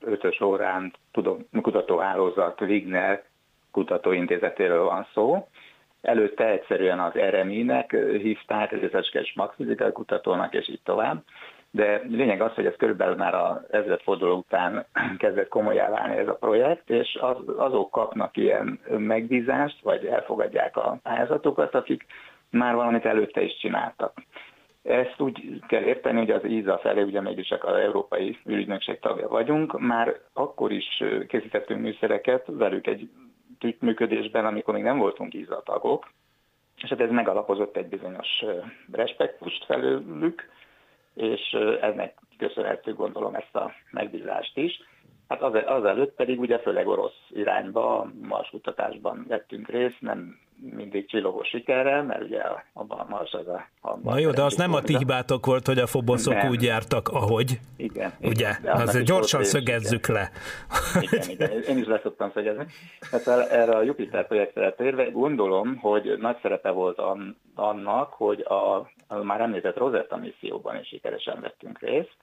ötös 0.00 0.40
órán 0.40 0.92
tudom, 1.12 1.46
kutatóhálózat 1.62 2.60
Wigner 2.60 3.22
kutatóintézetéről 3.70 4.84
van 4.84 5.06
szó, 5.14 5.48
előtte 6.02 6.44
egyszerűen 6.48 7.00
az 7.00 7.12
RMI-nek 7.12 7.96
hívták, 8.22 8.70
részecskes 8.70 9.32
maxfizikai 9.36 9.92
kutatónak, 9.92 10.54
és 10.54 10.68
így 10.68 10.80
tovább. 10.84 11.22
De 11.70 12.02
lényeg 12.08 12.40
az, 12.40 12.54
hogy 12.54 12.66
ez 12.66 12.76
körülbelül 12.76 13.16
már 13.16 13.34
a 13.34 13.62
ezredforduló 13.70 14.36
után 14.36 14.86
kezdett 15.18 15.48
komolyá 15.48 15.90
válni 15.90 16.16
ez 16.16 16.28
a 16.28 16.34
projekt, 16.34 16.90
és 16.90 17.18
az, 17.20 17.36
azok 17.56 17.90
kapnak 17.90 18.36
ilyen 18.36 18.80
megbízást, 18.98 19.82
vagy 19.82 20.04
elfogadják 20.06 20.76
a 20.76 20.98
pályázatokat, 21.02 21.74
akik 21.74 22.06
már 22.50 22.74
valamit 22.74 23.04
előtte 23.04 23.42
is 23.42 23.58
csináltak. 23.58 24.22
Ezt 24.82 25.20
úgy 25.20 25.62
kell 25.66 25.82
érteni, 25.82 26.18
hogy 26.18 26.30
az 26.30 26.44
ISA 26.44 26.78
felé, 26.78 27.02
ugye 27.02 27.20
mégis 27.20 27.50
az 27.50 27.74
Európai 27.74 28.38
Ügynökség 28.44 28.98
tagja 28.98 29.28
vagyunk, 29.28 29.80
már 29.80 30.16
akkor 30.32 30.72
is 30.72 31.02
készítettünk 31.28 31.80
műszereket 31.80 32.44
velük 32.46 32.86
egy 32.86 33.10
működésben, 33.80 34.46
amikor 34.46 34.74
még 34.74 34.82
nem 34.82 34.98
voltunk 34.98 35.34
ISA 35.34 35.62
tagok, 35.62 36.10
és 36.82 36.88
hát 36.88 37.00
ez 37.00 37.10
megalapozott 37.10 37.76
egy 37.76 37.86
bizonyos 37.88 38.44
respektust 38.92 39.64
felőlük, 39.64 40.48
és 41.14 41.50
ennek 41.80 42.14
köszönhető 42.38 42.94
gondolom 42.94 43.34
ezt 43.34 43.56
a 43.56 43.72
megbízást 43.90 44.56
is. 44.56 44.80
Hát 45.28 45.42
az, 45.42 45.52
azelőtt 45.66 46.14
pedig 46.14 46.40
ugye 46.40 46.58
főleg 46.58 46.88
orosz 46.88 47.20
irányba, 47.30 48.10
Mars 48.28 48.48
kutatásban 48.50 49.24
vettünk 49.28 49.68
részt, 49.68 50.00
nem 50.00 50.38
mindig 50.60 51.06
csillogó 51.06 51.42
sikerrel, 51.42 52.02
mert 52.02 52.22
ugye 52.22 52.42
abban 52.72 52.98
a 52.98 53.06
Mars 53.08 53.32
az 53.32 53.48
a... 53.48 53.68
a 53.80 53.96
Na 54.02 54.18
jó, 54.18 54.30
de 54.30 54.42
az 54.42 54.54
nem 54.54 54.74
a 54.74 54.80
ti 54.80 54.96
hibátok 54.96 55.46
volt, 55.46 55.66
hogy 55.66 55.78
a 55.78 55.86
foboszok 55.86 56.34
nem. 56.34 56.48
úgy 56.48 56.62
jártak, 56.62 57.08
ahogy. 57.08 57.60
Igen. 57.76 58.12
Ugye? 58.20 58.50
Igen, 58.60 58.80
azért 58.80 59.04
gyorsan 59.04 59.44
szögezzük 59.44 60.06
le. 60.06 60.30
Igen, 61.00 61.28
igen, 61.28 61.62
én 61.62 61.78
is 61.78 61.86
leszoktam 61.86 62.30
szögezni. 62.34 62.66
Hát 63.10 63.26
erre 63.50 63.76
a 63.76 63.82
Jupiter 63.82 64.26
projektre 64.26 64.72
térve 64.72 65.04
gondolom, 65.04 65.76
hogy 65.76 66.18
nagy 66.20 66.36
szerepe 66.42 66.70
volt 66.70 67.00
annak, 67.54 68.12
hogy 68.12 68.40
a, 68.40 68.76
a 69.06 69.22
már 69.22 69.40
említett 69.40 69.76
Rosetta 69.76 70.16
misszióban 70.16 70.78
is 70.78 70.88
sikeresen 70.88 71.40
vettünk 71.40 71.80
részt, 71.80 72.16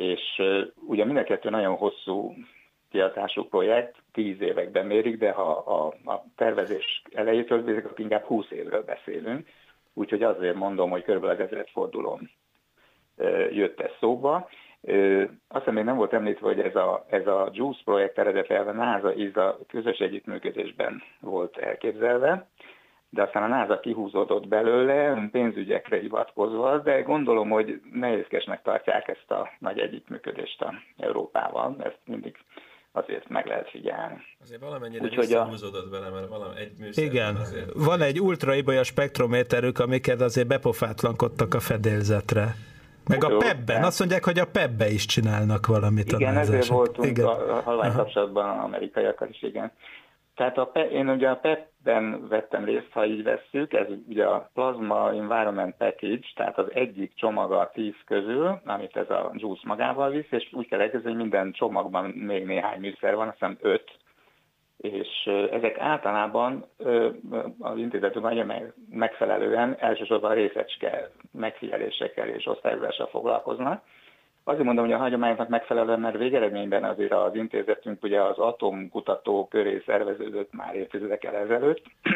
és 0.00 0.42
ugye 0.86 1.04
mind 1.04 1.16
a 1.16 1.22
kettő 1.22 1.50
nagyon 1.50 1.76
hosszú 1.76 2.34
kiadású 2.90 3.44
projekt, 3.44 3.96
tíz 4.12 4.40
években 4.40 4.86
mérik, 4.86 5.18
de 5.18 5.30
ha 5.30 5.50
a, 5.52 6.10
a 6.10 6.24
tervezés 6.36 7.02
elejétől 7.12 7.60
nézik, 7.60 7.84
akkor 7.84 8.00
inkább 8.00 8.24
húsz 8.24 8.50
évről 8.50 8.84
beszélünk. 8.84 9.48
Úgyhogy 9.94 10.22
azért 10.22 10.54
mondom, 10.54 10.90
hogy 10.90 11.02
körülbelül 11.02 11.36
az 11.36 11.42
ezredfordulón 11.42 12.30
jött 13.50 13.80
ez 13.80 13.90
szóba. 14.00 14.48
Azt 15.48 15.70
még 15.70 15.84
nem 15.84 15.96
volt 15.96 16.12
említve, 16.12 16.46
hogy 16.46 16.60
ez 16.60 16.76
a, 16.76 17.06
ez 17.08 17.26
a 17.26 17.48
JUICE 17.52 17.80
projekt 17.84 18.18
eredetileg 18.18 18.68
a 18.68 18.72
NASA 18.72 19.40
a 19.40 19.58
közös 19.68 19.98
együttműködésben 19.98 21.02
volt 21.20 21.56
elképzelve, 21.56 22.48
de 23.10 23.22
aztán 23.22 23.42
a 23.42 23.56
NASA 23.56 23.80
kihúzódott 23.80 24.48
belőle, 24.48 25.28
pénzügyekre 25.32 25.98
hivatkozva, 25.98 26.78
de 26.78 27.02
gondolom, 27.02 27.48
hogy 27.48 27.80
nehézkesnek 27.92 28.62
tartják 28.62 29.08
ezt 29.08 29.30
a 29.30 29.50
nagy 29.58 29.78
együttműködést 29.78 30.62
a 30.62 30.74
Európával, 30.96 31.76
ezt 31.78 31.98
mindig 32.04 32.36
azért 32.92 33.28
meg 33.28 33.46
lehet 33.46 33.70
figyelni. 33.70 34.16
Azért 34.42 34.60
valamennyire 34.60 35.04
Úgyhogy 35.04 35.26
visszahúzódott 35.26 35.86
a... 35.86 35.90
bele, 35.90 36.10
mert 36.10 36.28
valami 36.28 36.58
egy 36.58 36.72
műszer 36.78 37.04
Igen, 37.04 37.36
azért... 37.36 37.72
van 37.74 38.00
egy 38.00 38.20
ultraibolya 38.20 38.82
spektrométerük, 38.82 39.78
amiket 39.78 40.20
azért 40.20 40.46
bepofátlankodtak 40.46 41.54
a 41.54 41.60
fedélzetre. 41.60 42.54
Meg 43.08 43.24
a 43.24 43.36
PEB-ben, 43.36 43.82
azt 43.82 43.98
mondják, 43.98 44.24
hogy 44.24 44.38
a 44.38 44.46
PEB-be 44.46 44.88
is 44.88 45.06
csinálnak 45.06 45.66
valamit. 45.66 46.12
Igen, 46.12 46.36
ezért 46.36 46.66
voltunk 46.66 47.08
igen. 47.08 47.26
a 47.26 47.60
halvány 47.60 47.92
kapcsolatban 47.92 48.58
amerikaiakkal 48.58 49.28
is, 49.28 49.42
igen. 49.42 49.72
Tehát 50.40 50.58
a, 50.58 50.80
én 50.80 51.08
ugye 51.08 51.28
a 51.28 51.36
PEP-ben 51.36 52.28
vettem 52.28 52.64
részt, 52.64 52.92
ha 52.92 53.06
így 53.06 53.22
vesszük, 53.22 53.72
ez 53.72 53.86
ugye 54.08 54.24
a 54.24 54.50
Plasma 54.54 55.12
Environment 55.12 55.76
Package, 55.76 56.26
tehát 56.34 56.58
az 56.58 56.66
egyik 56.74 57.14
csomag 57.14 57.52
a 57.52 57.70
tíz 57.72 57.94
közül, 58.06 58.60
amit 58.64 58.96
ez 58.96 59.10
a 59.10 59.32
JUICE 59.34 59.62
magával 59.64 60.10
visz, 60.10 60.30
és 60.30 60.48
úgy 60.52 60.68
kell 60.68 60.80
elkezdeni, 60.80 61.14
hogy 61.14 61.22
minden 61.22 61.52
csomagban 61.52 62.04
még 62.04 62.44
néhány 62.46 62.80
műszer 62.80 63.14
van, 63.14 63.28
azt 63.28 63.38
hiszem 63.38 63.58
öt, 63.60 63.90
és 64.76 65.08
ezek 65.50 65.78
általában 65.78 66.64
az 67.58 67.78
intézetünk 67.78 68.54
megfelelően 68.90 69.76
elsősorban 69.78 70.34
részecske 70.34 71.10
megfigyelésekkel 71.32 72.28
és 72.28 72.46
osztályozással 72.46 73.06
foglalkoznak, 73.06 73.82
Azért 74.44 74.64
mondom, 74.64 74.84
hogy 74.84 74.94
a 74.94 74.98
hagyományoknak 74.98 75.48
megfelelően, 75.48 76.00
mert 76.00 76.16
végeredményben 76.16 76.84
azért 76.84 77.12
az 77.12 77.34
intézetünk 77.34 78.02
ugye 78.02 78.22
az 78.22 78.38
atomkutató 78.38 79.48
köré 79.48 79.82
szerveződött 79.86 80.52
már 80.52 80.74
évtizedekkel 80.74 81.34
ezelőtt. 81.34 81.84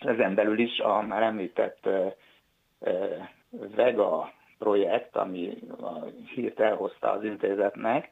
Ezen 0.00 0.34
belül 0.34 0.58
is 0.58 0.78
a 0.78 1.02
már 1.02 1.22
említett 1.22 1.88
Vega 3.50 4.32
projekt, 4.58 5.16
ami 5.16 5.58
hírt 6.34 6.60
elhozta 6.60 7.10
az 7.10 7.24
intézetnek, 7.24 8.08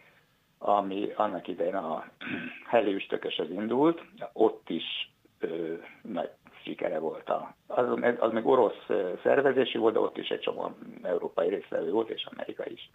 ami 0.58 1.12
annak 1.16 1.48
idején 1.48 1.74
a 1.74 2.04
Helius 2.70 3.06
tököshöz 3.06 3.50
indult, 3.50 4.02
ott 4.32 4.68
is 4.68 5.12
ö, 5.38 5.74
nagy 6.02 6.30
sikere 6.62 6.98
volt. 6.98 7.28
A, 7.28 7.54
az, 7.66 7.86
az 8.18 8.32
meg 8.32 8.46
orosz 8.46 8.86
szervezési 9.22 9.78
volt, 9.78 9.94
de 9.94 10.00
ott 10.00 10.16
is 10.16 10.28
egy 10.28 10.40
csomó 10.40 10.70
európai 11.02 11.48
részvevő 11.48 11.90
volt, 11.90 12.08
és 12.08 12.28
Amerika 12.30 12.64
is. 12.66 12.90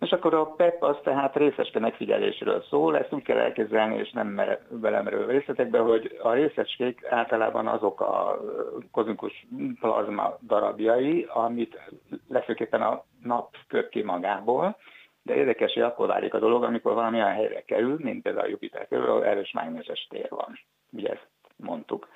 És 0.00 0.10
akkor 0.10 0.34
a 0.34 0.46
PEP 0.46 0.82
az 0.82 0.96
tehát 1.02 1.36
részecske 1.36 1.78
megfigyelésről 1.78 2.62
szól, 2.62 2.98
ezt 2.98 3.12
úgy 3.12 3.22
kell 3.22 3.38
elképzelni, 3.38 3.96
és 3.96 4.10
nem 4.10 4.40
belemerül 4.68 5.26
részletekbe, 5.26 5.78
hogy 5.78 6.18
a 6.22 6.32
részecskék 6.32 7.04
általában 7.04 7.66
azok 7.66 8.00
a 8.00 8.40
kozmikus 8.90 9.46
plazma 9.80 10.38
darabjai, 10.46 11.26
amit 11.28 11.80
legfőképpen 12.28 12.82
a 12.82 13.04
nap 13.22 13.56
köt 13.68 13.88
ki 13.88 14.02
magából, 14.02 14.76
de 15.22 15.34
érdekes, 15.34 15.72
hogy 15.72 15.82
akkor 15.82 16.06
válik 16.06 16.34
a 16.34 16.38
dolog, 16.38 16.62
amikor 16.62 16.94
valami 16.94 17.16
olyan 17.16 17.32
helyre 17.32 17.62
kerül, 17.64 17.96
mint 18.00 18.22
például 18.22 18.46
a 18.46 18.48
Jupiter 18.48 18.88
körül, 18.88 19.06
ahol 19.06 19.24
erős 19.24 19.52
mágneses 19.52 20.06
tér 20.10 20.28
van. 20.30 20.58
Ugye 20.90 21.08
ezt 21.08 21.28
mondtuk. 21.56 22.08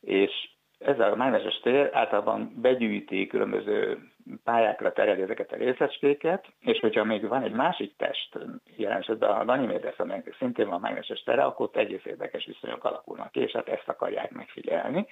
És 0.00 0.50
ez 0.78 1.00
a 1.00 1.16
mágneses 1.16 1.60
tér 1.60 1.90
általában 1.92 2.52
begyűjti 2.56 3.26
különböző 3.26 3.98
pályákra 4.44 4.92
tereli 4.92 5.22
ezeket 5.22 5.52
a 5.52 5.56
részecskéket, 5.56 6.46
és 6.60 6.78
hogyha 6.80 7.04
még 7.04 7.28
van 7.28 7.42
egy 7.42 7.52
másik 7.52 7.96
test, 7.96 8.38
jelen 8.76 8.98
esetben 8.98 9.30
a 9.30 9.44
Ganymédes, 9.44 9.96
amelynek 9.96 10.34
szintén 10.38 10.68
van 10.68 10.80
mágneses 10.80 11.22
tere, 11.22 11.44
akkor 11.44 11.66
ott 11.66 11.76
egész 11.76 12.04
érdekes 12.04 12.44
viszonyok 12.44 12.84
alakulnak 12.84 13.32
ki, 13.32 13.40
és 13.40 13.52
hát 13.52 13.68
ezt 13.68 13.88
akarják 13.88 14.30
megfigyelni. 14.30 15.06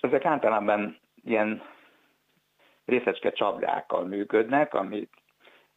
Ezek 0.00 0.24
általában 0.24 0.98
ilyen 1.24 1.62
részecske 2.84 3.32
csapdákkal 3.32 4.04
működnek, 4.04 4.74
amit 4.74 5.12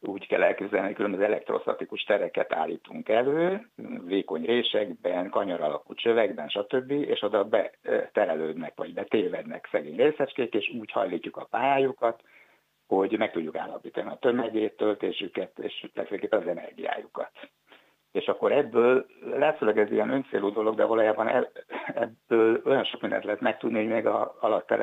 úgy 0.01 0.27
kell 0.27 0.43
elképzelni, 0.43 0.93
különböző 0.93 1.23
elektrostatikus 1.23 2.03
tereket 2.03 2.53
állítunk 2.53 3.09
elő, 3.09 3.67
vékony 4.05 4.45
résekben, 4.45 5.29
kanyar 5.29 5.61
alakú 5.61 5.93
csövekben, 5.93 6.49
stb., 6.49 6.91
és 6.91 7.21
oda 7.21 7.43
beterelődnek, 7.43 8.73
vagy 8.75 8.93
betévednek 8.93 9.67
szegény 9.71 9.95
részecskék, 9.95 10.53
és 10.53 10.73
úgy 10.79 10.91
hajlítjuk 10.91 11.37
a 11.37 11.47
pályájukat, 11.49 12.21
hogy 12.87 13.17
meg 13.17 13.31
tudjuk 13.31 13.55
állapítani 13.55 14.09
a 14.09 14.17
tömegét, 14.19 14.75
töltésüket, 14.77 15.59
és 15.59 15.87
legfőképpen 15.93 16.39
az 16.41 16.47
energiájukat. 16.47 17.31
És 18.11 18.27
akkor 18.27 18.51
ebből 18.51 19.05
látszólag 19.37 19.77
ez 19.77 19.91
ilyen 19.91 20.09
öncélú 20.09 20.51
dolog, 20.51 20.75
de 20.75 20.85
valójában 20.85 21.47
ebből 21.95 22.61
olyan 22.65 22.83
sok 22.83 23.01
mindent 23.01 23.23
lehet 23.23 23.41
megtudni, 23.41 23.77
hogy 23.77 23.87
még 23.87 24.05
a 24.05 24.35
alatt 24.39 24.73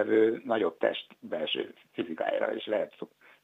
nagyobb 0.44 0.78
test 0.78 1.06
belső 1.20 1.74
fizikájára 1.92 2.52
is 2.52 2.66
lehet 2.66 2.94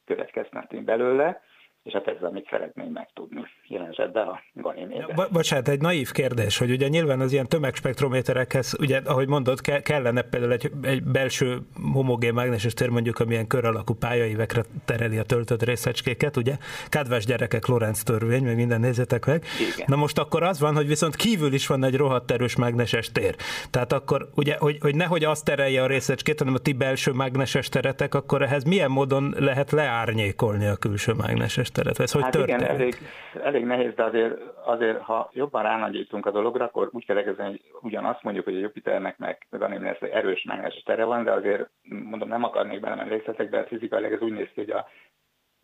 következtetni 0.05 0.79
belőle 0.79 1.41
és 1.85 1.93
hát 1.93 2.07
ez, 2.07 2.21
amit 2.21 2.47
szeretnénk 2.49 2.91
megtudni, 2.93 3.41
jelen 3.67 3.89
esetben 3.89 4.27
a 4.27 4.41
Ganymédre. 4.53 5.27
Bocsánat, 5.31 5.67
egy 5.67 5.81
naív 5.81 6.11
kérdés, 6.11 6.57
hogy 6.57 6.71
ugye 6.71 6.87
nyilván 6.87 7.19
az 7.19 7.31
ilyen 7.31 7.47
tömegspektrométerekhez, 7.47 8.75
ugye 8.79 9.01
ahogy 9.05 9.27
mondod, 9.27 9.61
ke- 9.61 9.83
kellene 9.83 10.21
például 10.21 10.51
egy, 10.51 10.71
egy 10.81 11.03
belső 11.03 11.59
homogén 11.93 12.33
mágneses 12.33 12.73
tér, 12.73 12.89
mondjuk, 12.89 13.19
amilyen 13.19 13.47
kör 13.47 13.65
alakú 13.65 13.93
pályaívekre 13.93 14.63
tereli 14.85 15.17
a 15.17 15.23
töltött 15.23 15.63
részecskéket, 15.63 16.37
ugye? 16.37 16.57
Kedves 16.89 17.25
gyerekek, 17.25 17.65
Lorenz 17.65 18.03
törvény, 18.03 18.43
meg 18.43 18.55
minden 18.55 18.79
nézzetek 18.79 19.25
meg. 19.25 19.43
Igen. 19.75 19.85
Na 19.87 19.95
most 19.95 20.19
akkor 20.19 20.43
az 20.43 20.59
van, 20.59 20.75
hogy 20.75 20.87
viszont 20.87 21.15
kívül 21.15 21.53
is 21.53 21.67
van 21.67 21.83
egy 21.83 21.95
rohadt 21.95 22.31
erős 22.31 22.55
mágneses 22.55 23.11
tér. 23.11 23.35
Tehát 23.69 23.93
akkor 23.93 24.29
ugye, 24.35 24.55
hogy, 24.57 24.77
hogy 24.81 24.95
nehogy 24.95 25.23
azt 25.23 25.45
terelje 25.45 25.83
a 25.83 25.87
részecskét, 25.87 26.39
hanem 26.39 26.53
a 26.53 26.57
ti 26.57 26.73
belső 26.73 27.11
mágneses 27.11 27.69
teretek, 27.69 28.13
akkor 28.13 28.41
ehhez 28.41 28.63
milyen 28.63 28.91
módon 28.91 29.35
lehet 29.37 29.71
leárnyékolni 29.71 30.65
a 30.65 30.75
külső 30.75 31.13
mágneses 31.13 31.73
teret? 31.75 31.99
Ez 31.99 32.11
hogy 32.11 32.21
hát 32.21 32.31
történik? 32.31 32.61
Igen, 32.61 32.75
elég, 32.75 32.95
elég 33.43 33.65
nehéz, 33.65 33.93
de 33.95 34.03
azért, 34.03 34.33
azért, 34.65 35.01
ha 35.01 35.29
jobban 35.33 35.63
ránagyítunk 35.63 36.25
a 36.25 36.31
dologra, 36.31 36.65
akkor 36.65 36.89
úgy 36.91 37.05
kell 37.05 37.17
elkezdeni, 37.17 37.49
hogy 37.49 37.61
ugyanazt 37.81 38.23
mondjuk, 38.23 38.45
hogy 38.45 38.55
a 38.55 38.59
Jupiternek 38.59 39.17
meg 39.17 39.47
Ganymedes 39.49 39.99
erős 39.99 40.43
mágneses 40.43 40.83
tere 40.83 41.03
van, 41.03 41.23
de 41.23 41.31
azért 41.31 41.69
mondom, 42.09 42.27
nem 42.27 42.43
akarnék 42.43 42.79
belemenni 42.79 43.09
részletekbe, 43.09 43.63
fizikailag 43.63 44.11
ez 44.11 44.21
úgy 44.21 44.33
néz 44.33 44.47
ki, 44.53 44.59
hogy 44.61 44.71
a 44.71 44.87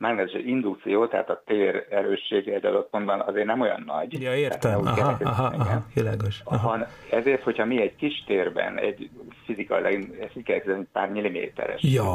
mágneses 0.01 0.41
indukció, 0.45 1.07
tehát 1.07 1.29
a 1.29 1.41
tér 1.45 1.85
erőssége 1.89 2.53
egy 2.53 2.65
adott 2.65 2.89
pontban 2.89 3.19
azért 3.19 3.45
nem 3.45 3.61
olyan 3.61 3.83
nagy. 3.85 4.21
Ja, 4.21 4.35
értem. 4.35 4.71
Aha, 4.71 4.81
úgy 4.81 4.99
aha, 4.99 5.17
kerekezik, 5.17 5.27
aha, 5.59 5.85
világos. 5.93 6.41
Aha. 6.43 6.67
Han, 6.67 6.85
ezért, 7.11 7.43
hogyha 7.43 7.65
mi 7.65 7.81
egy 7.81 7.95
kis 7.95 8.23
térben, 8.27 8.77
egy 8.77 9.09
fizikailag 9.45 10.03
fizikailag 10.31 10.85
pár 10.91 11.09
milliméteres 11.09 11.81
Ja, 11.83 12.11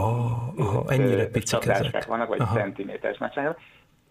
aha, 0.56 0.84
ennyire 0.88 1.28
ezek. 1.32 2.04
vannak, 2.04 2.28
vagy 2.28 2.40
Aha. 2.40 2.56
centiméteres 2.56 3.18
nagyságban, 3.18 3.56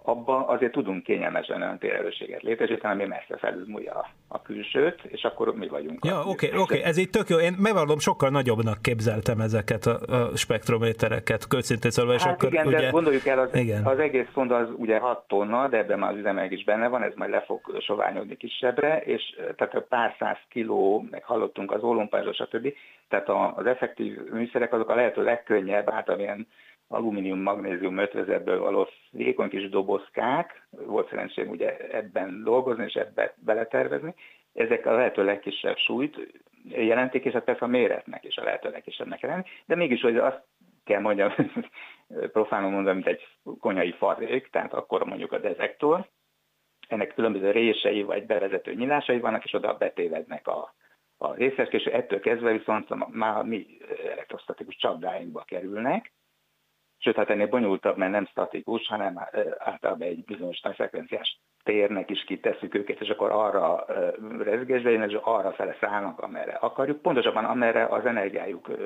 abban 0.07 0.43
azért 0.47 0.71
tudunk 0.71 1.03
kényelmesen 1.03 1.61
olyan 1.61 1.77
térerősséget 1.77 2.41
létesíteni, 2.41 2.93
ami 2.93 3.05
messze 3.05 3.37
felülmúlja 3.37 3.93
a, 3.93 4.09
a 4.27 4.41
külsőt, 4.41 5.03
és 5.03 5.23
akkor 5.23 5.55
mi 5.55 5.67
vagyunk. 5.67 6.05
Ja, 6.05 6.15
a- 6.15 6.19
oké, 6.19 6.29
okay, 6.29 6.59
oké, 6.59 6.61
okay. 6.61 6.89
ez 6.89 6.97
így 6.97 7.09
tök 7.09 7.29
jó. 7.29 7.37
Én 7.37 7.55
megvallom, 7.57 7.99
sokkal 7.99 8.29
nagyobbnak 8.29 8.81
képzeltem 8.81 9.39
ezeket 9.39 9.85
a, 9.85 9.99
a 10.15 10.35
spektrométereket, 10.35 11.47
köszintén 11.47 11.91
szólva, 11.91 12.13
és 12.13 12.23
hát 12.23 12.33
akkor 12.33 12.53
igen, 12.53 12.67
ugye... 12.67 12.79
de 12.79 12.89
gondoljuk 12.89 13.25
el, 13.25 13.39
az, 13.39 13.55
igen. 13.55 13.85
az 13.85 13.99
egész 13.99 14.27
font 14.31 14.51
az 14.51 14.67
ugye 14.77 14.99
6 14.99 15.27
tonna, 15.27 15.67
de 15.67 15.77
ebben 15.77 15.99
már 15.99 16.11
az 16.11 16.17
üzemanyag 16.17 16.51
is 16.51 16.63
benne 16.63 16.87
van, 16.87 17.03
ez 17.03 17.13
majd 17.15 17.31
le 17.31 17.41
fog 17.41 17.77
soványodni 17.79 18.37
kisebbre, 18.37 18.99
és 18.99 19.21
eh, 19.37 19.45
tehát 19.55 19.75
a 19.75 19.85
pár 19.89 20.15
száz 20.19 20.37
kiló, 20.49 21.07
meg 21.11 21.23
hallottunk 21.23 21.71
az 21.71 21.83
ólompanzsról, 21.83 22.33
stb. 22.33 22.73
Tehát 23.09 23.29
az 23.55 23.65
effektív 23.65 24.17
műszerek 24.31 24.73
azok 24.73 24.89
a 24.89 24.95
lehető 24.95 25.23
legkönnyebb, 25.23 25.89
általában 25.89 26.25
ilyen 26.25 26.47
alumínium, 26.95 27.39
magnézium 27.39 27.97
ötvözetből 27.97 28.59
való 28.59 28.87
vékony 29.11 29.49
kis 29.49 29.69
dobozkák, 29.69 30.67
volt 30.69 31.09
szerencsém 31.09 31.49
ugye 31.49 31.77
ebben 31.77 32.43
dolgozni 32.43 32.83
és 32.83 32.93
ebbe 32.93 33.33
beletervezni, 33.37 34.13
ezek 34.53 34.85
a 34.85 34.93
lehető 34.93 35.23
legkisebb 35.23 35.77
súlyt 35.77 36.43
jelentik, 36.63 37.25
és 37.25 37.33
hát 37.33 37.43
persze 37.43 37.65
a 37.65 37.67
méretnek 37.67 38.23
is 38.23 38.37
a 38.37 38.43
lehető 38.43 38.69
legkisebbnek 38.69 39.21
lenni, 39.21 39.43
de 39.65 39.75
mégis, 39.75 40.01
hogy 40.01 40.17
azt 40.17 40.43
kell 40.83 41.01
mondjam, 41.01 41.33
profánul 42.37 42.69
mondom, 42.69 42.93
mint 42.93 43.07
egy 43.07 43.27
konyai 43.59 43.91
farék, 43.91 44.49
tehát 44.49 44.73
akkor 44.73 45.05
mondjuk 45.05 45.31
a 45.31 45.39
dezektor, 45.39 46.07
ennek 46.87 47.13
különböző 47.13 47.51
rései 47.51 48.03
vagy 48.03 48.25
bevezető 48.25 48.73
nyilásai 48.73 49.19
vannak, 49.19 49.43
és 49.43 49.53
oda 49.53 49.77
betévednek 49.77 50.47
a, 50.47 50.73
a 51.17 51.33
részek, 51.33 51.73
és 51.73 51.83
ettől 51.83 52.19
kezdve 52.19 52.51
viszont 52.51 53.13
már 53.13 53.37
a 53.37 53.43
mi 53.43 53.65
elektrostatikus 54.11 54.75
csapdáinkba 54.75 55.43
kerülnek, 55.47 56.13
sőt, 57.05 57.15
hát 57.15 57.29
ennél 57.29 57.47
bonyolultabb, 57.47 57.97
mert 57.97 58.11
nem 58.11 58.25
statikus, 58.25 58.87
hanem 58.87 59.19
ö, 59.31 59.49
általában 59.57 60.07
egy 60.07 60.23
bizonyos 60.23 60.61
nagy 60.61 60.75
frekvenciás 60.75 61.39
térnek 61.63 62.09
is 62.09 62.23
kitesszük 62.23 62.75
őket, 62.75 63.01
és 63.01 63.09
akkor 63.09 63.31
arra 63.31 63.85
ö, 63.87 64.09
rezgésbe 64.43 64.89
jön, 64.89 65.09
és 65.09 65.17
arra 65.21 65.51
fele 65.51 65.75
szállnak, 65.79 66.19
amerre 66.19 66.53
akarjuk, 66.53 67.01
pontosabban 67.01 67.45
amerre 67.45 67.85
az 67.85 68.05
energiájuk 68.05 68.67
ö, 68.67 68.85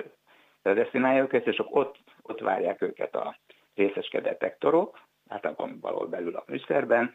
destinálja 0.74 1.22
őket, 1.22 1.48
és 1.48 1.62
ott, 1.70 1.98
ott 2.22 2.40
várják 2.40 2.82
őket 2.82 3.16
a 3.16 3.36
részeske 3.76 4.22
detektorok, 4.22 5.00
általában 5.28 5.78
valahol 5.82 6.08
belül 6.08 6.36
a 6.36 6.44
műszerben, 6.48 7.14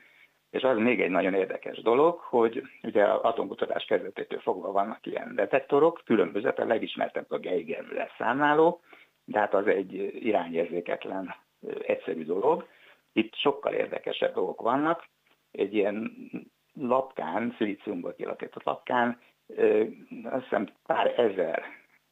és 0.50 0.62
az 0.62 0.78
még 0.78 1.00
egy 1.00 1.10
nagyon 1.10 1.34
érdekes 1.34 1.82
dolog, 1.82 2.18
hogy 2.18 2.62
ugye 2.82 3.04
az 3.04 3.20
atomkutatás 3.22 3.84
kezdetétől 3.84 4.40
fogva 4.40 4.72
vannak 4.72 5.06
ilyen 5.06 5.34
detektorok, 5.34 6.00
különböző, 6.04 6.48
a 6.48 6.64
legismertebb 6.64 7.26
a 7.28 7.38
Geiger 7.38 8.10
számláló, 8.18 8.80
de 9.24 9.38
hát 9.38 9.54
az 9.54 9.66
egy 9.66 9.92
irányérzéketlen 10.24 11.34
egyszerű 11.80 12.24
dolog. 12.24 12.68
Itt 13.12 13.34
sokkal 13.34 13.72
érdekesebb 13.72 14.34
dolgok 14.34 14.60
vannak. 14.60 15.08
Egy 15.50 15.74
ilyen 15.74 16.12
lapkán, 16.74 17.54
szilíciumból 17.56 18.14
kialakított 18.14 18.62
lapkán, 18.62 19.20
azt 20.24 20.42
hiszem 20.42 20.68
pár 20.86 21.18
ezer 21.18 21.62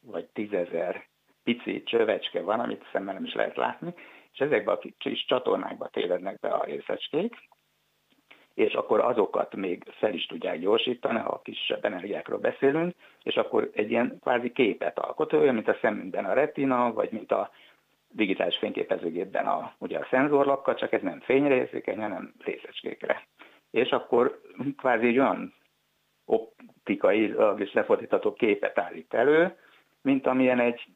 vagy 0.00 0.26
tízezer 0.26 1.06
pici 1.44 1.82
csövecske 1.82 2.40
van, 2.40 2.60
amit 2.60 2.88
szemmel 2.92 3.14
nem 3.14 3.24
is 3.24 3.34
lehet 3.34 3.56
látni, 3.56 3.94
és 4.32 4.38
ezekbe 4.38 4.72
a 4.72 4.80
kis 4.98 5.24
csatornákba 5.24 5.88
tévednek 5.88 6.38
be 6.38 6.48
a 6.48 6.64
részecskék, 6.64 7.34
és 8.54 8.72
akkor 8.72 9.00
azokat 9.00 9.56
még 9.56 9.84
fel 9.90 10.14
is 10.14 10.26
tudják 10.26 10.58
gyorsítani, 10.58 11.18
ha 11.18 11.40
kisebb 11.44 11.84
energiákról 11.84 12.38
beszélünk, 12.38 12.94
és 13.22 13.36
akkor 13.36 13.70
egy 13.74 13.90
ilyen 13.90 14.18
kvázi 14.20 14.52
képet 14.52 14.98
alkot, 14.98 15.32
olyan, 15.32 15.54
mint 15.54 15.68
a 15.68 15.78
szemünkben 15.80 16.24
a 16.24 16.32
retina, 16.32 16.92
vagy 16.92 17.10
mint 17.12 17.32
a 17.32 17.50
digitális 18.10 18.56
fényképezőgépben 18.56 19.46
a, 19.46 19.74
ugye 19.78 19.98
a 19.98 20.06
szenzorlakkal, 20.10 20.74
csak 20.74 20.92
ez 20.92 21.02
nem 21.02 21.20
fényre 21.20 21.54
érzékeny, 21.54 22.00
hanem 22.00 22.32
részecskékre. 22.44 23.26
És 23.70 23.90
akkor 23.90 24.40
kvázi 24.76 25.06
egy 25.06 25.18
olyan 25.18 25.54
optikai 26.24 27.34
és 27.56 27.72
lefordítható 27.72 28.32
képet 28.32 28.78
állít 28.78 29.14
elő, 29.14 29.56
mint 30.02 30.26
amilyen 30.26 30.60
egy, 30.60 30.86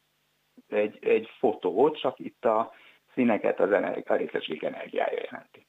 egy, 0.69 0.99
egy 1.01 1.29
fotó, 1.39 1.91
csak 1.91 2.19
itt 2.19 2.45
a 2.45 2.73
színeket 3.15 3.61
az 3.61 3.73
energi- 3.73 4.09
a 4.09 4.15
részecskék 4.15 4.63
energiája 4.63 5.21
jelenti. 5.31 5.66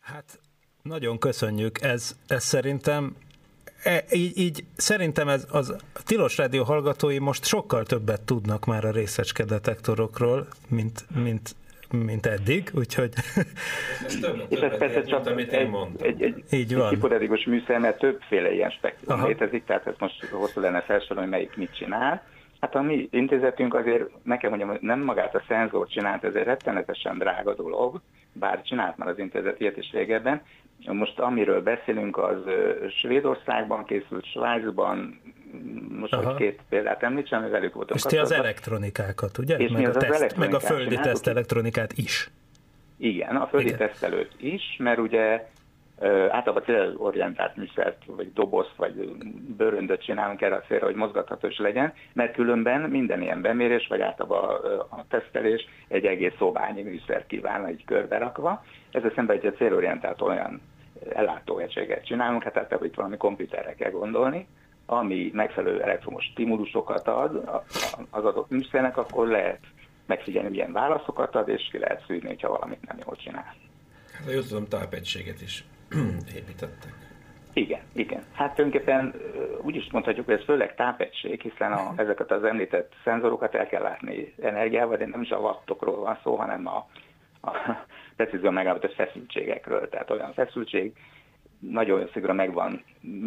Hát 0.00 0.40
nagyon 0.82 1.18
köszönjük, 1.18 1.80
ez, 1.82 2.16
ez 2.26 2.44
szerintem 2.44 3.16
E, 3.82 4.04
így, 4.12 4.38
így 4.38 4.64
szerintem 4.76 5.28
ez 5.28 5.46
az 5.50 5.70
a 5.70 6.02
Tilos 6.04 6.36
Rádió 6.36 6.64
hallgatói 6.64 7.18
most 7.18 7.44
sokkal 7.44 7.84
többet 7.84 8.20
tudnak 8.22 8.64
már 8.66 8.84
a 8.84 8.90
részecske 8.90 9.44
detektorokról, 9.44 10.46
mint, 10.68 11.06
mint, 11.14 11.54
mint 11.90 12.26
eddig, 12.26 12.70
úgyhogy 12.74 13.12
Ez 14.06 14.18
És 14.48 14.58
ez 14.58 14.78
persze 14.78 15.02
csak 15.02 15.26
amit 15.26 15.52
egy, 15.52 15.60
én 15.60 15.68
mondtam. 15.68 16.08
egy, 16.08 16.22
egy, 16.22 16.36
Így 16.50 16.60
egy 16.60 16.74
van. 16.74 16.88
hipotetikus 16.90 17.44
műszer, 17.44 17.78
mert 17.78 17.98
többféle 17.98 18.52
ilyen 18.52 18.70
spektrum 18.70 19.18
Aha. 19.18 19.26
létezik, 19.26 19.64
tehát 19.64 19.86
ez 19.86 19.94
most 19.98 20.24
hosszú 20.24 20.60
lenne 20.60 20.80
felsorolni, 20.82 21.30
melyik 21.30 21.56
mit 21.56 21.74
csinál. 21.74 22.22
Hát 22.60 22.74
a 22.74 22.82
mi 22.82 23.08
intézetünk 23.10 23.74
azért, 23.74 24.04
nekem 24.22 24.50
mondjam, 24.50 24.78
nem 24.80 25.00
magát 25.00 25.34
a 25.34 25.42
szenzor 25.48 25.86
csinált, 25.86 26.24
ez 26.24 26.34
egy 26.34 26.44
rettenetesen 26.44 27.18
drága 27.18 27.54
dolog, 27.54 28.00
bár 28.32 28.62
csinált 28.62 28.96
már 28.96 29.08
az 29.08 29.18
intézet 29.18 29.60
ilyet 29.60 29.76
is 29.76 29.92
régebben. 29.92 30.42
Most 30.86 31.18
amiről 31.18 31.62
beszélünk, 31.62 32.16
az 32.18 32.38
Svédországban 33.00 33.84
készült, 33.84 34.24
Svájcban, 34.24 35.20
most 35.98 36.12
Aha. 36.12 36.24
hogy 36.24 36.36
két 36.36 36.60
példát 36.68 37.02
említsem, 37.02 37.50
velük 37.50 37.74
voltunk 37.74 37.98
és 38.00 38.06
ti 38.06 38.18
az 38.18 38.32
elektronikákat, 38.32 39.38
ugye? 39.38 39.56
És 39.56 39.70
mi 39.70 39.76
meg, 39.76 39.84
a 39.84 39.88
az 39.88 39.96
az 39.96 40.02
teszt, 40.02 40.36
meg 40.36 40.54
a 40.54 40.60
elektronikát 40.60 40.76
földi 40.76 40.94
teszt 40.94 41.26
elektronikát 41.26 41.92
is. 41.92 42.30
Igen, 42.96 43.36
a 43.36 43.46
földi 43.46 43.66
Igen. 43.66 43.78
tesztelőt 43.78 44.34
is, 44.36 44.76
mert 44.78 44.98
ugye 44.98 45.48
általában 46.30 46.62
célorientált 46.64 47.56
műszert, 47.56 48.04
vagy 48.06 48.32
dobozt, 48.32 48.74
vagy 48.76 48.92
bőröndöt 49.56 50.04
csinálunk 50.04 50.42
erre 50.42 50.54
a 50.54 50.62
célra, 50.68 50.86
hogy 50.86 50.94
mozgatható 50.94 51.48
is 51.48 51.58
legyen, 51.58 51.92
mert 52.12 52.34
különben 52.34 52.80
minden 52.80 53.22
ilyen 53.22 53.40
bemérés, 53.40 53.86
vagy 53.86 54.00
általában 54.00 54.48
a 54.90 55.06
tesztelés 55.08 55.68
egy 55.88 56.04
egész 56.04 56.34
szobányi 56.38 56.82
műszer 56.82 57.26
kíván 57.26 57.66
egy 57.66 57.84
körbe 57.86 58.18
rakva. 58.18 58.64
Ezzel 58.90 59.12
szemben 59.14 59.40
egy 59.42 59.54
célorientált 59.56 60.20
olyan 60.20 60.60
ellátóegységet 61.14 62.06
csinálunk, 62.06 62.42
hát 62.42 62.56
általában 62.56 62.88
itt 62.88 62.94
valami 62.94 63.16
komputerre 63.16 63.74
kell 63.74 63.90
gondolni, 63.90 64.46
ami 64.86 65.30
megfelelő 65.32 65.82
elektromos 65.82 66.24
stimulusokat 66.24 67.08
ad 67.08 67.50
az 68.10 68.24
adott 68.24 68.50
műszernek, 68.50 68.96
akkor 68.96 69.28
lehet 69.28 69.60
megfigyelni, 70.06 70.48
milyen 70.48 70.72
válaszokat 70.72 71.34
ad, 71.34 71.48
és 71.48 71.68
ki 71.70 71.78
lehet 71.78 72.04
szűrni, 72.06 72.28
hogyha 72.28 72.48
valamit 72.48 72.86
nem 72.86 72.98
jól 73.04 73.16
csinál. 73.16 73.54
Hát, 74.12 74.24
ha 74.24 74.30
jól 74.30 74.42
tudom, 74.42 74.68
tápegységet 74.68 75.40
is 75.40 75.64
építettek. 76.38 77.00
Igen, 77.52 77.80
igen. 77.92 78.22
Hát 78.32 78.54
tulajdonképpen 78.54 79.14
úgy 79.62 79.76
is 79.76 79.90
mondhatjuk, 79.92 80.26
hogy 80.26 80.34
ez 80.34 80.44
főleg 80.44 80.74
tápegység, 80.74 81.40
hiszen 81.40 81.72
a, 81.72 81.92
ezeket 81.96 82.30
az 82.30 82.44
említett 82.44 82.92
szenzorokat 83.04 83.54
el 83.54 83.66
kell 83.66 83.82
látni 83.82 84.34
energiával, 84.42 84.96
de 84.96 85.06
nem 85.06 85.22
is 85.22 85.30
a 85.30 85.38
wattokról 85.38 85.96
van 85.96 86.18
szó, 86.22 86.36
hanem 86.36 86.66
a, 86.66 86.86
a 87.40 87.50
precízióan 88.16 88.54
megállapított 88.54 88.94
feszültségekről. 88.94 89.88
Tehát 89.88 90.10
olyan 90.10 90.32
feszültség 90.32 90.92
nagyon 91.58 92.08
szigorúan 92.12 92.36
megvan 92.36 92.84
mm, 93.06 93.24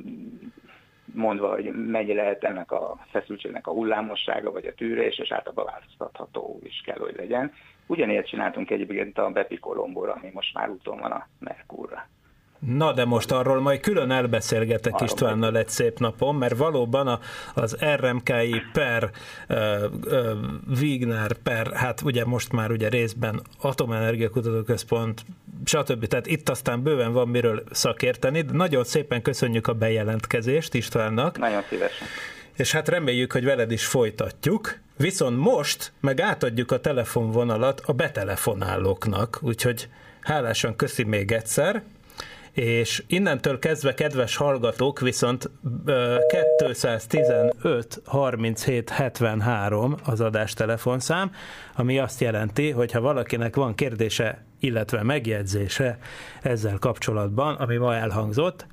mondva, 1.14 1.49
hogy 1.49 1.72
mennyi 1.74 2.14
lehet 2.14 2.43
ennek 2.43 2.72
a 2.72 2.97
feszültségnek 3.11 3.68
a 3.68 3.72
hullámossága, 3.72 4.51
vagy 4.51 4.66
a 4.66 4.74
tűrés, 4.74 5.18
és 5.18 5.32
általában 5.32 5.66
változtatható 5.66 6.59
is 6.64 6.82
kell, 6.86 6.99
hogy 6.99 7.16
legyen. 7.16 7.51
Ugyanilyet 7.88 8.28
csináltunk 8.28 8.70
egyébként 8.72 9.18
a 9.18 9.30
Bepi 9.30 9.57
Kolombóra, 9.57 10.14
ami 10.14 10.30
most 10.34 10.53
már 10.53 10.70
úton 10.70 10.99
van 10.99 11.11
a 11.11 11.28
Merkurra. 11.39 12.07
Na, 12.66 12.93
de 12.93 13.05
most 13.05 13.32
arról 13.32 13.61
majd 13.61 13.80
külön 13.80 14.11
elbeszélgetek 14.11 14.93
Arról 14.93 15.07
Istvánnal 15.07 15.57
egy 15.57 15.70
szép 15.70 15.99
napon, 15.99 16.36
mert 16.36 16.57
valóban 16.57 17.07
a, 17.07 17.20
az 17.53 17.78
RMKI 17.95 18.61
per 18.74 19.11
uh, 19.49 19.57
uh, 20.05 20.32
Wigner 20.80 21.34
per, 21.34 21.72
hát 21.74 22.01
ugye 22.01 22.26
most 22.26 22.51
már 22.51 22.72
ugye 22.72 22.89
részben 22.89 23.41
Atomenergia 23.61 24.30
Kutatóközpont, 24.30 25.26
stb. 25.66 26.05
Tehát 26.07 26.28
itt 26.28 26.49
aztán 26.49 26.84
bőven 26.84 27.14
van 27.14 27.28
miről 27.28 27.64
szakérteni, 27.72 28.41
de 28.41 28.53
nagyon 28.53 28.84
szépen 28.84 29.22
köszönjük 29.22 29.68
a 29.68 29.74
bejelentkezést 29.74 30.74
Istvánnak, 30.74 31.38
Nagyon 31.38 31.61
szívesen. 31.70 32.07
és 32.55 32.72
hát 32.72 32.88
reméljük, 32.88 33.32
hogy 33.32 33.43
veled 33.43 33.72
is 33.72 33.86
folytatjuk. 33.86 34.78
Viszont 34.97 35.38
most 35.38 35.91
meg 35.99 36.22
átadjuk 36.22 36.72
a 36.72 36.80
telefonvonalat 36.80 37.82
a 37.86 37.93
betelefonálóknak, 37.93 39.39
úgyhogy 39.41 39.88
hálásan 40.22 40.76
köszi 40.76 41.03
még 41.03 41.32
egyszer, 41.32 41.84
és 42.54 43.04
innentől 43.08 43.60
kezdve, 43.60 43.93
kedves 43.93 44.36
hallgatók, 44.36 44.99
viszont 44.99 45.49
215 46.58 48.01
37 48.06 48.89
73 48.89 49.95
az 50.04 50.22
adás 50.22 50.54
telefonszám, 50.54 51.32
ami 51.76 51.99
azt 51.99 52.22
jelenti, 52.22 52.70
hogy 52.70 52.91
ha 52.91 53.01
valakinek 53.01 53.56
van 53.56 53.76
kérdése, 53.76 54.45
illetve 54.60 55.04
megjegyzése 55.04 55.97
ezzel 56.41 56.78
kapcsolatban, 56.80 57.56
ami 57.56 57.78
ma 57.78 57.95
elhangzott, 57.95 58.68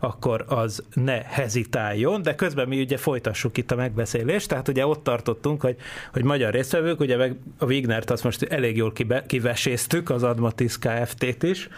akkor 0.00 0.44
az 0.48 0.82
ne 0.94 1.22
hezitáljon, 1.22 2.22
de 2.22 2.34
közben 2.34 2.68
mi 2.68 2.80
ugye 2.80 2.96
folytassuk 2.96 3.56
itt 3.56 3.70
a 3.70 3.76
megbeszélést, 3.76 4.48
tehát 4.48 4.68
ugye 4.68 4.86
ott 4.86 5.02
tartottunk, 5.02 5.60
hogy, 5.60 5.76
hogy 6.12 6.24
magyar 6.24 6.52
résztvevők, 6.52 7.00
ugye 7.00 7.16
meg 7.16 7.36
a 7.58 7.64
Wignert 7.64 8.10
azt 8.10 8.24
most 8.24 8.42
elég 8.42 8.76
jól 8.76 8.92
kibe, 8.92 9.26
kiveséztük, 9.26 10.10
az 10.10 10.22
Admatis 10.22 10.78
Kft-t 10.78 11.42
is, 11.42 11.68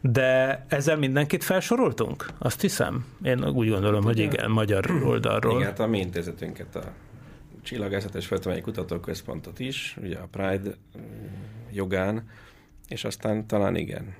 de 0.00 0.64
ezzel 0.68 0.96
mindenkit 0.96 1.44
felsoroltunk? 1.44 2.26
Azt 2.38 2.60
hiszem. 2.60 3.06
Én 3.22 3.48
úgy 3.48 3.68
gondolom, 3.68 4.04
hát, 4.04 4.14
hogy 4.14 4.18
igen, 4.18 4.50
magyar 4.50 4.90
oldalról. 5.04 5.54
Igen, 5.54 5.66
hát 5.66 5.80
a 5.80 5.86
mi 5.86 5.98
intézetünket, 5.98 6.76
a 6.76 6.82
Csillagászat 7.62 8.14
és 8.14 8.26
Földtudományi 8.26 8.64
Kutatóközpontot 8.64 9.58
is, 9.58 9.96
ugye 10.02 10.16
a 10.16 10.28
Pride 10.30 10.70
jogán, 11.72 12.28
és 12.88 13.04
aztán 13.04 13.46
talán 13.46 13.76
igen, 13.76 14.14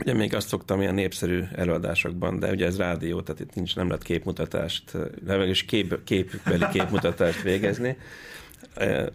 Ugye 0.00 0.14
még 0.14 0.34
azt 0.34 0.48
szoktam 0.48 0.80
ilyen 0.80 0.94
népszerű 0.94 1.42
előadásokban, 1.54 2.38
de 2.38 2.50
ugye 2.50 2.66
ez 2.66 2.78
rádió, 2.78 3.20
tehát 3.20 3.40
itt 3.40 3.54
nincs, 3.54 3.76
nem 3.76 3.86
lehet 3.86 4.02
képmutatást, 4.02 4.92
legalábbis 5.26 5.64
kép, 5.64 6.04
képbeli 6.04 6.66
képmutatást 6.72 7.42
végezni. 7.42 7.96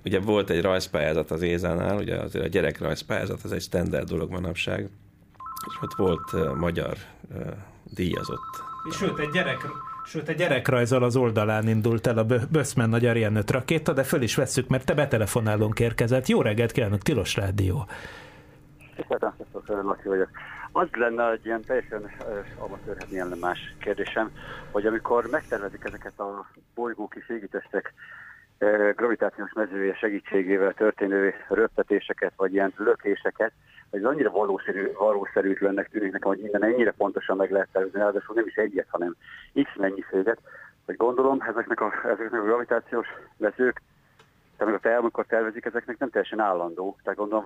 Ugye 0.05 0.19
volt 0.19 0.49
egy 0.49 0.61
rajzpályázat 0.61 1.31
az 1.31 1.41
Ézánál, 1.41 1.97
ugye 1.97 2.15
azért 2.15 2.45
a 2.45 2.47
gyerekrajzpályázat, 2.47 3.43
az 3.43 3.51
egy 3.51 3.61
standard 3.61 4.09
dolog 4.09 4.31
manapság, 4.31 4.89
és 5.67 5.77
ott 5.81 5.93
volt 5.93 6.55
magyar 6.55 6.97
díjazott. 7.93 8.63
És 8.89 8.95
sőt, 8.95 9.19
egy 9.19 9.29
gyerek, 9.29 9.67
Sőt, 10.05 10.29
egy 10.29 10.35
gyerekrajzal 10.35 11.03
az 11.03 11.15
oldalán 11.15 11.67
indult 11.67 12.07
el 12.07 12.17
a 12.17 12.25
Böszmen 12.51 12.89
nagy 12.89 13.05
Ariane 13.05 13.39
5 13.39 13.51
rakéta, 13.51 13.93
de 13.93 14.03
föl 14.03 14.21
is 14.21 14.35
vesszük, 14.35 14.67
mert 14.67 14.85
te 14.85 14.93
betelefonálunk 14.93 15.79
érkezett. 15.79 16.27
Jó 16.27 16.41
reggelt 16.41 16.71
kívánok, 16.71 17.01
Tilos 17.01 17.35
Rádió! 17.35 17.87
Tiszteltem, 18.95 19.33
Laci 19.67 20.07
vagyok. 20.07 20.29
Az 20.77 20.87
lenne 20.91 21.31
egy 21.31 21.45
ilyen 21.45 21.61
teljesen 21.61 22.11
amatőrhet 22.55 23.11
ilyen 23.11 23.37
más 23.39 23.75
kérdésem, 23.79 24.31
hogy 24.71 24.85
amikor 24.85 25.27
megtervezik 25.27 25.83
ezeket 25.83 26.19
a 26.19 26.49
bolygó 26.73 27.07
kis 27.07 27.29
égitestek 27.29 27.93
gravitációs 28.95 29.53
mezője 29.53 29.95
segítségével 29.95 30.73
történő 30.73 31.33
röptetéseket, 31.49 32.33
vagy 32.35 32.53
ilyen 32.53 32.73
lökéseket, 32.77 33.51
hogy 33.89 33.99
ez 33.99 34.05
annyira 34.05 34.31
valószerű, 34.31 34.91
valószerűtlennek 34.93 35.89
tűnik 35.89 36.11
nekem, 36.11 36.29
hogy 36.29 36.41
minden 36.41 36.63
ennyire 36.63 36.91
pontosan 36.91 37.37
meg 37.37 37.51
lehet 37.51 37.69
tervezni, 37.71 37.99
ráadásul 37.99 38.35
nem 38.35 38.47
is 38.47 38.55
egyet, 38.55 38.87
hanem 38.89 39.15
x 39.63 39.69
mennyiséget, 39.75 40.39
hogy 40.85 40.95
gondolom 40.97 41.41
ezeknek 41.41 41.81
a, 41.81 41.93
ezeknek 42.03 42.41
a 42.41 42.45
gravitációs 42.45 43.07
mezők, 43.37 43.81
tehát 44.57 44.99
amikor 44.99 45.25
tervezik, 45.25 45.65
ezeknek 45.65 45.97
nem 45.97 46.09
teljesen 46.09 46.39
állandó, 46.39 46.97
tehát 47.03 47.19
gondolom 47.19 47.45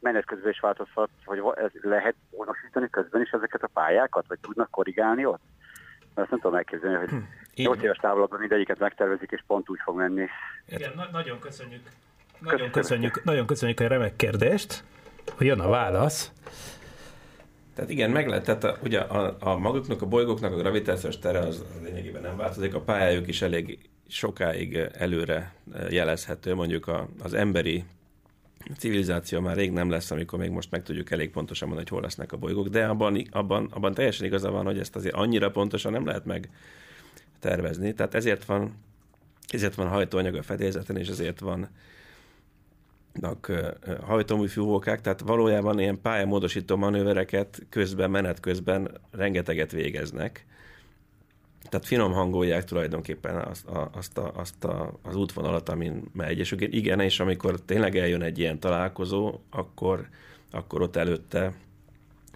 menet 0.00 0.24
közben 0.24 0.50
is 0.50 0.60
változhat, 0.60 1.10
hogy 1.24 1.42
ez 1.54 1.70
lehet 1.80 2.14
honosítani 2.30 2.90
közben 2.90 3.22
is 3.22 3.30
ezeket 3.30 3.62
a 3.62 3.70
pályákat, 3.72 4.24
vagy 4.28 4.38
tudnak 4.40 4.70
korrigálni 4.70 5.24
ott? 5.24 5.42
Mert 6.00 6.16
azt 6.16 6.30
nem 6.30 6.40
tudom 6.40 6.56
elképzelni, 6.56 6.96
hogy 6.96 7.08
hm. 7.08 7.16
8 7.54 7.82
éves 7.82 7.96
távlatban 7.96 8.40
mindegyiket 8.40 8.78
megtervezik, 8.78 9.30
és 9.30 9.42
pont 9.46 9.68
úgy 9.68 9.80
fog 9.84 9.96
menni. 9.96 10.26
Igen, 10.68 10.92
na- 10.96 11.08
nagyon 11.12 11.38
köszönjük. 11.38 11.82
Nagyon 12.38 12.70
köszönjük, 12.70 13.24
nagyon 13.24 13.46
köszönjük 13.46 13.80
a 13.80 13.86
remek 13.86 14.16
kérdést, 14.16 14.84
hogy 15.36 15.46
jön 15.46 15.60
a 15.60 15.68
válasz. 15.68 16.32
Tehát 17.74 17.90
igen, 17.90 18.10
meg 18.10 18.28
lehet, 18.28 18.44
tehát 18.44 18.64
a, 18.64 18.76
ugye 18.82 19.00
a, 19.00 19.36
a 19.40 19.58
maguknak, 19.58 20.02
a 20.02 20.06
bolygóknak 20.06 20.52
a 20.52 20.56
gravitációs 20.56 21.18
tere 21.18 21.38
az, 21.38 21.60
az 21.60 21.82
lényegében 21.82 22.22
nem 22.22 22.36
változik, 22.36 22.74
a 22.74 22.80
pályájuk 22.80 23.28
is 23.28 23.42
elég 23.42 23.78
sokáig 24.08 24.76
előre 24.76 25.54
jelezhető, 25.90 26.54
mondjuk 26.54 26.86
a, 26.86 27.08
az 27.22 27.34
emberi 27.34 27.84
civilizáció 28.78 29.40
már 29.40 29.56
rég 29.56 29.72
nem 29.72 29.90
lesz, 29.90 30.10
amikor 30.10 30.38
még 30.38 30.50
most 30.50 30.70
meg 30.70 30.82
tudjuk 30.82 31.10
elég 31.10 31.30
pontosan 31.30 31.68
mondani, 31.68 31.88
hogy 31.88 31.98
hol 31.98 32.06
lesznek 32.06 32.32
a 32.32 32.36
bolygók, 32.36 32.68
de 32.68 32.86
abban, 32.86 33.22
abban, 33.30 33.68
abban 33.70 33.94
teljesen 33.94 34.26
igaza 34.26 34.50
van, 34.50 34.64
hogy 34.64 34.78
ezt 34.78 34.96
azért 34.96 35.14
annyira 35.14 35.50
pontosan 35.50 35.92
nem 35.92 36.06
lehet 36.06 36.24
meg 36.24 36.48
tervezni. 37.40 37.92
Tehát 37.94 38.14
ezért 38.14 38.44
van, 38.44 38.74
ezért 39.48 39.74
van 39.74 39.88
hajtóanyag 39.88 40.34
a 40.34 40.42
fedélzeten, 40.42 40.96
és 40.96 41.08
ezért 41.08 41.40
van 41.40 41.68
hajtómű 44.00 44.46
fúvókák, 44.46 45.00
tehát 45.00 45.20
valójában 45.20 45.78
ilyen 45.78 46.00
pályamódosító 46.00 46.76
manővereket 46.76 47.66
közben, 47.70 48.10
menet 48.10 48.40
közben 48.40 48.90
rengeteget 49.10 49.72
végeznek, 49.72 50.46
tehát 51.68 51.86
finom 51.86 52.12
hangolják 52.12 52.64
tulajdonképpen 52.64 53.36
azt, 53.36 53.66
a, 53.66 53.90
azt, 53.92 54.18
a, 54.18 54.32
azt 54.34 54.64
a, 54.64 54.98
az 55.02 55.16
útvonalat, 55.16 55.68
amin 55.68 56.02
megy. 56.12 56.38
És 56.38 56.54
igen, 56.58 57.00
és 57.00 57.20
amikor 57.20 57.60
tényleg 57.60 57.96
eljön 57.96 58.22
egy 58.22 58.38
ilyen 58.38 58.58
találkozó, 58.58 59.38
akkor, 59.50 60.08
akkor 60.50 60.82
ott 60.82 60.96
előtte 60.96 61.52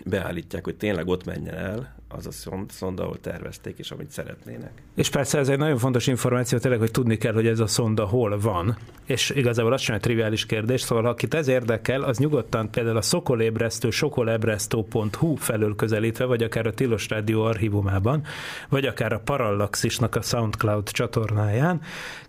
beállítják, 0.05 0.65
hogy 0.65 0.77
tényleg 0.77 1.07
ott 1.07 1.25
menjen 1.25 1.55
el, 1.55 2.00
az 2.13 2.27
a 2.27 2.31
szonda, 2.69 3.03
ahol 3.03 3.21
tervezték, 3.21 3.79
és 3.79 3.91
amit 3.91 4.11
szeretnének. 4.11 4.71
És 4.95 5.11
persze 5.11 5.39
ez 5.39 5.49
egy 5.49 5.59
nagyon 5.59 5.79
fontos 5.79 6.07
információ 6.07 6.59
tényleg, 6.59 6.81
hogy 6.81 6.91
tudni 6.91 7.17
kell, 7.17 7.33
hogy 7.33 7.47
ez 7.47 7.61
a 7.61 7.67
szonda 7.67 8.07
hol 8.07 8.39
van, 8.39 8.77
és 9.07 9.31
igazából 9.31 9.73
az 9.73 9.81
sem 9.81 9.95
egy 9.95 10.01
triviális 10.01 10.47
kérdés, 10.47 10.81
szóval 10.81 11.07
akit 11.07 11.35
ez 11.35 11.49
érdekel, 11.49 12.03
az 12.03 12.19
nyugodtan 12.19 12.71
például 12.71 12.97
a 12.97 13.03
szokolébresztő 13.03 13.91
sokolebresztő.hu 13.91 15.35
felől 15.35 15.77
közelítve, 15.77 16.25
vagy 16.25 16.43
akár 16.43 16.67
a 16.67 16.75
Tilos 16.75 17.09
Rádió 17.09 17.43
archívumában, 17.43 18.23
vagy 18.69 18.85
akár 18.85 19.13
a 19.13 19.21
Parallaxisnak 19.21 20.15
a 20.15 20.23
SoundCloud 20.23 20.91
csatornáján, 20.91 21.81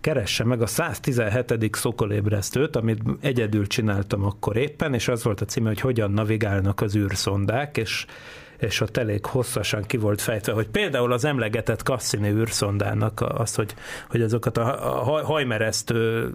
keresse 0.02 0.44
meg 0.44 0.62
a 0.62 0.68
117. 0.68 1.76
szokolébresztőt, 1.76 2.76
amit 2.76 3.02
egyedül 3.22 3.68
csináltam 3.68 4.26
akkor 4.26 4.58
éppen, 4.58 4.94
és 4.94 5.08
az 5.08 5.24
volt 5.24 5.42
a 5.42 5.46
címe, 5.46 5.68
hogy 5.68 5.80
hogyan 5.80 6.12
navigálnak 6.12 6.82
az 6.82 6.96
űrszondák, 6.96 7.78
és 7.78 8.06
és 8.62 8.82
ott 8.82 8.97
elég 8.97 9.26
hosszasan 9.26 9.84
ki 9.84 9.97
volt 9.97 10.22
fejtve, 10.22 10.53
hogy 10.53 10.68
például 10.68 11.12
az 11.12 11.26
emlegetett 11.26 11.82
Cassini 11.82 12.30
űrszondának 12.30 13.22
az, 13.22 13.55
hogy, 13.55 13.76
hogy 14.09 14.22
azokat 14.22 14.57
a 14.57 14.64
hajmeresztő 15.24 16.32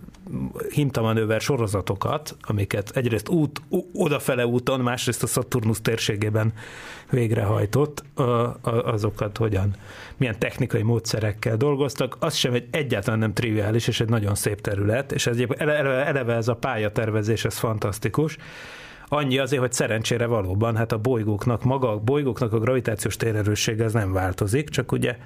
hintamanőver 0.70 1.40
sorozatokat, 1.40 2.36
amiket 2.40 2.90
egyrészt 2.94 3.28
út, 3.28 3.62
odafele 3.92 4.46
úton, 4.46 4.80
másrészt 4.80 5.22
a 5.22 5.26
Saturnus 5.26 5.80
térségében 5.82 6.52
végrehajtott, 7.10 8.04
azokat 8.62 9.36
hogyan, 9.36 9.74
milyen 10.16 10.38
technikai 10.38 10.82
módszerekkel 10.82 11.56
dolgoztak, 11.56 12.16
az 12.18 12.34
sem 12.34 12.54
egy 12.54 12.68
egyáltalán 12.70 13.18
nem 13.18 13.32
triviális, 13.32 13.88
és 13.88 14.00
egy 14.00 14.08
nagyon 14.08 14.34
szép 14.34 14.60
terület, 14.60 15.12
és 15.12 15.26
ez 15.26 15.38
eleve, 15.56 16.06
eleve 16.06 16.34
ez 16.34 16.48
a 16.48 16.54
pályatervezés, 16.54 17.44
ez 17.44 17.58
fantasztikus, 17.58 18.36
Annyi 19.08 19.38
azért, 19.38 19.60
hogy 19.60 19.72
szerencsére 19.72 20.26
valóban, 20.26 20.76
hát 20.76 20.92
a 20.92 20.98
bolygóknak 20.98 21.64
maga, 21.64 21.90
a 21.90 21.98
bolygóknak 21.98 22.52
a 22.52 22.58
gravitációs 22.58 23.16
térerőssége 23.16 23.84
az 23.84 23.92
nem 23.92 24.12
változik, 24.12 24.68
csak 24.68 24.92
ugye 24.92 25.16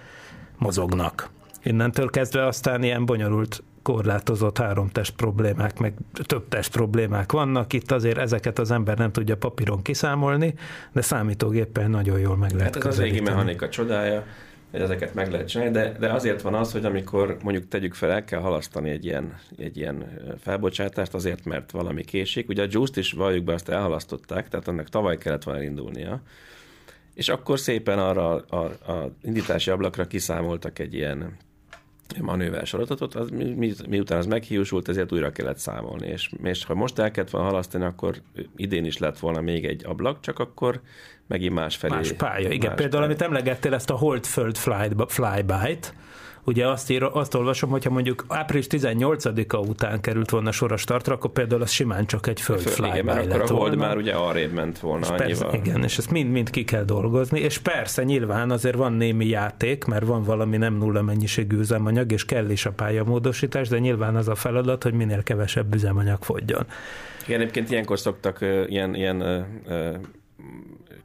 mozognak. 0.59 1.29
Innentől 1.63 2.11
kezdve 2.11 2.47
aztán 2.47 2.83
ilyen 2.83 3.07
bonyolult 3.07 3.63
korlátozott 3.83 4.59
három 4.59 4.89
test 4.89 5.15
problémák, 5.15 5.79
meg 5.79 5.95
több 6.13 6.49
test 6.49 6.71
problémák 6.71 7.33
vannak. 7.33 7.73
Itt 7.73 7.91
azért 7.91 8.19
ezeket 8.19 8.59
az 8.59 8.71
ember 8.71 8.99
nem 8.99 9.13
tudja 9.13 9.37
papíron 9.37 9.83
kiszámolni, 9.83 10.55
de 10.93 11.01
számítógéppen 11.01 11.91
nagyon 11.91 12.19
jól 12.19 12.37
meg 12.37 12.53
lehet 12.53 12.75
Hát 12.75 12.85
ez 12.85 12.99
az 12.99 13.01
régi 13.01 13.21
mechanika 13.21 13.69
csodája 13.69 14.25
hogy 14.71 14.81
ezeket 14.81 15.15
meg 15.15 15.31
lehet 15.31 15.49
csinálni, 15.49 15.73
de, 15.73 15.93
de 15.99 16.13
azért 16.13 16.43
van 16.43 16.55
az, 16.55 16.73
hogy 16.73 16.85
amikor 16.85 17.37
mondjuk 17.43 17.69
tegyük 17.69 17.95
fel, 17.95 18.11
el 18.11 18.25
kell 18.25 18.41
halasztani 18.41 18.91
egy 18.91 19.05
ilyen, 19.05 19.39
egy 19.59 19.77
ilyen 19.77 20.05
felbocsátást, 20.41 21.15
azért, 21.15 21.45
mert 21.45 21.71
valami 21.71 22.05
késik. 22.05 22.49
Ugye 22.49 22.63
a 22.63 22.67
Juice-t 22.71 22.97
is 22.97 23.13
valljuk 23.13 23.45
be, 23.45 23.53
azt 23.53 23.69
elhalasztották, 23.69 24.49
tehát 24.49 24.69
annak 24.69 24.89
tavaly 24.89 25.19
kellett 25.19 25.43
volna 25.43 25.63
indulnia. 25.63 26.23
És 27.15 27.29
akkor 27.29 27.59
szépen 27.59 27.99
arra 27.99 28.35
a, 28.35 28.57
a, 28.57 28.93
a 28.93 29.11
indítási 29.23 29.71
ablakra 29.71 30.07
kiszámoltak 30.07 30.79
egy 30.79 30.95
ilyen 30.95 31.37
manőver 32.19 32.67
sorozatot, 32.67 33.15
az, 33.15 33.31
mi, 33.31 33.45
mi, 33.45 33.73
miután 33.89 34.19
az 34.19 34.27
meghiúsult, 34.27 34.89
ezért 34.89 35.13
újra 35.13 35.33
kellett 35.33 35.59
számolni. 35.59 36.07
És, 36.07 36.31
és 36.43 36.65
ha 36.65 36.75
most 36.75 36.99
el 36.99 37.11
kellett 37.11 37.31
volna 37.31 37.49
halasztani, 37.49 37.85
akkor 37.85 38.15
idén 38.57 38.85
is 38.85 38.99
lett 38.99 39.19
volna 39.19 39.41
még 39.41 39.65
egy 39.65 39.85
ablak, 39.85 40.21
csak 40.21 40.39
akkor 40.39 40.81
megint 41.27 41.55
más 41.55 41.77
felé. 41.77 41.95
Más 41.95 42.13
pálya, 42.13 42.51
igen. 42.51 42.69
Más 42.69 42.79
Például, 42.79 42.91
pálya. 42.91 43.05
amit 43.05 43.23
emlegettél, 43.23 43.75
ezt 43.75 43.91
a 43.91 43.97
Holdföld 43.97 44.57
flyby-t, 45.09 45.95
Ugye 46.51 46.69
azt, 46.69 46.91
ír, 46.91 47.03
azt 47.13 47.35
olvasom, 47.35 47.71
hogyha 47.71 47.91
mondjuk 47.91 48.25
április 48.29 48.67
18-a 48.71 49.57
után 49.57 50.01
került 50.01 50.31
volna 50.31 50.53
sor 50.53 50.73
a 50.73 50.77
startra, 50.77 51.15
akkor 51.15 51.31
például 51.31 51.63
az 51.63 51.71
simán 51.71 52.07
csak 52.07 52.27
egy 52.27 52.41
föld 52.41 52.61
Föl, 52.61 52.87
igen, 52.87 53.05
mert 53.05 53.33
akkor 53.33 53.51
a 53.51 53.55
hold 53.55 53.77
már 53.77 53.97
ugye 53.97 54.13
arrébb 54.13 54.53
ment 54.53 54.79
volna 54.79 55.07
és 55.07 55.13
persze, 55.17 55.49
Igen, 55.53 55.83
és 55.83 55.99
ezt 55.99 56.11
mind-mind 56.11 56.51
ki 56.51 56.65
kell 56.65 56.85
dolgozni, 56.85 57.41
és 57.41 57.59
persze 57.59 58.05
nyilván 58.05 58.51
azért 58.51 58.77
van 58.77 58.93
némi 58.93 59.27
játék, 59.27 59.85
mert 59.85 60.05
van 60.05 60.23
valami 60.23 60.57
nem 60.57 60.75
nulla 60.75 61.03
mennyiségű 61.03 61.59
üzemanyag, 61.59 62.13
és 62.13 62.25
kell 62.25 62.51
is 62.51 62.67
a 62.67 62.71
pályamódosítás, 62.71 63.69
de 63.69 63.79
nyilván 63.79 64.17
az 64.17 64.29
a 64.29 64.35
feladat, 64.35 64.83
hogy 64.83 64.93
minél 64.93 65.23
kevesebb 65.23 65.75
üzemanyag 65.75 66.23
fogjon. 66.23 66.67
Igen, 67.27 67.41
egyébként 67.41 67.71
ilyenkor 67.71 67.99
szoktak 67.99 68.39
uh, 68.41 68.65
ilyen, 68.69 68.95
ilyen 68.95 69.23
uh, 69.67 69.95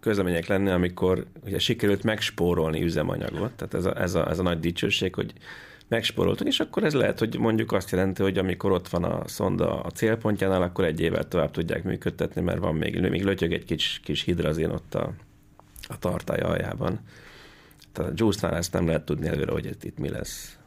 közlemények 0.06 0.48
lenni, 0.48 0.70
amikor 0.70 1.26
ugye 1.46 1.60
sikerült 1.60 2.04
megspórolni 2.04 2.84
üzemanyagot, 2.84 3.52
tehát 3.52 3.74
ez 3.74 3.86
a, 3.86 4.02
ez 4.02 4.16
a, 4.16 4.30
ez 4.30 4.40
a 4.40 4.44
nagy 4.44 4.60
dicsőség, 4.60 5.16
hogy 5.16 5.34
megspóroltunk, 5.88 6.50
és 6.50 6.60
akkor 6.60 6.84
ez 6.84 6.94
lehet, 6.94 7.20
hogy 7.20 7.38
mondjuk 7.40 7.72
azt 7.72 7.92
jelenti, 7.92 8.22
hogy 8.22 8.38
amikor 8.38 8.72
ott 8.72 8.88
van 8.88 9.04
a 9.04 9.28
szonda 9.28 9.82
a 9.82 9.90
célpontjánál, 9.90 10.62
akkor 10.62 10.86
egy 10.86 11.00
évvel 11.00 11.28
tovább 11.28 11.52
tudják 11.52 11.84
működtetni, 11.84 12.42
mert 12.42 12.60
van 12.60 12.76
még, 12.76 13.00
még 13.00 13.24
lötyög 13.24 13.54
egy 13.54 13.66
kis, 13.66 14.02
kis 14.04 14.22
hidrazén 14.22 14.70
ott 14.70 14.96
a, 14.96 15.14
a 15.88 16.00
tartály 16.00 16.40
aljában. 16.40 17.00
Tehát 17.92 18.12
a 18.12 18.14
Juice-nál 18.16 18.58
ezt 18.58 18.74
nem 18.74 18.86
lehet 18.86 19.06
tudni 19.06 19.28
előre, 19.28 19.52
hogy 19.52 19.66
itt, 19.66 19.84
itt 19.84 19.98
mi 19.98 20.10
lesz. 20.10 20.58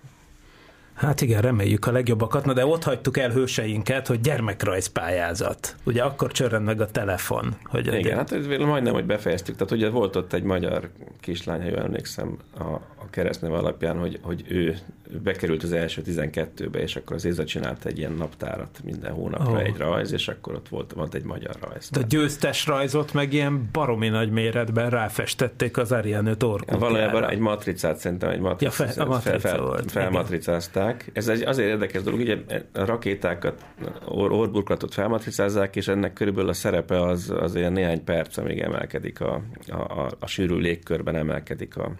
Hát 0.98 1.20
igen, 1.20 1.40
reméljük 1.40 1.86
a 1.86 1.92
legjobbakat, 1.92 2.44
na 2.44 2.52
de 2.52 2.66
ott 2.66 2.84
hagytuk 2.84 3.18
el 3.18 3.30
hőseinket, 3.30 4.06
hogy 4.06 4.20
gyermekrajzpályázat. 4.20 5.76
Ugye 5.84 6.02
akkor 6.02 6.32
csörren 6.32 6.62
meg 6.62 6.80
a 6.80 6.90
telefon. 6.90 7.56
Hogy 7.64 7.86
Igen, 7.86 7.98
ugye... 7.98 8.14
hát 8.14 8.32
ez 8.32 8.46
majdnem, 8.46 8.92
hogy 8.92 9.04
befejeztük. 9.04 9.56
Tehát 9.56 9.72
ugye 9.72 9.88
volt 9.88 10.16
ott 10.16 10.32
egy 10.32 10.42
magyar 10.42 10.90
kislány, 11.20 11.60
ha 11.62 11.68
jól 11.68 11.78
emlékszem, 11.78 12.38
a, 12.58 12.64
a 13.08 13.10
keresztneve 13.10 13.56
alapján, 13.56 13.98
hogy, 13.98 14.18
hogy 14.22 14.44
ő 14.48 14.76
bekerült 15.22 15.62
az 15.62 15.72
első 15.72 16.02
12-be, 16.06 16.78
és 16.78 16.96
akkor 16.96 17.16
az 17.16 17.24
Éza 17.24 17.44
csinált 17.44 17.84
egy 17.84 17.98
ilyen 17.98 18.12
naptárat 18.12 18.80
minden 18.84 19.12
hónapra 19.12 19.52
Ó. 19.52 19.56
egy 19.56 19.76
rajz, 19.76 20.12
és 20.12 20.28
akkor 20.28 20.54
ott 20.54 20.68
volt, 20.68 20.92
volt 20.92 21.14
egy 21.14 21.22
magyar 21.22 21.56
rajz. 21.60 21.90
De 21.90 22.00
a 22.00 22.02
győztes 22.08 22.66
rajzot 22.66 23.12
meg 23.12 23.32
ilyen 23.32 23.68
baromi 23.72 24.08
nagy 24.08 24.30
méretben 24.30 24.90
ráfestették 24.90 25.76
az 25.76 25.92
Ariane 25.92 26.30
5 26.30 26.42
orkutjára. 26.42 26.78
Valójában 26.78 27.28
egy 27.28 27.38
matricát 27.38 27.98
szerintem, 27.98 28.30
egy 28.30 28.40
matricát 28.40 28.78
Ja, 28.78 28.84
fe- 28.86 28.98
a 28.98 29.06
matrica 29.06 29.38
fel, 29.38 29.60
volt, 29.60 29.90
fel, 29.90 30.02
felmatricázták. 30.02 31.10
Ez 31.12 31.28
egy 31.28 31.42
azért 31.42 31.68
érdekes 31.68 32.02
dolog, 32.02 32.20
ugye 32.20 32.36
a 32.72 32.84
rakétákat, 32.84 33.64
or, 34.04 34.32
orburkolatot 34.32 34.94
felmatricázzák, 34.94 35.76
és 35.76 35.88
ennek 35.88 36.12
körülbelül 36.12 36.50
a 36.50 36.52
szerepe 36.52 37.02
az, 37.02 37.32
az 37.40 37.54
ilyen 37.54 37.72
néhány 37.72 38.04
perc, 38.04 38.36
amíg 38.36 38.60
emelkedik 38.60 39.20
a, 39.20 39.42
a, 39.68 39.74
a, 39.74 40.10
a 40.18 40.26
sűrű 40.26 40.54
légkörben 40.54 41.16
emelkedik 41.16 41.76
a 41.76 41.92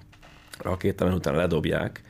rakéta, 0.63 1.05
mert 1.05 1.17
utána 1.17 1.37
ledobják. 1.37 2.03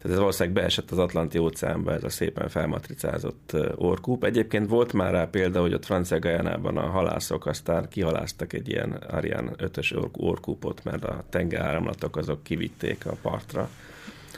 Tehát 0.00 0.16
ez 0.16 0.22
valószínűleg 0.22 0.58
beesett 0.58 0.90
az 0.90 0.98
Atlanti 0.98 1.38
óceánba, 1.38 1.92
ez 1.92 2.04
a 2.04 2.08
szépen 2.08 2.48
felmatricázott 2.48 3.56
orkúp. 3.76 4.24
Egyébként 4.24 4.68
volt 4.68 4.92
már 4.92 5.12
rá 5.12 5.24
példa, 5.24 5.60
hogy 5.60 5.74
ott 5.74 5.84
Francia 5.84 6.18
Gajánában 6.18 6.76
a 6.76 6.86
halászok 6.86 7.46
aztán 7.46 7.88
kihaláztak 7.88 8.52
egy 8.52 8.68
ilyen 8.68 8.92
Ariane 8.92 9.50
5-ös 9.58 9.96
ork- 9.96 10.16
orkúpot, 10.16 10.84
mert 10.84 11.04
a 11.04 11.24
tengeráramlatok 11.30 12.16
azok 12.16 12.42
kivitték 12.42 13.06
a 13.06 13.16
partra. 13.22 13.70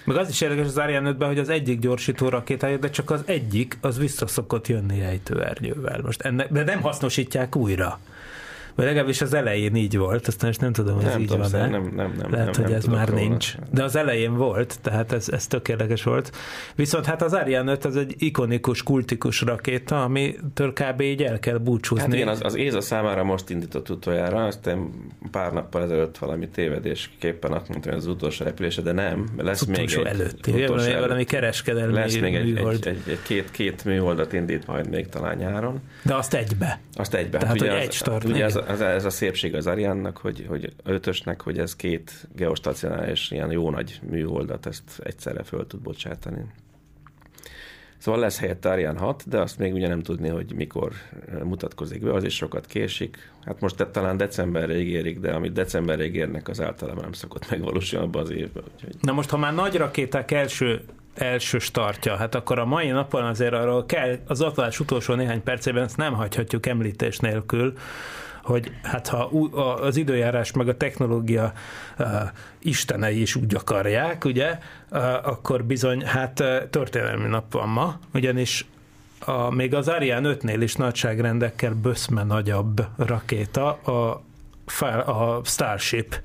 Meg 0.05 0.16
az 0.16 0.28
is 0.28 0.40
érdekes 0.40 0.66
az 0.66 0.78
Ariane 0.78 1.09
5 1.09 1.22
hogy 1.22 1.38
az 1.38 1.48
egyik 1.48 1.78
gyorsító 1.78 2.28
rakétája, 2.28 2.76
de 2.76 2.90
csak 2.90 3.11
az 3.11 3.22
egyik, 3.26 3.78
az 3.80 3.98
vissza 3.98 4.26
szokott 4.26 4.68
jönni 4.68 5.00
ejtőernyővel. 5.00 6.00
Most 6.03 6.22
ennek, 6.22 6.53
de 6.53 6.64
nem 6.64 6.80
hasznosítják 6.80 7.57
újra. 7.57 8.00
Vagy 8.74 8.84
legalábbis 8.84 9.20
az 9.20 9.34
elején 9.34 9.74
így 9.74 9.96
volt, 9.96 10.26
aztán 10.26 10.46
most 10.48 10.60
nem 10.60 10.72
tudom, 10.72 10.94
hogy 10.94 11.04
ez 11.04 11.10
Nem 11.12 11.20
így 11.20 11.26
tudom, 11.26 11.42
van-e. 11.50 11.68
nem- 11.68 11.82
nem- 11.82 12.12
nem- 12.16 12.30
Lehet, 12.30 12.30
nem- 12.30 12.54
hogy 12.54 12.64
nem 12.64 12.72
ez 12.74 12.84
már 12.84 13.08
róla. 13.08 13.20
nincs. 13.20 13.54
De 13.72 13.82
az 13.82 13.96
elején 13.96 14.36
volt, 14.36 14.78
tehát 14.82 15.12
ez, 15.12 15.28
ez 15.28 15.46
tökéletes 15.46 16.02
volt. 16.02 16.32
Viszont 16.74 17.06
hát 17.06 17.22
az 17.22 17.32
Ariane 17.32 17.72
5 17.72 17.84
az 17.84 17.96
egy 17.96 18.14
ikonikus, 18.18 18.82
kultikus 18.82 19.40
rakéta, 19.40 20.02
amitől 20.02 20.72
kb. 20.72 21.00
így 21.00 21.22
el 21.22 21.38
kell 21.38 21.56
búcsúzni. 21.58 22.04
Hát 22.04 22.14
igen, 22.14 22.28
az, 22.28 22.40
az 22.44 22.54
ÉZA 22.56 22.80
számára 22.80 23.24
most 23.24 23.50
indított 23.50 23.90
utoljára, 23.90 24.44
aztán 24.44 24.90
pár 25.30 25.52
nappal 25.52 25.82
ezelőtt 25.82 26.18
valami 26.18 26.48
tévedésképpen 26.48 27.52
azt 27.52 27.68
mondtam, 27.68 27.92
hogy 27.92 28.00
az 28.00 28.06
utolsó 28.06 28.44
repülése, 28.44 28.82
de 28.82 28.92
nem, 28.92 29.26
lesz 29.38 29.60
Az 29.60 29.66
még 29.66 29.78
egy 29.78 30.02
előtti. 30.04 30.50
utolsó 30.50 30.66
Valami, 30.72 30.88
előtt. 30.90 31.00
valami 31.06 31.24
kereskedelmi 31.24 31.92
Lesz 31.92 32.18
még 32.18 32.34
egy, 32.34 32.52
műhold. 32.52 32.86
egy, 32.86 32.86
egy, 33.06 33.12
egy 33.12 33.22
két, 33.22 33.50
két 33.50 33.84
műholdat 33.84 34.32
indít 34.32 34.66
majd 34.66 34.88
még 34.90 35.08
talán 35.08 35.36
nyáron. 35.36 35.80
De 36.02 36.14
azt 36.14 36.34
egybe. 36.34 36.80
Azt 36.94 37.14
egyben. 37.14 37.40
Tehát, 37.40 37.54
ugye 37.60 37.70
hogy 37.70 37.78
az, 37.78 37.84
egy 37.84 37.92
start, 37.92 38.24
Ugye 38.24 38.34
igen. 38.34 38.61
Ez, 38.68 38.80
ez, 38.80 39.04
a 39.04 39.10
szépség 39.10 39.54
az 39.54 39.66
Ariánnak, 39.66 40.16
hogy, 40.16 40.44
hogy 40.48 40.72
ötösnek, 40.84 41.40
hogy 41.40 41.58
ez 41.58 41.76
két 41.76 42.28
geostacionális 42.36 43.30
ilyen 43.30 43.50
jó 43.50 43.70
nagy 43.70 44.00
műholdat 44.10 44.66
ezt 44.66 45.00
egyszerre 45.04 45.42
föl 45.42 45.66
tud 45.66 45.80
bocsátani. 45.80 46.44
Szóval 47.98 48.20
lesz 48.20 48.38
helyette 48.38 48.70
Ariane 48.70 48.98
6, 48.98 49.28
de 49.28 49.40
azt 49.40 49.58
még 49.58 49.72
ugye 49.72 49.88
nem 49.88 50.02
tudni, 50.02 50.28
hogy 50.28 50.54
mikor 50.54 50.92
eh, 51.28 51.40
mutatkozik 51.42 52.02
be, 52.02 52.12
az 52.12 52.24
is 52.24 52.34
sokat 52.34 52.66
késik. 52.66 53.30
Hát 53.44 53.60
most 53.60 53.76
te- 53.76 53.90
talán 53.90 54.16
decemberre 54.16 54.78
ígérik, 54.78 55.20
de 55.20 55.32
amit 55.32 55.52
decemberre 55.52 56.04
ígérnek, 56.04 56.48
az 56.48 56.60
általában 56.60 57.02
nem 57.02 57.12
szokott 57.12 57.50
megvalósulni 57.50 58.06
abban 58.06 58.22
az 58.22 58.30
évben. 58.30 58.62
Úgyhogy 58.74 58.94
Na 59.00 59.12
most, 59.12 59.30
ha 59.30 59.36
már 59.36 59.54
nagy 59.54 59.76
rakéták 59.76 60.30
első 60.30 60.84
első 61.14 61.58
startja, 61.58 62.16
hát 62.16 62.34
akkor 62.34 62.58
a 62.58 62.64
mai 62.64 62.88
napon 62.88 63.24
azért 63.24 63.52
arról 63.52 63.86
kell, 63.86 64.18
az 64.26 64.40
adás 64.40 64.80
utolsó 64.80 65.14
néhány 65.14 65.42
percében 65.42 65.84
ezt 65.84 65.96
nem 65.96 66.14
hagyhatjuk 66.14 66.66
említés 66.66 67.18
nélkül, 67.18 67.72
hogy 68.43 68.72
hát 68.82 69.09
ha 69.09 69.24
az 69.80 69.97
időjárás 69.97 70.53
meg 70.53 70.68
a 70.68 70.76
technológia 70.76 71.53
uh, 71.99 72.07
istenei 72.59 73.20
is 73.20 73.34
úgy 73.34 73.55
akarják, 73.55 74.24
ugye, 74.24 74.59
akkor 75.22 75.64
bizony 75.64 76.05
hát 76.05 76.45
történelmi 76.70 77.28
nap 77.28 77.53
van 77.53 77.68
ma, 77.68 77.99
ugyanis 78.14 78.66
a, 79.18 79.51
még 79.51 79.74
az 79.74 79.88
Ariane 79.88 80.36
5-nél 80.40 80.59
is 80.61 80.74
nagyságrendekkel 80.74 81.74
böszme 81.74 82.22
nagyobb 82.22 82.86
rakéta, 82.97 83.72
a, 83.72 84.22
a 85.11 85.40
Starship 85.45 86.20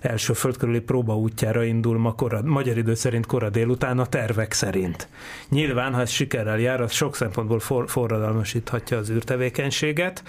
első 0.00 0.32
földkörüli 0.32 0.80
próbaútjára 0.80 1.62
indul 1.62 1.98
ma 1.98 2.14
kora, 2.14 2.42
magyar 2.42 2.76
idő 2.76 2.94
szerint 2.94 3.26
kora 3.26 3.50
délután 3.50 3.98
a 3.98 4.06
tervek 4.06 4.52
szerint. 4.52 5.08
Nyilván, 5.48 5.94
ha 5.94 6.00
ez 6.00 6.10
sikerrel 6.10 6.58
jár, 6.58 6.80
az 6.80 6.92
sok 6.92 7.16
szempontból 7.16 7.58
for, 7.58 7.88
forradalmasíthatja 7.88 8.98
az 8.98 9.10
űrtevékenységet. 9.10 10.22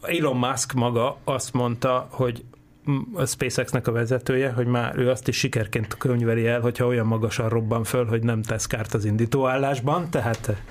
Elon 0.00 0.36
Musk 0.36 0.72
maga 0.72 1.16
azt 1.24 1.52
mondta, 1.52 2.06
hogy 2.10 2.44
a 3.12 3.26
SpaceX-nek 3.26 3.86
a 3.86 3.92
vezetője, 3.92 4.52
hogy 4.52 4.66
már 4.66 4.98
ő 4.98 5.10
azt 5.10 5.28
is 5.28 5.36
sikerként 5.36 5.96
könyveli 5.96 6.46
el, 6.46 6.60
hogyha 6.60 6.86
olyan 6.86 7.06
magasan 7.06 7.48
robban 7.48 7.84
föl, 7.84 8.06
hogy 8.06 8.22
nem 8.22 8.42
tesz 8.42 8.66
kárt 8.66 8.94
az 8.94 9.04
indítóállásban, 9.04 10.10
tehát 10.10 10.62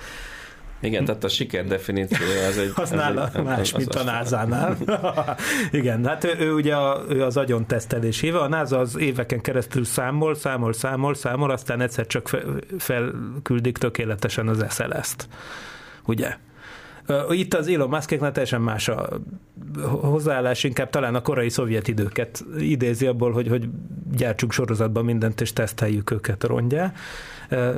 igen, 0.83 1.05
tehát 1.05 1.23
a 1.23 1.27
siker 1.27 1.65
definíciója 1.65 2.47
az 2.47 2.57
egy... 2.57 2.71
az 2.83 2.89
nála 2.89 3.29
egy, 3.33 3.43
más, 3.43 3.73
mint 3.73 3.95
a 3.95 4.03
NASA-nál. 4.03 4.77
Igen, 5.71 6.05
hát 6.05 6.23
ő, 6.23 6.35
ő 6.39 6.53
ugye 6.53 6.75
a, 6.75 7.03
ő 7.09 7.23
az 7.23 7.37
agyon 7.37 7.65
tesztelés 7.65 8.19
híve, 8.19 8.39
a 8.39 8.47
NASA 8.47 8.79
az 8.79 8.97
éveken 8.97 9.41
keresztül 9.41 9.83
számol, 9.83 10.35
számol, 10.35 10.73
számol, 10.73 11.13
számol, 11.13 11.51
aztán 11.51 11.81
egyszer 11.81 12.07
csak 12.07 12.27
fe, 12.27 12.39
felküldik 12.77 13.77
tökéletesen 13.77 14.47
az 14.47 14.65
SLS-t. 14.69 15.27
Ugye? 16.05 16.37
Itt 17.29 17.53
az 17.53 17.67
Elon 17.67 17.89
Muskéknál 17.89 18.31
teljesen 18.31 18.61
más 18.61 18.87
a 18.87 19.19
hozzáállás, 20.01 20.63
inkább 20.63 20.89
talán 20.89 21.15
a 21.15 21.21
korai 21.21 21.49
szovjet 21.49 21.87
időket 21.87 22.45
idézi 22.57 23.05
abból, 23.05 23.31
hogy, 23.31 23.47
hogy 23.47 23.69
gyártsunk 24.15 24.51
sorozatban 24.51 25.05
mindent, 25.05 25.41
és 25.41 25.53
teszteljük 25.53 26.11
őket 26.11 26.43
rongyá. 26.43 26.93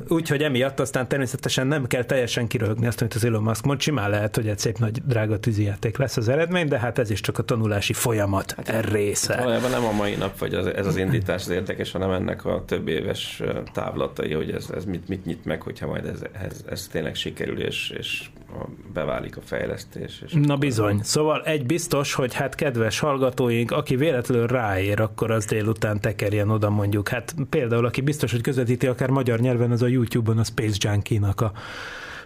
Úgyhogy 0.07 0.43
emiatt 0.43 0.80
aztán 0.80 1.07
természetesen 1.07 1.67
nem 1.67 1.88
kell 1.88 2.03
teljesen 2.03 2.47
kiröhögni 2.47 2.88
azt, 2.88 3.01
amit 3.01 3.13
az 3.13 3.26
Elon 3.26 3.43
Musk 3.43 3.65
mond, 3.65 3.82
simán 3.82 4.09
lehet, 4.09 4.36
hogy 4.36 4.47
egy 4.47 4.59
szép 4.59 4.78
nagy 4.78 5.01
drága 5.05 5.39
tűzijáték 5.39 5.97
lesz 5.97 6.17
az 6.17 6.30
eredmény, 6.30 6.67
de 6.67 6.80
hát 6.80 6.97
ez 6.97 7.09
is 7.09 7.21
csak 7.21 7.38
a 7.38 7.43
tanulási 7.43 7.93
folyamat 7.93 8.55
hát, 8.65 8.91
része. 8.91 9.38
Valójában 9.38 9.69
nem 9.69 9.86
a 9.86 9.91
mai 9.91 10.15
nap, 10.15 10.38
vagy 10.38 10.53
az, 10.53 10.65
ez 10.65 10.88
az 10.88 10.97
indítás 10.97 11.41
az 11.41 11.49
érdekes, 11.49 11.91
hanem 11.91 12.11
ennek 12.11 12.45
a 12.45 12.63
több 12.65 12.88
éves 12.88 13.41
távlatai, 13.73 14.34
hogy 14.34 14.51
ez, 14.51 14.69
ez 14.76 14.86
mit, 14.86 15.07
mit 15.07 15.26
nyit 15.26 15.45
meg, 15.45 15.61
hogyha 15.61 15.88
majd 15.88 16.05
ez, 16.05 16.21
ez, 16.32 16.63
ez 16.69 16.88
tényleg 16.88 17.15
sikerül, 17.15 17.61
és, 17.61 17.93
és 17.97 18.30
beválik 18.93 19.38
a 19.38 19.41
fejlesztés. 19.43 20.21
És 20.26 20.32
Na 20.45 20.57
bizony. 20.57 20.99
Szóval 21.03 21.41
egy 21.43 21.65
biztos, 21.65 22.13
hogy 22.13 22.34
hát 22.34 22.55
kedves 22.55 22.99
hallgatóink, 22.99 23.71
aki 23.71 23.95
véletlenül 23.95 24.47
ráér, 24.47 25.01
akkor 25.01 25.32
az 25.32 25.45
délután 25.45 25.99
tekerjen 25.99 26.49
oda 26.49 26.69
mondjuk. 26.69 27.07
Hát 27.09 27.36
például, 27.49 27.86
aki 27.86 28.01
biztos, 28.01 28.32
hogy 28.32 28.41
közvetíti 28.41 28.88
akár 28.88 29.09
magyar 29.09 29.39
nyelven, 29.39 29.64
az 29.72 29.82
a 29.82 29.88
YouTube-on 29.88 30.38
a 30.38 30.43
Space 30.43 30.78
Junkie-nak 30.80 31.41
a 31.41 31.51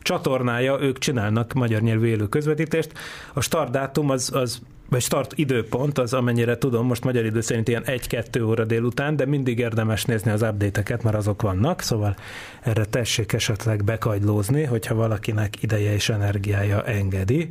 csatornája, 0.01 0.77
ők 0.81 0.97
csinálnak 0.97 1.53
magyar 1.53 1.81
nyelvű 1.81 2.07
élő 2.07 2.27
közvetítést. 2.27 2.91
A 3.33 3.41
start 3.41 3.71
dátum 3.71 4.09
az, 4.09 4.31
az 4.33 4.61
vagy 4.89 5.01
start 5.01 5.33
időpont, 5.35 5.97
az 5.97 6.13
amennyire 6.13 6.57
tudom, 6.57 6.85
most 6.85 7.03
magyar 7.03 7.25
idő 7.25 7.41
szerint 7.41 7.67
ilyen 7.67 7.83
1-2 7.85 8.45
óra 8.45 8.65
délután, 8.65 9.15
de 9.15 9.25
mindig 9.25 9.59
érdemes 9.59 10.05
nézni 10.05 10.31
az 10.31 10.41
update-eket, 10.41 11.03
mert 11.03 11.15
azok 11.15 11.41
vannak, 11.41 11.81
szóval 11.81 12.15
erre 12.61 12.85
tessék 12.85 13.33
esetleg 13.33 13.83
bekagylózni, 13.83 14.63
hogyha 14.63 14.95
valakinek 14.95 15.63
ideje 15.63 15.93
és 15.93 16.09
energiája 16.09 16.83
engedi. 16.83 17.49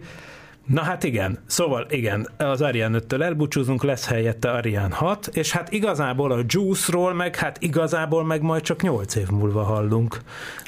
Na 0.69 0.83
hát 0.83 1.05
igen, 1.05 1.39
szóval 1.47 1.87
igen, 1.91 2.29
az 2.37 2.63
Ariane 2.63 2.99
5-től 3.09 3.23
elbúcsúzunk, 3.23 3.83
lesz 3.83 4.07
helyette 4.07 4.51
Ariane 4.51 4.95
6, 4.95 5.27
és 5.33 5.53
hát 5.53 5.73
igazából 5.73 6.33
a 6.33 6.39
Juice-ról 6.47 7.15
meg, 7.15 7.37
hát 7.37 7.57
igazából 7.63 8.25
meg 8.25 8.43
majd 8.43 8.63
csak 8.63 8.83
8 8.83 9.15
év 9.15 9.29
múlva 9.31 9.63
hallunk. 9.63 10.19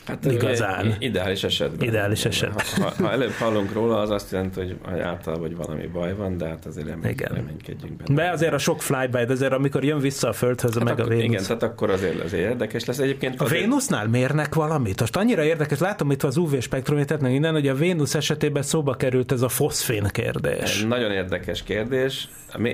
Hát 0.07 0.25
igazán. 0.25 0.95
Ideális 0.99 1.45
esetben. 1.45 1.89
Ideális 1.89 2.25
esetben. 2.25 2.65
Ha, 2.77 2.93
ha, 3.03 3.11
előbb 3.11 3.31
hallunk 3.33 3.73
róla, 3.73 3.99
az 4.01 4.11
azt 4.11 4.33
jelenti, 4.33 4.61
hogy 4.61 4.77
hogy 4.83 5.01
általában 5.01 5.47
hogy 5.47 5.57
valami 5.57 5.87
baj 5.87 6.15
van, 6.15 6.37
de 6.37 6.47
hát 6.47 6.67
azért 6.67 6.87
remény, 6.87 7.11
Igen. 7.11 7.33
reménykedjünk 7.35 7.97
benne. 7.97 8.23
De 8.23 8.31
azért 8.31 8.53
a 8.53 8.59
sok 8.59 8.83
flyby, 8.83 9.19
azért 9.33 9.53
amikor 9.53 9.85
jön 9.85 9.99
vissza 9.99 10.29
a 10.29 10.33
Földhöz, 10.33 10.75
hát 10.75 10.85
meg 10.85 10.99
a 10.99 11.03
akkor, 11.03 11.09
Vénusz. 11.15 11.25
Igen, 11.25 11.43
tehát 11.43 11.63
akkor 11.63 11.91
azért, 11.91 12.25
azért 12.25 12.43
érdekes 12.51 12.85
lesz. 12.85 12.99
Egyébként 12.99 13.41
A 13.41 13.45
azért- 13.45 13.61
Vénusznál 13.61 14.09
mérnek 14.09 14.55
valamit? 14.55 15.01
Most 15.01 15.17
annyira 15.17 15.43
érdekes, 15.45 15.79
látom 15.79 16.11
itt 16.11 16.23
az 16.23 16.37
UV 16.37 16.61
spektrométert, 16.61 17.21
meg 17.21 17.31
minden, 17.31 17.53
hogy 17.53 17.69
a 17.69 17.75
Vénusz 17.75 18.15
esetében 18.15 18.63
szóba 18.63 18.95
került 18.95 19.33
ez 19.33 19.43
a 19.43 19.49
fén 19.91 20.07
kérdés. 20.13 20.83
Nagyon 20.85 21.11
érdekes 21.11 21.63
kérdés, 21.63 22.29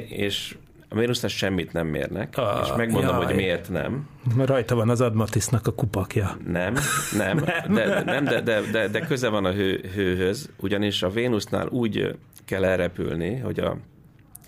és 0.08 0.56
a 0.88 0.94
Vénusznál 0.94 1.30
semmit 1.30 1.72
nem 1.72 1.86
mérnek, 1.86 2.36
Ah, 2.38 2.60
és 2.62 2.72
megmondom, 2.76 3.16
jaj. 3.16 3.24
hogy 3.24 3.34
miért 3.34 3.68
nem. 3.68 4.08
Mert 4.36 4.48
rajta 4.48 4.74
van 4.74 4.88
az 4.88 5.00
Admatisnak 5.00 5.66
a 5.66 5.72
kupakja. 5.72 6.36
Nem, 6.46 6.74
nem, 7.16 7.36
de, 7.36 8.02
nem 8.04 8.24
de, 8.24 8.40
de, 8.40 8.60
de, 8.72 8.88
de 8.88 9.00
köze 9.00 9.28
van 9.28 9.44
a 9.44 9.52
hő, 9.52 9.90
hőhöz, 9.94 10.50
ugyanis 10.60 11.02
a 11.02 11.10
Vénusznál 11.10 11.66
úgy 11.66 12.14
kell 12.44 12.64
elrepülni, 12.64 13.36
hogy 13.36 13.58
a, 13.58 13.76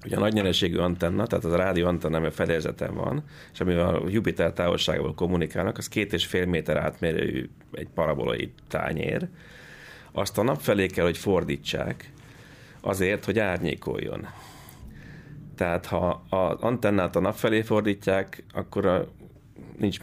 hogy 0.02 0.12
a 0.12 0.18
nagy 0.18 0.32
nyereségű 0.32 0.76
antenna, 0.76 1.26
tehát 1.26 1.44
az 1.44 1.52
a 1.52 1.56
rádió 1.56 1.86
antenna, 1.86 2.16
ami 2.16 2.26
a 2.26 2.30
fedélzeten 2.30 2.94
van, 2.94 3.24
és 3.52 3.60
amivel 3.60 3.94
a 3.94 4.02
Jupiter 4.08 4.52
távolságával 4.52 5.14
kommunikálnak, 5.14 5.78
az 5.78 5.88
két 5.88 6.12
és 6.12 6.26
fél 6.26 6.46
méter 6.46 6.76
átmérőjű 6.76 7.48
egy 7.72 7.88
parabolai 7.94 8.52
tányér. 8.68 9.28
Azt 10.12 10.38
a 10.38 10.42
nap 10.42 10.60
felé 10.60 10.86
kell, 10.86 11.04
hogy 11.04 11.18
fordítsák, 11.18 12.12
azért, 12.80 13.24
hogy 13.24 13.38
árnyékoljon. 13.38 14.26
Tehát 15.56 15.86
ha 15.86 16.22
az 16.30 16.56
antennát 16.60 17.16
a 17.16 17.20
nap 17.20 17.34
felé 17.34 17.60
fordítják, 17.62 18.44
akkor 18.54 18.86
a, 18.86 19.04
nincs 19.76 19.98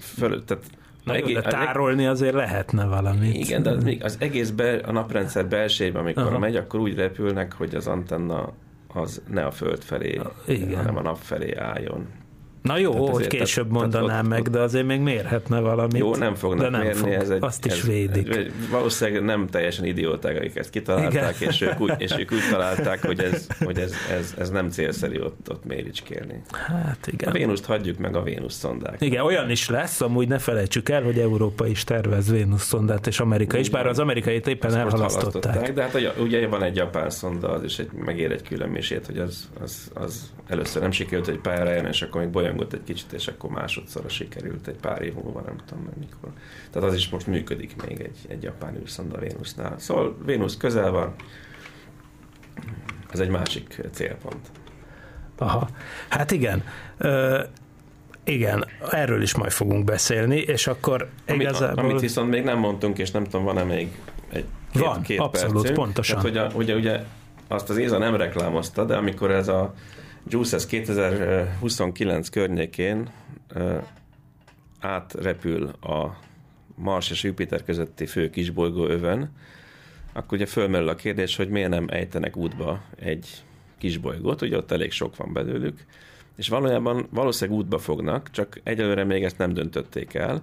föl, 0.00 0.44
tehát 0.44 0.64
Na 1.04 1.16
jó, 1.16 1.24
egé- 1.24 1.34
de 1.34 1.40
tárolni 1.42 2.06
azért 2.06 2.34
lehetne 2.34 2.84
valamit. 2.86 3.34
igen, 3.34 3.62
de 3.62 3.70
az, 3.70 3.84
még 3.84 4.04
az 4.04 4.16
egész 4.20 4.50
be, 4.50 4.74
a 4.76 4.92
naprendszer 4.92 5.46
belsejében, 5.48 6.00
amikor. 6.02 6.22
Aha. 6.22 6.38
megy, 6.38 6.56
akkor 6.56 6.80
úgy 6.80 6.94
repülnek, 6.94 7.52
hogy 7.52 7.74
az 7.74 7.86
antenna 7.86 8.52
az 8.94 9.22
ne 9.30 9.44
a 9.46 9.50
föld 9.50 9.82
felé, 9.82 10.20
igen. 10.46 10.76
hanem 10.76 10.96
a 10.96 11.02
nap 11.02 11.16
felé 11.16 11.54
álljon. 11.54 12.06
Na 12.62 12.78
jó, 12.78 12.92
Tehát 12.92 13.08
hogy 13.08 13.26
később 13.26 13.68
tehát- 13.72 13.90
tehát 13.90 14.00
mondanám 14.02 14.24
ott- 14.24 14.30
meg, 14.30 14.48
de 14.50 14.58
azért 14.60 14.86
még 14.86 15.00
mérhetne 15.00 15.60
valamit. 15.60 15.98
Jó, 15.98 16.14
nem 16.16 16.34
fognak 16.34 16.60
de 16.64 16.68
nem 16.70 16.80
mérni, 16.80 16.98
fog. 17.00 17.10
ez 17.10 17.30
egy, 17.30 17.38
Azt 17.42 17.64
is 17.64 17.72
ez, 17.72 17.82
védik. 17.86 18.36
Ez, 18.36 18.44
valószínűleg 18.70 19.22
nem 19.24 19.46
teljesen 19.46 19.84
idióták, 19.84 20.36
akik 20.36 20.56
ezt 20.56 20.70
kitalálták, 20.70 21.36
Igen. 21.36 21.50
és 21.50 21.60
ők, 21.60 21.80
úgy, 21.80 21.92
és 21.98 22.14
ők 22.18 22.32
úgy 22.32 22.42
találták, 22.50 23.06
hogy 23.06 23.20
ez, 23.20 23.46
hogy 23.64 23.78
ez, 23.78 23.92
ez, 24.18 24.34
ez 24.38 24.50
nem 24.50 24.70
célszerű 24.70 25.18
ott, 25.20 25.50
ott 25.50 25.64
méricskélni. 25.64 26.42
Hát 26.50 26.98
A 27.06 27.08
igen. 27.12 27.32
Vénuszt 27.32 27.64
hagyjuk 27.64 27.98
meg 27.98 28.16
a 28.16 28.22
Vénusz 28.22 28.54
szondák. 28.54 28.96
Igen, 29.00 29.24
olyan 29.24 29.50
is 29.50 29.68
lesz, 29.68 30.00
amúgy 30.00 30.28
ne 30.28 30.38
felejtsük 30.38 30.88
el, 30.88 31.02
hogy 31.02 31.18
Európa 31.18 31.66
is 31.66 31.84
tervez 31.84 32.30
Vénusz 32.30 32.64
szondát, 32.64 33.06
és 33.06 33.20
Amerika 33.20 33.58
is, 33.58 33.70
bár 33.70 33.86
az 33.86 33.98
amerikait 33.98 34.46
éppen 34.46 34.70
most 34.70 34.82
elhalasztották. 34.82 35.52
halasztották, 35.54 35.74
de 35.74 35.82
hát 35.82 36.18
ugye- 36.20 36.46
van 36.46 36.62
egy 36.62 36.76
japán 36.76 37.10
szonda, 37.10 37.48
az 37.52 37.64
is 37.64 37.78
egy, 37.78 37.88
megér 38.04 38.32
egy 38.32 38.42
külön 38.42 38.68
misét, 38.68 39.06
hogy 39.06 39.18
az, 39.18 39.48
az, 39.62 39.90
az 39.94 40.32
először 40.48 40.82
nem 40.82 40.90
sikerült, 40.90 41.26
hogy 41.28 41.38
pályára 41.38 41.72
jön, 41.74 41.86
és 41.86 42.02
akkor 42.02 42.20
még 42.20 42.30
bolyongott 42.48 42.72
egy 42.72 42.84
kicsit, 42.84 43.12
és 43.12 43.26
akkor 43.26 43.50
másodszorra 43.50 44.08
sikerült 44.08 44.66
egy 44.66 44.76
pár 44.76 45.02
év 45.02 45.14
múlva, 45.14 45.40
nem 45.40 45.56
tudom 45.66 45.84
meg 45.84 45.98
mikor. 45.98 46.30
Tehát 46.70 46.88
az 46.88 46.94
is 46.94 47.08
most 47.08 47.26
működik 47.26 47.82
még 47.86 48.00
egy, 48.00 48.18
egy 48.28 48.42
japán 48.42 48.76
űrszonda 48.76 49.18
Vénusznál. 49.18 49.78
Szóval 49.78 50.16
Vénusz 50.24 50.56
közel 50.56 50.90
van, 50.90 51.14
ez 53.10 53.20
egy 53.20 53.28
másik 53.28 53.80
célpont. 53.92 54.50
Aha. 55.38 55.68
Hát 56.08 56.30
igen. 56.30 56.64
Ö, 56.98 57.42
igen, 58.24 58.66
erről 58.90 59.22
is 59.22 59.34
majd 59.34 59.52
fogunk 59.52 59.84
beszélni, 59.84 60.36
és 60.36 60.66
akkor 60.66 61.08
Amit, 61.26 61.40
igazából... 61.40 61.84
amit 61.84 62.00
viszont 62.00 62.30
még 62.30 62.44
nem 62.44 62.58
mondtunk, 62.58 62.98
és 62.98 63.10
nem 63.10 63.24
tudom, 63.24 63.44
van-e 63.44 63.62
még 63.62 63.98
egy 64.32 64.44
két, 64.72 64.82
Van, 64.82 65.02
két 65.02 65.18
abszolút, 65.18 65.54
percünk. 65.54 65.78
pontosan. 65.78 66.20
Tehát, 66.20 66.52
hogy 66.52 66.54
a, 66.54 66.58
ugye, 66.58 66.74
ugye 66.74 67.04
azt 67.48 67.70
az 67.70 67.76
ÉZA 67.76 67.98
nem 67.98 68.16
reklámozta, 68.16 68.84
de 68.84 68.96
amikor 68.96 69.30
ez 69.30 69.48
a 69.48 69.74
JUICE 70.30 70.66
2029 70.68 72.28
környékén 72.28 73.10
átrepül 74.80 75.64
a 75.66 76.18
Mars 76.74 77.10
és 77.10 77.22
Jupiter 77.22 77.64
közötti 77.64 78.06
fő 78.06 78.30
kisbolygó 78.30 78.86
övön, 78.86 79.30
akkor 80.12 80.38
ugye 80.38 80.46
fölmerül 80.46 80.88
a 80.88 80.94
kérdés, 80.94 81.36
hogy 81.36 81.48
miért 81.48 81.70
nem 81.70 81.86
ejtenek 81.90 82.36
útba 82.36 82.82
egy 82.96 83.42
kisbolygót, 83.78 84.42
ugye 84.42 84.56
ott 84.56 84.70
elég 84.70 84.92
sok 84.92 85.16
van 85.16 85.32
belőlük, 85.32 85.84
és 86.36 86.48
valójában 86.48 87.06
valószínűleg 87.10 87.60
útba 87.60 87.78
fognak, 87.78 88.30
csak 88.30 88.60
egyelőre 88.62 89.04
még 89.04 89.24
ezt 89.24 89.38
nem 89.38 89.52
döntötték 89.52 90.14
el, 90.14 90.42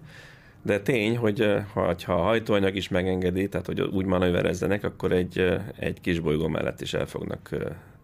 de 0.61 0.79
tény, 0.79 1.17
hogy 1.17 1.63
ha, 1.73 1.95
ha 2.05 2.13
a 2.13 2.23
hajtóanyag 2.23 2.75
is 2.75 2.87
megengedi, 2.87 3.49
tehát 3.49 3.65
hogy 3.65 3.81
úgy 3.81 4.05
manőverezzenek, 4.05 4.83
akkor 4.83 5.11
egy, 5.11 5.59
egy 5.79 6.01
kis 6.01 6.19
bolygó 6.19 6.47
mellett 6.47 6.81
is 6.81 6.93
el 6.93 7.05
fognak 7.05 7.49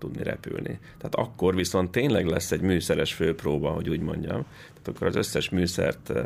tudni 0.02 0.24
repülni. 0.24 0.80
Tehát 0.98 1.16
akkor 1.16 1.56
viszont 1.56 1.92
tényleg 1.92 2.26
lesz 2.26 2.52
egy 2.52 2.62
műszeres 2.62 3.14
főpróba, 3.14 3.70
hogy 3.70 3.90
úgy 3.90 4.00
mondjam. 4.00 4.46
Tehát 4.74 4.88
akkor 4.88 5.08
az 5.08 5.16
összes 5.16 5.50
műszert 5.50 6.10
eh, 6.10 6.24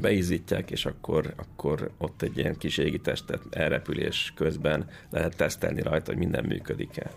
beízítják, 0.00 0.70
és 0.70 0.86
akkor, 0.86 1.34
akkor 1.36 1.90
ott 1.98 2.22
egy 2.22 2.38
ilyen 2.38 2.56
kis 2.58 2.78
égitestet 2.78 3.40
elrepülés 3.50 4.32
közben 4.36 4.88
lehet 5.10 5.36
tesztelni 5.36 5.82
rajta, 5.82 6.10
hogy 6.10 6.20
minden 6.20 6.44
működik-e. 6.44 7.10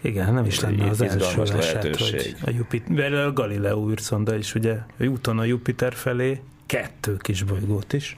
Igen, 0.00 0.34
nem 0.34 0.44
is 0.44 0.60
lenne 0.60 0.88
az 0.88 1.00
első 1.00 1.42
eset, 1.42 1.96
hogy 1.96 2.36
a 2.44 2.50
Jupiter, 2.50 3.12
a 3.12 3.32
Galileo 3.32 3.90
űrszonda 3.90 4.36
is 4.36 4.54
ugye 4.54 4.78
úton 4.98 5.38
a 5.38 5.44
Jupiter 5.44 5.94
felé 5.94 6.40
kettő 6.66 7.16
kisbolygót 7.16 7.92
is 7.92 8.14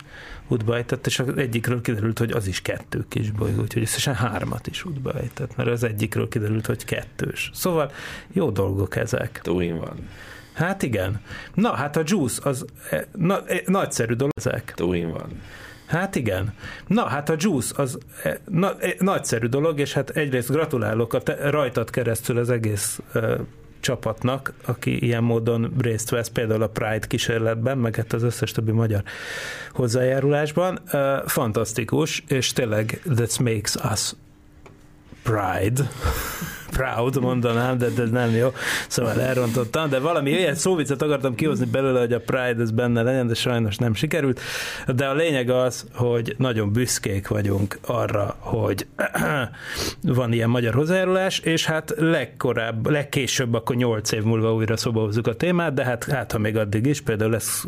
útba 0.48 0.76
ejtett, 0.76 1.06
és 1.06 1.18
az 1.18 1.36
egyikről 1.36 1.80
kiderült, 1.80 2.18
hogy 2.18 2.30
az 2.32 2.46
is 2.46 2.62
kettő 2.62 3.04
kisbolygó, 3.08 3.60
úgyhogy 3.62 3.82
összesen 3.82 4.14
hármat 4.14 4.66
is 4.66 4.84
útba 4.84 5.12
ejtett, 5.12 5.56
mert 5.56 5.68
az 5.68 5.82
egyikről 5.82 6.28
kiderült, 6.28 6.66
hogy 6.66 6.84
kettős. 6.84 7.50
Szóval 7.54 7.92
jó 8.32 8.50
dolgok 8.50 8.96
ezek. 8.96 9.40
Túin 9.42 9.78
van. 9.78 10.08
Hát 10.52 10.82
igen. 10.82 11.20
Na, 11.54 11.74
hát 11.74 11.96
a 11.96 12.02
Juice 12.04 12.40
az 12.44 12.66
eh, 12.90 13.02
na, 13.14 13.46
eh, 13.46 13.60
nagyszerű 13.66 14.14
dolog 14.14 14.32
ezek. 14.36 14.72
Túin 14.76 15.10
van. 15.10 15.40
Hát 15.86 16.16
igen. 16.16 16.54
Na, 16.86 17.06
hát 17.06 17.28
a 17.28 17.34
Juice 17.38 17.82
az 17.82 17.98
eh, 18.22 18.34
na, 18.44 18.72
nagyszerű 18.98 19.46
dolog, 19.46 19.78
és 19.78 19.92
hát 19.92 20.10
egyrészt 20.10 20.50
gratulálok 20.50 21.14
a 21.14 21.22
te, 21.22 21.50
rajtad 21.50 21.90
keresztül 21.90 22.38
az 22.38 22.50
egész 22.50 23.00
csapatnak, 23.86 24.52
aki 24.64 25.02
ilyen 25.02 25.24
módon 25.24 25.72
részt 25.80 26.10
vesz 26.10 26.28
például 26.28 26.62
a 26.62 26.68
Pride 26.68 27.06
kísérletben, 27.06 27.78
meg 27.78 27.94
hát 27.94 28.12
az 28.12 28.22
összes 28.22 28.50
többi 28.50 28.70
magyar 28.72 29.02
hozzájárulásban. 29.70 30.80
Fantasztikus, 31.26 32.24
és 32.28 32.52
tényleg 32.52 33.00
that 33.14 33.38
makes 33.38 33.74
us 33.92 34.12
pride. 35.26 35.82
Proud 36.76 37.20
mondanám, 37.20 37.78
de, 37.78 37.88
de 37.88 38.04
nem 38.04 38.30
jó. 38.30 38.52
Szóval 38.88 39.20
elrontottam, 39.20 39.88
de 39.88 39.98
valami 39.98 40.30
ilyen 40.30 40.54
szóvicet 40.54 41.02
akartam 41.02 41.34
kihozni 41.34 41.64
belőle, 41.64 42.00
hogy 42.00 42.12
a 42.12 42.20
Pride 42.20 42.62
ez 42.62 42.70
benne 42.70 43.02
legyen, 43.02 43.26
de 43.26 43.34
sajnos 43.34 43.76
nem 43.76 43.94
sikerült. 43.94 44.40
De 44.94 45.06
a 45.06 45.14
lényeg 45.14 45.50
az, 45.50 45.86
hogy 45.94 46.34
nagyon 46.38 46.72
büszkék 46.72 47.28
vagyunk 47.28 47.78
arra, 47.86 48.36
hogy 48.38 48.86
van 50.02 50.32
ilyen 50.32 50.50
magyar 50.50 50.74
hozzájárulás, 50.74 51.38
és 51.38 51.64
hát 51.64 51.94
legkorább, 51.98 52.90
legkésőbb 52.90 53.54
akkor 53.54 53.76
8 53.76 54.12
év 54.12 54.22
múlva 54.22 54.54
újra 54.54 54.76
szóba 54.76 55.00
hozzuk 55.00 55.26
a 55.26 55.34
témát, 55.34 55.74
de 55.74 55.84
hát, 55.84 56.04
hát 56.04 56.32
ha 56.32 56.38
még 56.38 56.56
addig 56.56 56.86
is, 56.86 57.00
például 57.00 57.30
lesz 57.30 57.64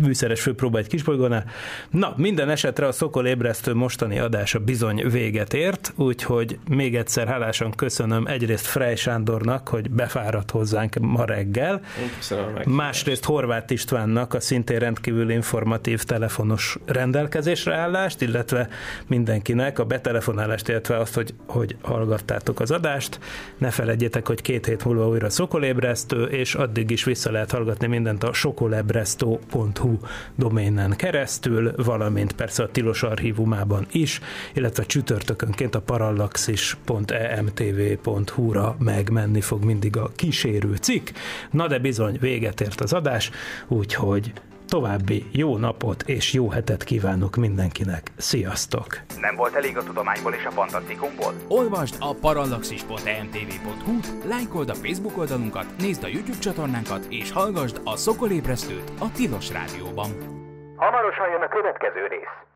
műszeres 0.00 0.40
főpróba 0.40 0.78
egy 0.78 0.86
kisbolygónál. 0.86 1.44
Na, 1.90 2.14
minden 2.16 2.50
esetre 2.50 2.86
a 2.86 2.92
Szokol 2.92 3.26
ébresztő 3.26 3.74
mostani 3.74 4.18
adása 4.18 4.58
bizony 4.58 5.08
véget 5.10 5.54
ért, 5.54 5.92
úgyhogy 5.96 6.58
még 6.74 6.96
egyszer 6.96 7.26
hálásan 7.26 7.70
köszönöm 7.70 8.26
egyrészt 8.26 8.66
Frey 8.66 8.96
Sándornak, 8.96 9.68
hogy 9.68 9.90
befáradt 9.90 10.50
hozzánk 10.50 10.94
ma 11.00 11.24
reggel. 11.24 11.80
Másrészt 12.64 13.24
Horváth 13.24 13.72
Istvánnak 13.72 14.34
a 14.34 14.40
szintén 14.40 14.78
rendkívül 14.78 15.30
informatív 15.30 16.02
telefonos 16.02 16.78
rendelkezésre 16.86 17.74
állást, 17.74 18.22
illetve 18.22 18.68
mindenkinek 19.06 19.78
a 19.78 19.84
betelefonálást, 19.84 20.68
illetve 20.68 20.98
azt, 20.98 21.14
hogy, 21.14 21.34
hogy 21.46 21.76
hallgattátok 21.82 22.60
az 22.60 22.70
adást. 22.70 23.18
Ne 23.58 23.70
felejtjétek, 23.70 24.26
hogy 24.26 24.42
két 24.42 24.66
hét 24.66 24.84
múlva 24.84 25.08
újra 25.08 25.30
Szokolébresztő, 25.30 26.24
és 26.24 26.54
addig 26.54 26.90
is 26.90 27.04
vissza 27.04 27.30
lehet 27.30 27.50
hallgatni 27.50 27.86
mindent 27.86 28.24
a 28.24 28.32
sokolebresztó.hu 28.32 29.98
doménen 30.34 30.96
keresztül, 30.96 31.72
valamint 31.76 32.32
persze 32.32 32.62
a 32.62 32.68
Tilos 32.68 33.02
archívumában 33.02 33.86
is, 33.92 34.20
illetve 34.54 34.84
csütörtökönként 34.84 35.74
a 35.74 35.80
parallaxis.emtv.hu-ra 36.72 38.76
megmenni 38.78 39.40
fog 39.40 39.64
mindig 39.64 39.96
a 39.96 40.10
kísérő 40.16 40.74
cikk. 40.74 41.08
Na 41.50 41.66
de 41.66 41.78
bizony, 41.78 42.16
véget 42.20 42.60
ért 42.60 42.80
az 42.80 42.92
adás, 42.92 43.30
úgyhogy 43.68 44.32
további 44.68 45.26
jó 45.32 45.56
napot 45.56 46.02
és 46.02 46.32
jó 46.32 46.50
hetet 46.50 46.84
kívánok 46.84 47.36
mindenkinek. 47.36 48.12
Sziasztok! 48.16 48.86
Nem 49.20 49.36
volt 49.36 49.54
elég 49.54 49.76
a 49.76 49.82
tudományból 49.82 50.32
és 50.32 50.44
a 50.44 50.50
fantasztikumból? 50.50 51.34
Olvasd 51.48 51.96
a 52.00 52.14
parallaxis.emtv.hu, 52.20 53.98
lájkold 54.28 54.68
a 54.68 54.74
Facebook 54.74 55.18
oldalunkat, 55.18 55.66
nézd 55.78 56.04
a 56.04 56.08
YouTube 56.08 56.38
csatornánkat, 56.38 57.06
és 57.08 57.32
hallgassd 57.32 57.80
a 57.84 57.96
Szokolébresztőt 57.96 58.92
a 58.98 59.12
Tilos 59.12 59.50
Rádióban. 59.50 60.10
Hamarosan 60.76 61.30
jön 61.30 61.42
a 61.42 61.48
következő 61.48 62.06
rész. 62.06 62.53